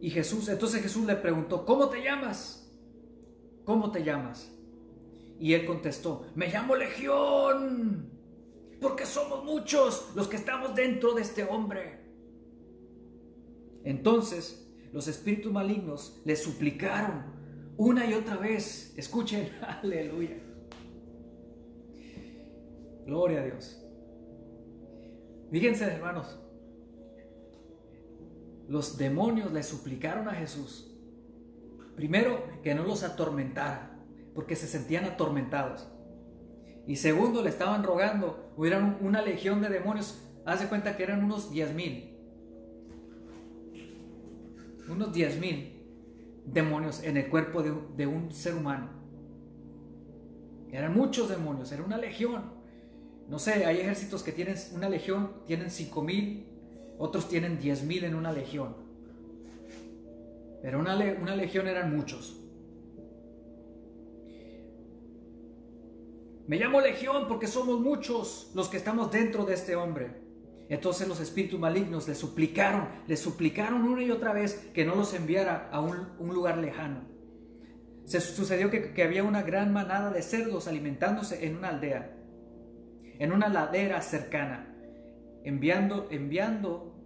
Y 0.00 0.10
Jesús, 0.10 0.48
entonces 0.48 0.82
Jesús 0.82 1.06
le 1.06 1.14
preguntó, 1.14 1.64
¿cómo 1.64 1.88
te 1.88 2.02
llamas? 2.02 2.68
¿Cómo 3.64 3.92
te 3.92 4.02
llamas? 4.02 4.50
Y 5.38 5.54
él 5.54 5.64
contestó, 5.64 6.26
me 6.34 6.48
llamo 6.48 6.74
Legión, 6.74 8.10
porque 8.80 9.06
somos 9.06 9.44
muchos 9.44 10.10
los 10.16 10.26
que 10.26 10.36
estamos 10.36 10.74
dentro 10.74 11.14
de 11.14 11.22
este 11.22 11.44
hombre. 11.44 12.01
Entonces 13.84 14.68
los 14.92 15.08
espíritus 15.08 15.52
malignos 15.52 16.20
le 16.24 16.36
suplicaron 16.36 17.24
una 17.76 18.06
y 18.06 18.14
otra 18.14 18.36
vez, 18.36 18.92
escuchen, 18.96 19.50
aleluya. 19.82 20.36
Gloria 23.06 23.40
a 23.40 23.44
Dios. 23.44 23.82
Fíjense 25.50 25.84
hermanos, 25.84 26.38
los 28.68 28.96
demonios 28.96 29.52
le 29.52 29.62
suplicaron 29.62 30.28
a 30.28 30.32
Jesús, 30.32 30.94
primero, 31.96 32.44
que 32.62 32.74
no 32.74 32.84
los 32.84 33.02
atormentara 33.02 33.98
porque 34.34 34.56
se 34.56 34.66
sentían 34.66 35.04
atormentados. 35.04 35.88
Y 36.86 36.96
segundo, 36.96 37.42
le 37.42 37.50
estaban 37.50 37.84
rogando, 37.84 38.52
hubieran 38.56 38.98
una 39.00 39.22
legión 39.22 39.60
de 39.60 39.68
demonios, 39.68 40.22
hace 40.44 40.68
cuenta 40.68 40.96
que 40.96 41.02
eran 41.02 41.24
unos 41.24 41.50
10 41.50 41.74
mil, 41.74 42.11
unos 44.92 45.12
10 45.12 45.40
mil 45.40 45.82
demonios 46.44 47.02
en 47.02 47.16
el 47.16 47.28
cuerpo 47.28 47.62
de, 47.62 48.06
un 48.06 48.32
ser 48.32 48.54
humano. 48.54 48.88
Eran 50.70 50.94
muchos 50.94 51.28
demonios, 51.28 51.70
era 51.72 51.82
una 51.82 51.98
legión. 51.98 52.42
No 53.28 53.38
sé, 53.38 53.64
hay 53.64 53.78
ejércitos 53.78 54.22
que 54.22 54.32
tienen 54.32 54.56
una 54.74 54.88
legión, 54.88 55.32
tienen 55.46 55.70
5 55.70 56.02
mil, 56.02 56.46
otros 56.98 57.28
tienen 57.28 57.58
10 57.58 57.84
mil 57.84 58.04
en 58.04 58.14
una 58.14 58.32
legión. 58.32 58.74
Pero 60.62 60.78
una, 60.78 60.96
una 61.20 61.36
legión 61.36 61.66
eran 61.66 61.94
muchos. 61.94 62.38
Me 66.46 66.58
llamo 66.58 66.80
Legión 66.80 67.28
porque 67.28 67.46
somos 67.46 67.80
muchos 67.80 68.50
los 68.54 68.68
que 68.68 68.76
estamos 68.76 69.10
dentro 69.10 69.44
de 69.44 69.54
este 69.54 69.76
hombre. 69.76 70.21
Entonces 70.68 71.06
los 71.06 71.20
espíritus 71.20 71.60
malignos 71.60 72.08
le 72.08 72.14
suplicaron, 72.14 72.88
le 73.06 73.16
suplicaron 73.16 73.82
una 73.82 74.02
y 74.02 74.10
otra 74.10 74.32
vez 74.32 74.70
que 74.72 74.84
no 74.84 74.94
los 74.94 75.12
enviara 75.14 75.68
a 75.70 75.80
un, 75.80 76.16
lugar 76.32 76.58
lejano. 76.58 77.02
Se 78.04 78.20
sucedió 78.20 78.70
que, 78.70 78.92
que, 78.92 79.02
había 79.02 79.22
una 79.22 79.42
gran 79.42 79.72
manada 79.72 80.10
de 80.10 80.22
cerdos 80.22 80.66
alimentándose 80.66 81.46
en 81.46 81.56
una 81.56 81.68
aldea, 81.68 82.16
en 83.18 83.32
una 83.32 83.48
ladera 83.48 84.00
cercana. 84.00 84.74
Enviando, 85.44 86.08
enviando, 86.10 86.96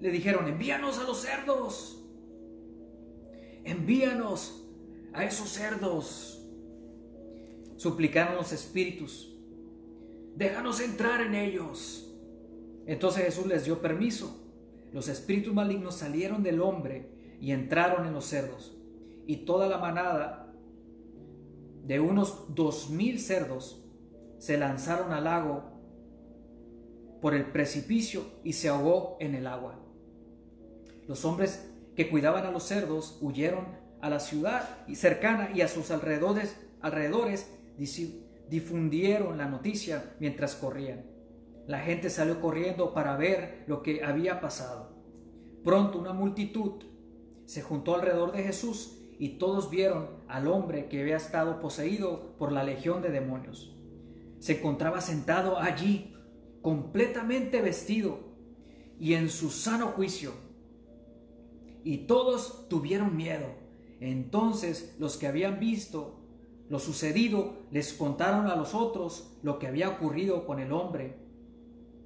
le 0.00 0.10
dijeron, 0.10 0.48
envíanos 0.48 0.98
a 0.98 1.04
los 1.04 1.22
cerdos, 1.22 2.04
envíanos 3.64 4.68
a 5.12 5.24
esos 5.24 5.48
cerdos 5.48 6.42
suplicaron 7.82 8.36
los 8.36 8.52
espíritus. 8.52 9.28
déjanos 10.36 10.80
entrar 10.80 11.20
en 11.20 11.34
ellos. 11.34 12.11
Entonces 12.86 13.24
Jesús 13.24 13.46
les 13.46 13.64
dio 13.64 13.80
permiso. 13.80 14.42
Los 14.92 15.08
espíritus 15.08 15.54
malignos 15.54 15.96
salieron 15.96 16.42
del 16.42 16.60
hombre 16.60 17.08
y 17.40 17.52
entraron 17.52 18.06
en 18.06 18.12
los 18.12 18.26
cerdos. 18.26 18.76
Y 19.26 19.44
toda 19.44 19.68
la 19.68 19.78
manada 19.78 20.52
de 21.84 22.00
unos 22.00 22.54
dos 22.54 22.90
mil 22.90 23.18
cerdos 23.18 23.84
se 24.38 24.58
lanzaron 24.58 25.12
al 25.12 25.24
lago 25.24 25.72
por 27.20 27.34
el 27.34 27.46
precipicio 27.46 28.24
y 28.42 28.54
se 28.54 28.68
ahogó 28.68 29.16
en 29.20 29.34
el 29.34 29.46
agua. 29.46 29.78
Los 31.06 31.24
hombres 31.24 31.68
que 31.94 32.10
cuidaban 32.10 32.46
a 32.46 32.50
los 32.50 32.64
cerdos 32.64 33.18
huyeron 33.20 33.66
a 34.00 34.10
la 34.10 34.18
ciudad 34.18 34.68
cercana 34.94 35.50
y 35.54 35.60
a 35.60 35.68
sus 35.68 35.90
alrededores, 35.90 36.56
alrededores 36.80 37.48
difundieron 38.48 39.38
la 39.38 39.46
noticia 39.46 40.14
mientras 40.18 40.56
corrían. 40.56 41.11
La 41.66 41.80
gente 41.80 42.10
salió 42.10 42.40
corriendo 42.40 42.92
para 42.92 43.16
ver 43.16 43.64
lo 43.66 43.82
que 43.82 44.02
había 44.02 44.40
pasado. 44.40 44.92
Pronto 45.62 45.98
una 45.98 46.12
multitud 46.12 46.82
se 47.46 47.62
juntó 47.62 47.94
alrededor 47.94 48.32
de 48.32 48.42
Jesús 48.42 48.98
y 49.18 49.38
todos 49.38 49.70
vieron 49.70 50.08
al 50.26 50.48
hombre 50.48 50.88
que 50.88 51.00
había 51.00 51.16
estado 51.16 51.60
poseído 51.60 52.36
por 52.36 52.50
la 52.50 52.64
legión 52.64 53.02
de 53.02 53.10
demonios. 53.10 53.76
Se 54.40 54.58
encontraba 54.58 55.00
sentado 55.00 55.58
allí, 55.58 56.16
completamente 56.62 57.62
vestido 57.62 58.18
y 58.98 59.14
en 59.14 59.28
su 59.28 59.50
sano 59.50 59.88
juicio. 59.88 60.32
Y 61.84 62.06
todos 62.06 62.68
tuvieron 62.68 63.16
miedo. 63.16 63.46
Entonces 64.00 64.96
los 64.98 65.16
que 65.16 65.28
habían 65.28 65.60
visto 65.60 66.18
lo 66.68 66.80
sucedido 66.80 67.52
les 67.70 67.92
contaron 67.92 68.48
a 68.48 68.56
los 68.56 68.74
otros 68.74 69.36
lo 69.42 69.60
que 69.60 69.68
había 69.68 69.90
ocurrido 69.90 70.46
con 70.46 70.58
el 70.58 70.72
hombre 70.72 71.21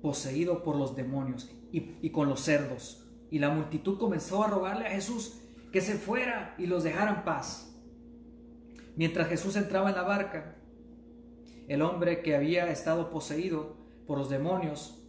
poseído 0.06 0.62
por 0.62 0.76
los 0.76 0.94
demonios 0.94 1.50
y, 1.72 2.10
con 2.10 2.28
los 2.28 2.38
cerdos. 2.38 3.04
Y 3.28 3.40
la 3.40 3.50
multitud 3.50 3.98
comenzó 3.98 4.44
a 4.44 4.46
rogarle 4.46 4.86
a 4.86 4.90
Jesús 4.90 5.40
que 5.72 5.80
se 5.80 5.94
fuera 5.94 6.54
y 6.58 6.66
los 6.66 6.84
dejara 6.84 7.10
en 7.12 7.24
paz. 7.24 7.76
Mientras 8.94 9.26
Jesús 9.26 9.56
entraba 9.56 9.88
en 9.88 9.96
la 9.96 10.02
barca, 10.02 10.58
el 11.66 11.82
hombre 11.82 12.22
que 12.22 12.36
había 12.36 12.70
estado 12.70 13.10
poseído 13.10 13.78
por 14.06 14.16
los 14.16 14.30
demonios 14.30 15.02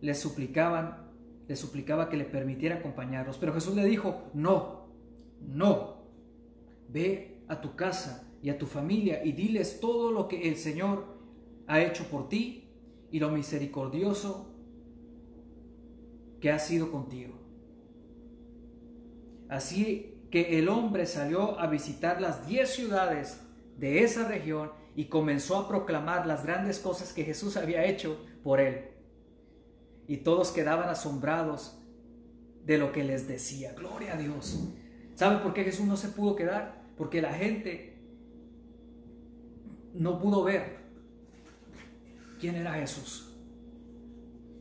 le 0.00 0.14
suplicaban, 0.14 1.10
le 1.48 1.56
suplicaba 1.56 2.08
que 2.08 2.16
le 2.16 2.24
permitiera 2.24 2.76
acompañarlos. 2.76 3.38
Pero 3.38 3.52
Jesús 3.52 3.74
le 3.74 3.84
dijo, 3.84 4.30
no, 4.32 4.90
no, 5.40 6.04
ve 6.88 7.42
a 7.48 7.60
tu 7.60 7.74
casa 7.74 8.32
y 8.42 8.50
a 8.50 8.58
tu 8.58 8.66
familia 8.66 9.24
y 9.24 9.32
diles 9.32 9.80
todo 9.80 10.12
lo 10.12 10.28
que 10.28 10.48
el 10.48 10.56
Señor 10.56 11.18
ha 11.66 11.80
hecho 11.80 12.04
por 12.04 12.28
ti 12.28 12.65
y 13.10 13.20
lo 13.20 13.30
misericordioso 13.30 14.52
que 16.40 16.50
ha 16.50 16.58
sido 16.58 16.90
contigo. 16.90 17.34
Así 19.48 20.20
que 20.30 20.58
el 20.58 20.68
hombre 20.68 21.06
salió 21.06 21.58
a 21.58 21.66
visitar 21.66 22.20
las 22.20 22.46
diez 22.46 22.70
ciudades 22.70 23.40
de 23.78 24.02
esa 24.02 24.26
región 24.26 24.70
y 24.94 25.06
comenzó 25.06 25.56
a 25.56 25.68
proclamar 25.68 26.26
las 26.26 26.44
grandes 26.44 26.78
cosas 26.78 27.12
que 27.12 27.24
Jesús 27.24 27.56
había 27.56 27.84
hecho 27.84 28.18
por 28.42 28.60
él. 28.60 28.90
Y 30.08 30.18
todos 30.18 30.50
quedaban 30.50 30.88
asombrados 30.88 31.78
de 32.64 32.78
lo 32.78 32.92
que 32.92 33.04
les 33.04 33.28
decía. 33.28 33.72
Gloria 33.74 34.14
a 34.14 34.16
Dios. 34.16 34.68
¿Sabe 35.14 35.38
por 35.38 35.54
qué 35.54 35.64
Jesús 35.64 35.86
no 35.86 35.96
se 35.96 36.08
pudo 36.08 36.34
quedar? 36.34 36.82
Porque 36.96 37.22
la 37.22 37.32
gente 37.32 37.98
no 39.94 40.18
pudo 40.20 40.44
ver 40.44 40.85
quién 42.38 42.56
era 42.56 42.74
Jesús. 42.74 43.26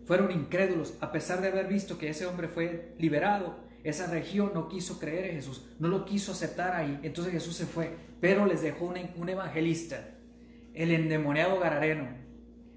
Fueron 0.05 0.32
incrédulos, 0.32 0.93
a 1.01 1.11
pesar 1.11 1.41
de 1.41 1.47
haber 1.47 1.67
visto 1.67 1.97
que 1.97 2.09
ese 2.09 2.26
hombre 2.26 2.47
fue 2.47 2.95
liberado. 2.99 3.57
Esa 3.84 4.07
región 4.07 4.51
no 4.53 4.67
quiso 4.67 4.99
creer 4.99 5.26
en 5.26 5.36
Jesús, 5.36 5.67
no 5.80 5.88
lo 5.88 6.05
quiso 6.05 6.32
aceptar 6.32 6.73
ahí. 6.73 6.99
Entonces 7.03 7.34
Jesús 7.34 7.55
se 7.55 7.65
fue, 7.65 7.95
pero 8.19 8.45
les 8.45 8.61
dejó 8.61 8.86
un, 8.86 9.30
evangelista, 9.30 10.15
el 10.73 10.91
endemoniado 10.91 11.59
Garareno, 11.59 12.07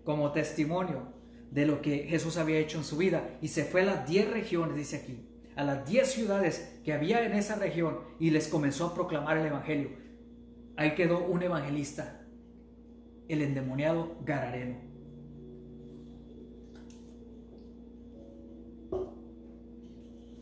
como 0.05 0.33
testimonio 0.33 1.15
de 1.51 1.67
lo 1.67 1.81
que 1.81 2.01
Jesús 2.05 2.37
había 2.37 2.59
hecho 2.59 2.79
en 2.79 2.85
su 2.85 2.97
vida. 2.97 3.39
Y 3.41 3.49
se 3.49 3.65
fue 3.65 3.83
a 3.83 3.87
las 3.87 4.09
diez 4.09 4.31
regiones, 4.31 4.77
dice 4.77 4.97
aquí, 4.97 5.27
a 5.57 5.65
las 5.65 5.89
diez 5.89 6.13
ciudades 6.13 6.79
que 6.85 6.93
había 6.93 7.25
en 7.25 7.33
esa 7.33 7.57
región 7.57 8.01
y 8.19 8.31
les 8.31 8.49
comenzó 8.49 8.87
a 8.87 8.95
proclamar 8.95 9.39
el 9.39 9.47
Evangelio. 9.47 9.91
Ahí 10.77 10.95
quedó 10.95 11.25
un 11.25 11.43
evangelista, 11.43 12.21
el 13.29 13.43
endemoniado 13.43 14.17
Garareno. 14.25 14.88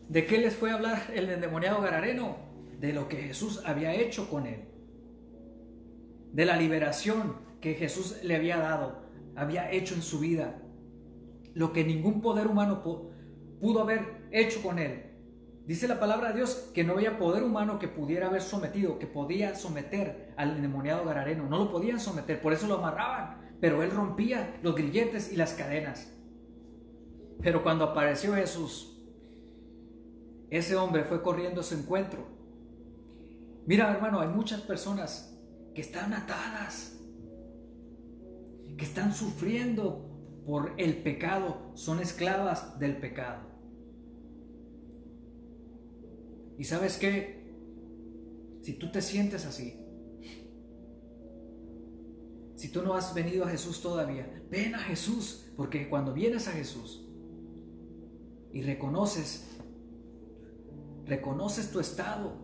¿De 0.09 0.25
qué 0.25 0.39
les 0.39 0.55
fue 0.55 0.71
a 0.71 0.75
hablar 0.75 1.11
el 1.15 1.29
endemoniado 1.29 1.83
Garareno? 1.83 2.37
De 2.79 2.93
lo 2.93 3.09
que 3.09 3.17
Jesús 3.17 3.63
había 3.65 3.95
hecho 3.95 4.31
con 4.31 4.47
él. 4.47 4.69
De 6.33 6.45
la 6.45 6.57
liberación 6.57 7.35
que 7.61 7.75
Jesús 7.75 8.23
le 8.23 8.37
había 8.37 8.59
dado, 8.59 9.03
había 9.35 9.71
hecho 9.73 9.95
en 9.95 10.03
su 10.03 10.21
vida. 10.21 10.63
Lo 11.55 11.73
que 11.73 11.85
ningún 11.85 12.21
poder 12.21 12.47
humano 12.47 12.83
pudo 13.61 13.81
haber 13.81 14.29
hecho 14.31 14.63
con 14.63 14.79
él. 14.79 15.07
Dice 15.67 15.89
la 15.89 15.99
palabra 15.99 16.29
de 16.29 16.37
Dios 16.37 16.71
que 16.73 16.85
no 16.85 16.93
había 16.93 17.19
poder 17.19 17.43
humano 17.43 17.81
que 17.81 17.89
pudiera 17.89 18.29
haber 18.29 18.43
sometido, 18.43 19.01
que 19.01 19.09
podía 19.09 19.57
someter 19.57 20.33
al 20.37 20.57
endemoniado 20.57 21.05
Garareno. 21.05 21.49
No 21.49 21.59
lo 21.59 21.73
podían 21.73 21.99
someter, 21.99 22.41
por 22.41 22.53
eso 22.53 22.69
lo 22.69 22.77
amarraban. 22.77 23.57
Pero 23.61 23.83
él 23.83 23.91
rompía 23.91 24.61
los 24.63 24.77
grilletes 24.77 25.33
y 25.33 25.37
las 25.37 25.55
cadenas. 25.55 26.13
Pero 27.43 27.65
cuando 27.65 27.85
apareció 27.85 28.35
Jesús, 28.35 28.96
ese 30.51 30.77
hombre 30.77 31.05
fue 31.05 31.23
corriendo 31.23 31.61
a 31.61 31.65
su 31.65 31.75
encuentro. 31.75 32.27
Mira, 33.67 33.93
hermano, 33.93 34.21
hay 34.21 34.29
muchas 34.29 34.61
personas 34.61 35.37
que 35.75 35.81
están 35.81 36.13
atadas, 36.13 36.99
que 38.77 38.85
están 38.85 39.13
sufriendo 39.13 40.43
por 40.47 40.75
el 40.79 41.03
pecado, 41.03 41.73
son 41.75 42.01
esclavas 42.01 42.79
del 42.79 42.99
pecado. 42.99 43.43
¿Y 46.59 46.65
sabes 46.65 46.97
qué? 46.97 47.45
Si 48.63 48.75
tú 48.75 48.91
te 48.91 49.03
sientes 49.03 49.45
así, 49.45 49.83
si 52.55 52.69
tú 52.71 52.83
no 52.83 52.95
has 52.95 53.13
venido 53.13 53.45
a 53.45 53.49
Jesús 53.49 53.83
todavía, 53.83 54.43
ven 54.51 54.75
a 54.75 54.79
Jesús, 54.79 55.53
porque 55.57 55.89
cuando 55.89 56.15
vienes 56.15 56.49
a 56.49 56.53
Jesús 56.53 57.07
y 58.53 58.63
reconoces 58.63 59.56
reconoces 61.07 61.71
tu 61.71 61.81
estado 61.81 62.37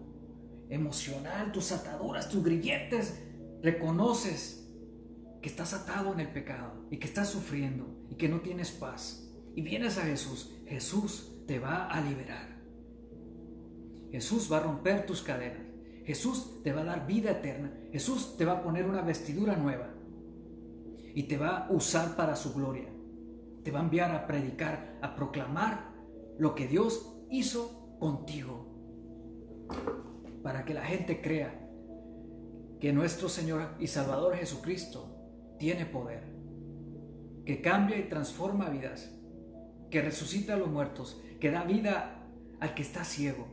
emocional, 0.70 1.52
tus 1.52 1.72
ataduras, 1.72 2.28
tus 2.28 2.42
grilletes, 2.42 3.20
reconoces 3.62 4.68
que 5.40 5.48
estás 5.48 5.74
atado 5.74 6.12
en 6.12 6.20
el 6.20 6.28
pecado 6.28 6.86
y 6.90 6.98
que 6.98 7.08
estás 7.08 7.28
sufriendo 7.28 7.86
y 8.08 8.14
que 8.14 8.28
no 8.28 8.40
tienes 8.40 8.70
paz. 8.70 9.28
Y 9.54 9.62
vienes 9.62 9.98
a 9.98 10.02
Jesús, 10.02 10.54
Jesús 10.66 11.32
te 11.46 11.58
va 11.58 11.86
a 11.86 12.00
liberar. 12.00 12.62
Jesús 14.10 14.50
va 14.50 14.58
a 14.58 14.62
romper 14.62 15.04
tus 15.04 15.22
cadenas. 15.22 15.66
Jesús 16.04 16.62
te 16.62 16.72
va 16.72 16.82
a 16.82 16.84
dar 16.84 17.06
vida 17.06 17.32
eterna. 17.32 17.72
Jesús 17.92 18.36
te 18.36 18.44
va 18.44 18.52
a 18.52 18.62
poner 18.62 18.86
una 18.86 19.02
vestidura 19.02 19.56
nueva. 19.56 19.88
Y 21.14 21.24
te 21.24 21.36
va 21.36 21.66
a 21.66 21.72
usar 21.72 22.16
para 22.16 22.36
su 22.36 22.54
gloria. 22.54 22.88
Te 23.62 23.70
va 23.70 23.80
a 23.80 23.84
enviar 23.84 24.10
a 24.10 24.26
predicar, 24.26 24.98
a 25.02 25.14
proclamar 25.14 25.92
lo 26.38 26.54
que 26.54 26.66
Dios 26.66 27.14
hizo 27.30 27.81
contigo 28.02 28.66
para 30.42 30.64
que 30.64 30.74
la 30.74 30.84
gente 30.84 31.22
crea 31.22 31.56
que 32.80 32.92
nuestro 32.92 33.28
Señor 33.28 33.76
y 33.78 33.86
Salvador 33.86 34.34
Jesucristo 34.34 35.54
tiene 35.56 35.86
poder, 35.86 36.24
que 37.46 37.62
cambia 37.62 37.96
y 37.96 38.08
transforma 38.08 38.70
vidas, 38.70 39.08
que 39.88 40.02
resucita 40.02 40.54
a 40.54 40.56
los 40.56 40.68
muertos, 40.68 41.22
que 41.38 41.52
da 41.52 41.62
vida 41.62 42.26
al 42.58 42.74
que 42.74 42.82
está 42.82 43.04
ciego, 43.04 43.46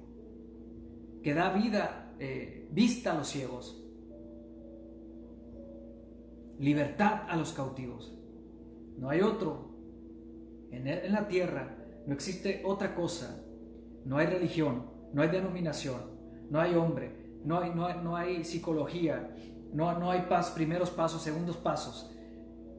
que 1.21 1.35
da 1.35 1.53
vida, 1.53 2.15
eh, 2.17 2.67
vista 2.71 3.11
a 3.11 3.17
los 3.19 3.27
ciegos, 3.27 3.85
libertad 6.57 7.29
a 7.29 7.35
los 7.35 7.53
cautivos. 7.53 8.17
No 8.97 9.11
hay 9.11 9.21
otro. 9.21 9.69
En, 10.71 10.87
en 10.87 11.11
la 11.11 11.27
tierra 11.27 11.77
no 12.07 12.15
existe 12.15 12.63
otra 12.65 12.95
cosa 12.95 13.45
no 14.05 14.17
hay 14.17 14.27
religión, 14.27 14.85
no 15.13 15.21
hay 15.21 15.29
denominación, 15.29 16.01
no 16.49 16.59
hay 16.59 16.75
hombre, 16.75 17.39
no 17.43 17.59
hay, 17.59 17.71
no 17.71 18.15
hay, 18.15 18.43
psicología, 18.43 19.35
no, 19.73 19.97
no 19.97 20.11
hay 20.11 20.23
paz, 20.29 20.51
primeros 20.51 20.89
pasos, 20.89 21.21
segundos 21.21 21.57
pasos. 21.57 22.11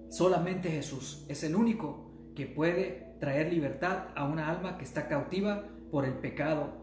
Solamente 0.08 0.70
Jesús 0.70 1.24
es 1.28 1.44
el 1.44 1.54
único 1.54 2.10
que 2.34 2.46
puede 2.46 3.16
traer 3.20 3.52
libertad 3.52 4.08
a 4.16 4.24
una 4.24 4.50
alma 4.50 4.76
que 4.76 4.84
está 4.84 5.08
cautiva 5.08 5.64
por 5.90 6.04
el 6.04 6.14
pecado. 6.14 6.80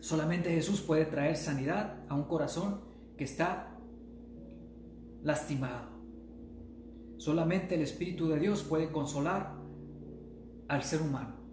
Solamente 0.00 0.50
Jesús 0.50 0.80
puede 0.80 1.04
traer 1.04 1.36
sanidad 1.36 2.04
a 2.08 2.14
un 2.14 2.24
corazón 2.24 2.80
que 3.16 3.24
está 3.24 3.78
lastimado. 5.22 5.94
Solamente 7.16 7.76
el 7.76 7.82
Espíritu 7.82 8.28
de 8.28 8.38
Dios 8.38 8.62
puede 8.62 8.90
consolar 8.90 9.54
al 10.68 10.82
ser 10.82 11.00
humano. 11.00 11.43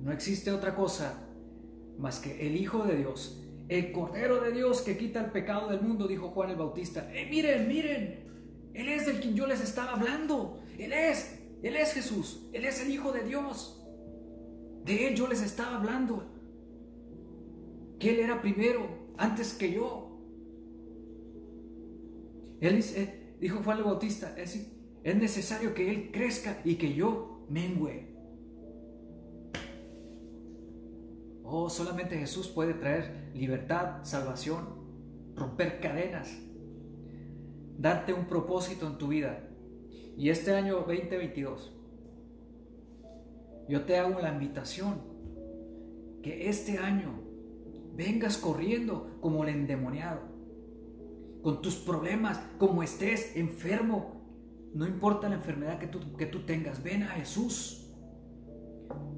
No 0.00 0.12
existe 0.12 0.50
otra 0.50 0.74
cosa 0.74 1.24
más 1.98 2.20
que 2.20 2.46
el 2.46 2.56
Hijo 2.56 2.84
de 2.84 2.96
Dios, 2.96 3.40
el 3.68 3.92
Cordero 3.92 4.40
de 4.40 4.52
Dios 4.52 4.82
que 4.82 4.96
quita 4.96 5.20
el 5.24 5.30
pecado 5.30 5.68
del 5.70 5.80
mundo, 5.80 6.06
dijo 6.06 6.28
Juan 6.28 6.50
el 6.50 6.56
Bautista. 6.56 7.10
Eh, 7.14 7.26
miren, 7.30 7.68
miren, 7.68 8.70
Él 8.74 8.88
es 8.88 9.06
del 9.06 9.20
quien 9.20 9.34
yo 9.34 9.46
les 9.46 9.60
estaba 9.60 9.92
hablando. 9.92 10.60
Él 10.78 10.92
es, 10.92 11.40
Él 11.62 11.76
es 11.76 11.92
Jesús, 11.92 12.46
Él 12.52 12.64
es 12.64 12.80
el 12.82 12.90
Hijo 12.90 13.12
de 13.12 13.24
Dios. 13.24 13.82
De 14.84 15.08
Él 15.08 15.14
yo 15.14 15.28
les 15.28 15.42
estaba 15.42 15.76
hablando. 15.76 16.30
Que 17.98 18.10
Él 18.10 18.20
era 18.20 18.42
primero, 18.42 18.86
antes 19.16 19.54
que 19.54 19.72
yo. 19.72 20.10
Él 22.60 22.84
eh, 22.96 23.36
dijo 23.40 23.62
Juan 23.62 23.78
el 23.78 23.84
Bautista, 23.84 24.34
es, 24.36 24.68
es 25.02 25.16
necesario 25.16 25.74
que 25.74 25.90
Él 25.90 26.10
crezca 26.12 26.60
y 26.64 26.74
que 26.74 26.94
yo 26.94 27.46
mengüe. 27.48 28.13
Oh, 31.46 31.68
solamente 31.68 32.16
Jesús 32.16 32.48
puede 32.48 32.72
traer 32.72 33.30
libertad, 33.34 34.02
salvación, 34.02 34.64
romper 35.36 35.78
cadenas, 35.78 36.34
darte 37.76 38.14
un 38.14 38.24
propósito 38.24 38.86
en 38.86 38.96
tu 38.96 39.08
vida. 39.08 39.46
Y 40.16 40.30
este 40.30 40.54
año 40.54 40.76
2022, 40.76 41.76
yo 43.68 43.84
te 43.84 43.98
hago 43.98 44.20
la 44.20 44.32
invitación 44.32 45.02
que 46.22 46.48
este 46.48 46.78
año 46.78 47.20
vengas 47.94 48.38
corriendo 48.38 49.18
como 49.20 49.44
el 49.44 49.50
endemoniado, 49.50 50.22
con 51.42 51.60
tus 51.60 51.74
problemas, 51.74 52.40
como 52.56 52.82
estés 52.82 53.36
enfermo, 53.36 54.22
no 54.72 54.86
importa 54.86 55.28
la 55.28 55.34
enfermedad 55.34 55.78
que 55.78 55.88
tú, 55.88 56.16
que 56.16 56.24
tú 56.24 56.46
tengas, 56.46 56.82
ven 56.82 57.02
a 57.02 57.08
Jesús. 57.08 57.94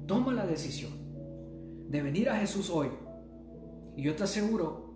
Toma 0.05 0.33
la 0.33 0.45
decisión 0.45 1.06
de 1.89 2.01
venir 2.01 2.29
a 2.29 2.37
Jesús 2.37 2.69
hoy. 2.69 2.89
Y 3.95 4.03
yo 4.03 4.15
te 4.15 4.23
aseguro 4.23 4.93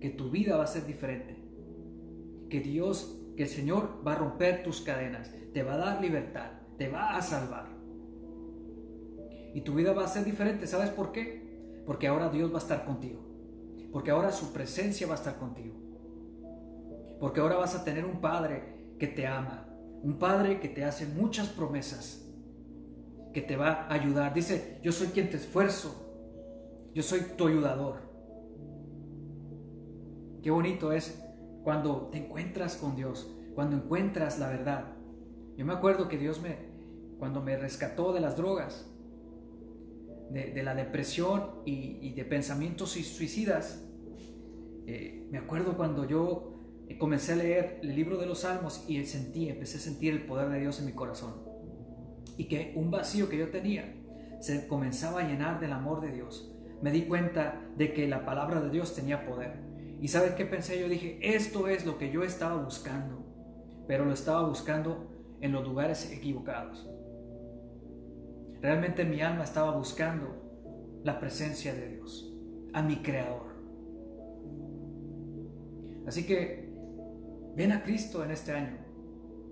que 0.00 0.10
tu 0.10 0.30
vida 0.30 0.56
va 0.56 0.64
a 0.64 0.68
ser 0.68 0.86
diferente. 0.86 1.36
Que 2.50 2.60
Dios, 2.60 3.18
que 3.36 3.44
el 3.44 3.48
Señor 3.48 4.02
va 4.06 4.12
a 4.12 4.16
romper 4.16 4.62
tus 4.62 4.80
cadenas, 4.80 5.30
te 5.52 5.62
va 5.62 5.74
a 5.74 5.78
dar 5.78 6.00
libertad, 6.00 6.50
te 6.78 6.88
va 6.88 7.16
a 7.16 7.22
salvar. 7.22 7.66
Y 9.54 9.62
tu 9.62 9.74
vida 9.74 9.92
va 9.92 10.04
a 10.04 10.08
ser 10.08 10.24
diferente. 10.24 10.66
¿Sabes 10.66 10.90
por 10.90 11.12
qué? 11.12 11.82
Porque 11.86 12.08
ahora 12.08 12.28
Dios 12.28 12.50
va 12.50 12.56
a 12.56 12.60
estar 12.60 12.84
contigo. 12.84 13.20
Porque 13.92 14.10
ahora 14.10 14.30
su 14.32 14.52
presencia 14.52 15.06
va 15.06 15.14
a 15.14 15.16
estar 15.16 15.38
contigo. 15.38 15.74
Porque 17.20 17.40
ahora 17.40 17.56
vas 17.56 17.74
a 17.74 17.84
tener 17.84 18.04
un 18.04 18.20
Padre 18.20 18.94
que 18.98 19.06
te 19.06 19.26
ama. 19.26 19.66
Un 20.02 20.18
Padre 20.18 20.60
que 20.60 20.68
te 20.68 20.84
hace 20.84 21.06
muchas 21.06 21.48
promesas. 21.48 22.28
Que 23.32 23.40
te 23.40 23.56
va 23.56 23.86
a 23.88 23.94
ayudar. 23.94 24.34
Dice, 24.34 24.78
yo 24.82 24.92
soy 24.92 25.08
quien 25.08 25.30
te 25.30 25.36
esfuerzo 25.36 26.05
yo 26.96 27.02
soy 27.02 27.20
tu 27.36 27.46
ayudador. 27.46 27.96
Qué 30.42 30.50
bonito 30.50 30.92
es 30.92 31.22
cuando 31.62 32.08
te 32.10 32.16
encuentras 32.16 32.76
con 32.76 32.96
Dios, 32.96 33.36
cuando 33.54 33.76
encuentras 33.76 34.38
la 34.38 34.48
verdad. 34.48 34.96
Yo 35.58 35.66
me 35.66 35.74
acuerdo 35.74 36.08
que 36.08 36.16
Dios 36.16 36.40
me, 36.40 36.56
cuando 37.18 37.42
me 37.42 37.54
rescató 37.58 38.14
de 38.14 38.20
las 38.20 38.38
drogas, 38.38 38.90
de, 40.30 40.62
la 40.62 40.74
depresión 40.74 41.60
y, 41.66 42.14
de 42.14 42.24
pensamientos 42.24 42.92
suicidas, 42.92 43.86
eh, 44.86 45.28
me 45.30 45.36
acuerdo 45.36 45.76
cuando 45.76 46.08
yo 46.08 46.62
comencé 46.98 47.34
a 47.34 47.36
leer 47.36 47.78
el 47.82 47.94
libro 47.94 48.16
de 48.16 48.24
los 48.24 48.38
Salmos 48.38 48.86
y 48.88 49.04
sentí, 49.04 49.50
empecé 49.50 49.76
a 49.76 49.80
sentir 49.80 50.14
el 50.14 50.24
poder 50.24 50.48
de 50.48 50.60
Dios 50.60 50.80
en 50.80 50.86
mi 50.86 50.92
corazón. 50.92 51.34
Y 52.38 52.44
que 52.44 52.72
un 52.74 52.90
vacío 52.90 53.28
que 53.28 53.36
yo 53.36 53.50
tenía 53.50 53.94
se 54.40 54.66
comenzaba 54.66 55.20
a 55.20 55.28
llenar 55.28 55.60
del 55.60 55.72
amor 55.72 56.00
de 56.00 56.12
Dios 56.12 56.55
me 56.82 56.90
di 56.90 57.02
cuenta 57.06 57.60
de 57.76 57.92
que 57.92 58.06
la 58.06 58.24
palabra 58.24 58.60
de 58.60 58.70
Dios 58.70 58.94
tenía 58.94 59.24
poder. 59.26 59.54
¿Y 60.00 60.08
sabes 60.08 60.32
qué 60.32 60.44
pensé? 60.44 60.78
Yo 60.80 60.88
dije, 60.88 61.18
esto 61.22 61.68
es 61.68 61.86
lo 61.86 61.98
que 61.98 62.10
yo 62.10 62.22
estaba 62.22 62.62
buscando, 62.62 63.24
pero 63.86 64.04
lo 64.04 64.12
estaba 64.12 64.46
buscando 64.46 65.08
en 65.40 65.52
los 65.52 65.66
lugares 65.66 66.10
equivocados. 66.12 66.88
Realmente 68.60 69.04
mi 69.04 69.20
alma 69.20 69.44
estaba 69.44 69.76
buscando 69.76 71.00
la 71.02 71.18
presencia 71.18 71.72
de 71.74 71.88
Dios, 71.88 72.32
a 72.72 72.82
mi 72.82 72.96
Creador. 72.96 73.54
Así 76.06 76.26
que 76.26 76.72
ven 77.54 77.72
a 77.72 77.82
Cristo 77.82 78.24
en 78.24 78.30
este 78.30 78.52
año, 78.52 78.78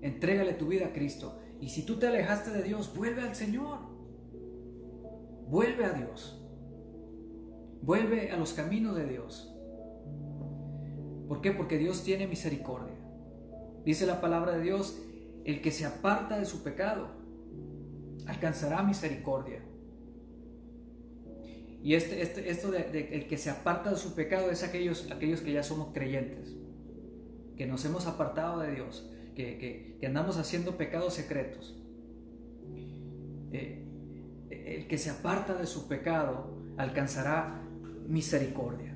entrégale 0.03 0.55
tu 0.55 0.67
vida 0.67 0.87
a 0.87 0.93
Cristo. 0.93 1.39
Y 1.61 1.71
si 1.71 1.87
tú 1.87 1.99
te 1.99 2.07
alejaste 2.07 2.51
de 2.51 2.63
Dios, 2.63 2.95
vuelve 2.95 3.23
al 3.23 3.35
Señor. 3.35 3.79
Vuelve 5.49 5.85
a 5.85 5.93
Dios. 5.93 6.44
Vuelve 7.85 8.31
a 8.31 8.39
los 8.39 8.55
caminos 8.55 8.97
de 8.97 9.07
Dios. 9.07 9.55
¿Por 11.29 11.43
qué? 11.43 11.53
Porque 11.53 11.77
Dios 11.77 12.03
tiene 12.03 12.27
misericordia. 12.27 12.97
Dice 13.85 14.07
la 14.07 14.23
palabra 14.23 14.53
de 14.53 14.63
Dios, 14.63 14.99
el 15.45 15.61
que 15.61 15.71
se 15.71 15.85
aparta 15.85 16.39
de 16.39 16.47
su 16.47 16.63
pecado 16.63 17.09
alcanzará 18.27 18.83
misericordia. 18.83 19.63
Y 21.83 21.93
este, 21.93 22.23
este 22.23 22.49
esto 22.49 22.71
de, 22.71 23.11
el 23.13 23.27
que 23.27 23.37
se 23.37 23.51
aparta 23.51 23.91
de 23.91 23.97
su 23.97 24.15
pecado 24.15 24.51
es 24.51 24.63
aquellos, 24.63 25.11
aquellos 25.11 25.43
que 25.43 25.53
ya 25.53 25.63
somos 25.63 25.93
creyentes, 25.93 26.57
que 27.59 27.67
nos 27.67 27.85
hemos 27.85 28.07
apartado 28.07 28.61
de 28.61 28.73
Dios, 28.73 29.11
que, 29.35 29.99
andamos 30.07 30.39
haciendo 30.39 30.79
pecados 30.79 31.13
secretos. 31.13 31.79
Eh, 33.53 33.85
el 34.49 34.87
que 34.89 34.97
se 34.97 35.11
aparta 35.11 35.55
de 35.55 35.67
su 35.67 35.87
pecado 35.87 36.57
alcanzará 36.79 37.64
misericordia. 38.07 38.95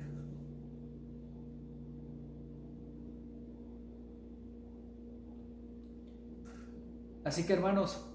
Así 7.23 7.45
que 7.45 7.53
hermanos, 7.53 8.05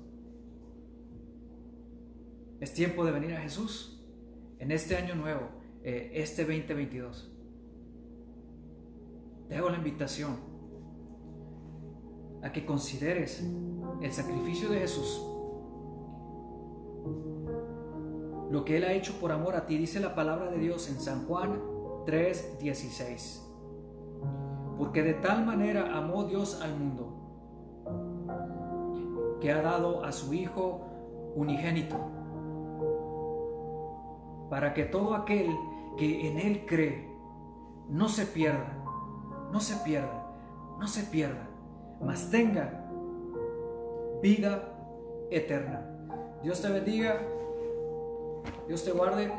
es 2.61 2.73
tiempo 2.73 3.05
de 3.05 3.13
venir 3.13 3.35
a 3.35 3.41
Jesús 3.41 4.03
en 4.59 4.73
este 4.73 4.97
año 4.97 5.15
nuevo, 5.15 5.51
eh, 5.83 6.11
este 6.15 6.43
2022. 6.43 7.31
Te 9.49 9.57
hago 9.57 9.69
la 9.69 9.77
invitación 9.77 10.37
a 12.43 12.51
que 12.51 12.65
consideres 12.65 13.45
el 14.03 14.13
sacrificio 14.13 14.69
de 14.71 14.81
Jesús 14.81 15.23
lo 18.55 18.65
que 18.65 18.77
Él 18.77 18.85
ha 18.85 18.93
hecho 18.93 19.15
por 19.15 19.33
amor 19.33 19.57
a 19.57 19.67
ti, 19.67 19.77
dice 19.77 19.99
la 19.99 20.15
palabra 20.15 20.49
de 20.49 20.59
Dios 20.59 20.89
en 20.89 21.01
San 21.01 21.27
Juan 21.27 21.61
3:16. 22.07 23.43
Porque 24.79 25.03
de 25.03 25.15
tal 25.15 25.45
manera 25.45 25.99
amó 25.99 26.23
Dios 26.23 26.61
al 26.63 26.79
mundo, 26.79 27.17
que 29.41 29.51
ha 29.51 29.61
dado 29.61 30.05
a 30.05 30.13
su 30.13 30.33
Hijo 30.33 30.83
unigénito, 31.35 31.97
para 34.49 34.73
que 34.73 34.85
todo 34.85 35.17
aquel 35.17 35.51
que 35.97 36.29
en 36.29 36.39
Él 36.39 36.65
cree 36.65 37.13
no 37.89 38.09
se 38.09 38.25
pierda, 38.25 38.85
no 39.51 39.59
se 39.59 39.75
pierda, 39.83 40.31
no 40.79 40.87
se 40.87 41.03
pierda, 41.03 41.49
mas 42.01 42.31
tenga 42.31 42.89
vida 44.23 44.63
eterna. 45.33 45.91
Dios 46.41 46.63
te 46.63 46.69
bendiga 46.69 47.21
Dios 48.67 48.85
te 48.85 48.93
guarde. 48.93 49.33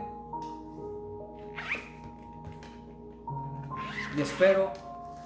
Y 4.18 4.22
espero 4.22 4.72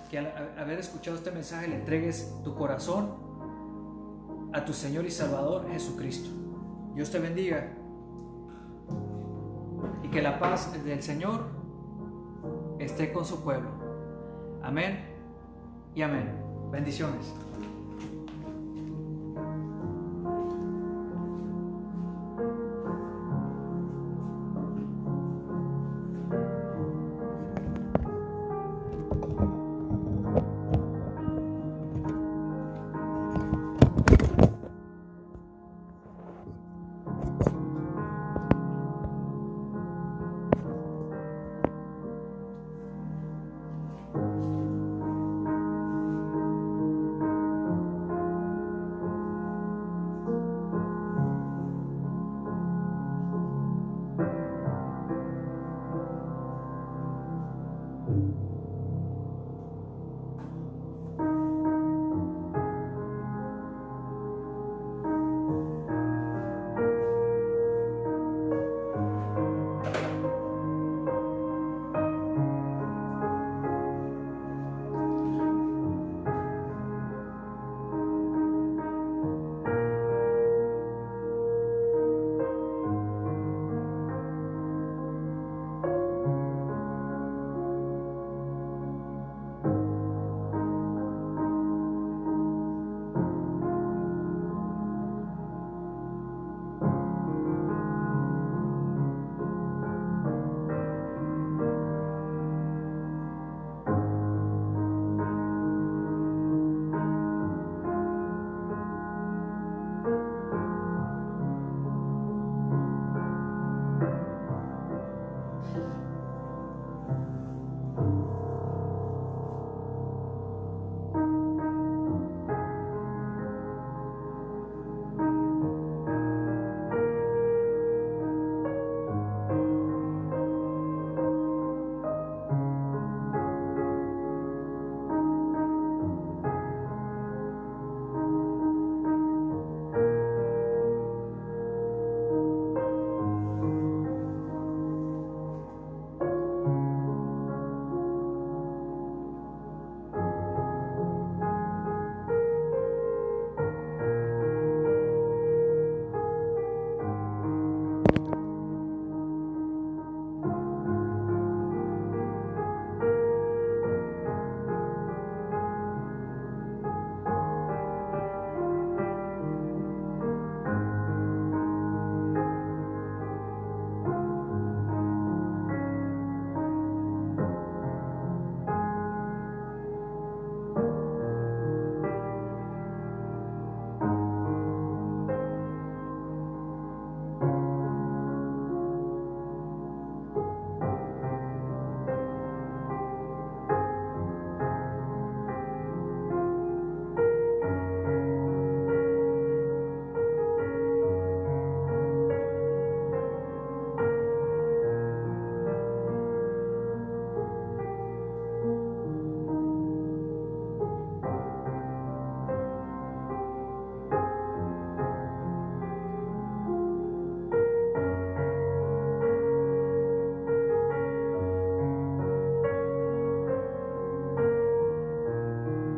que 0.10 0.18
al 0.18 0.58
haber 0.58 0.80
escuchado 0.80 1.18
este 1.18 1.32
mensaje 1.32 1.68
le 1.68 1.76
entregues 1.76 2.34
tu 2.44 2.56
corazón 2.56 3.14
a 4.54 4.66
tu 4.66 4.74
Señor 4.74 5.06
y 5.06 5.12
Salvador 5.12 5.70
Jesucristo. 5.72 6.30
Dios 6.96 7.12
te 7.12 7.20
bendiga. 7.20 7.74
Y 10.04 10.10
que 10.10 10.22
la 10.22 10.40
paz 10.40 10.74
del 10.84 11.04
Señor 11.04 11.46
esté 12.80 13.14
con 13.14 13.26
su 13.26 13.44
pueblo. 13.44 13.70
Amén 14.64 15.06
y 15.94 16.02
amén. 16.02 16.34
Bendiciones. 16.72 17.34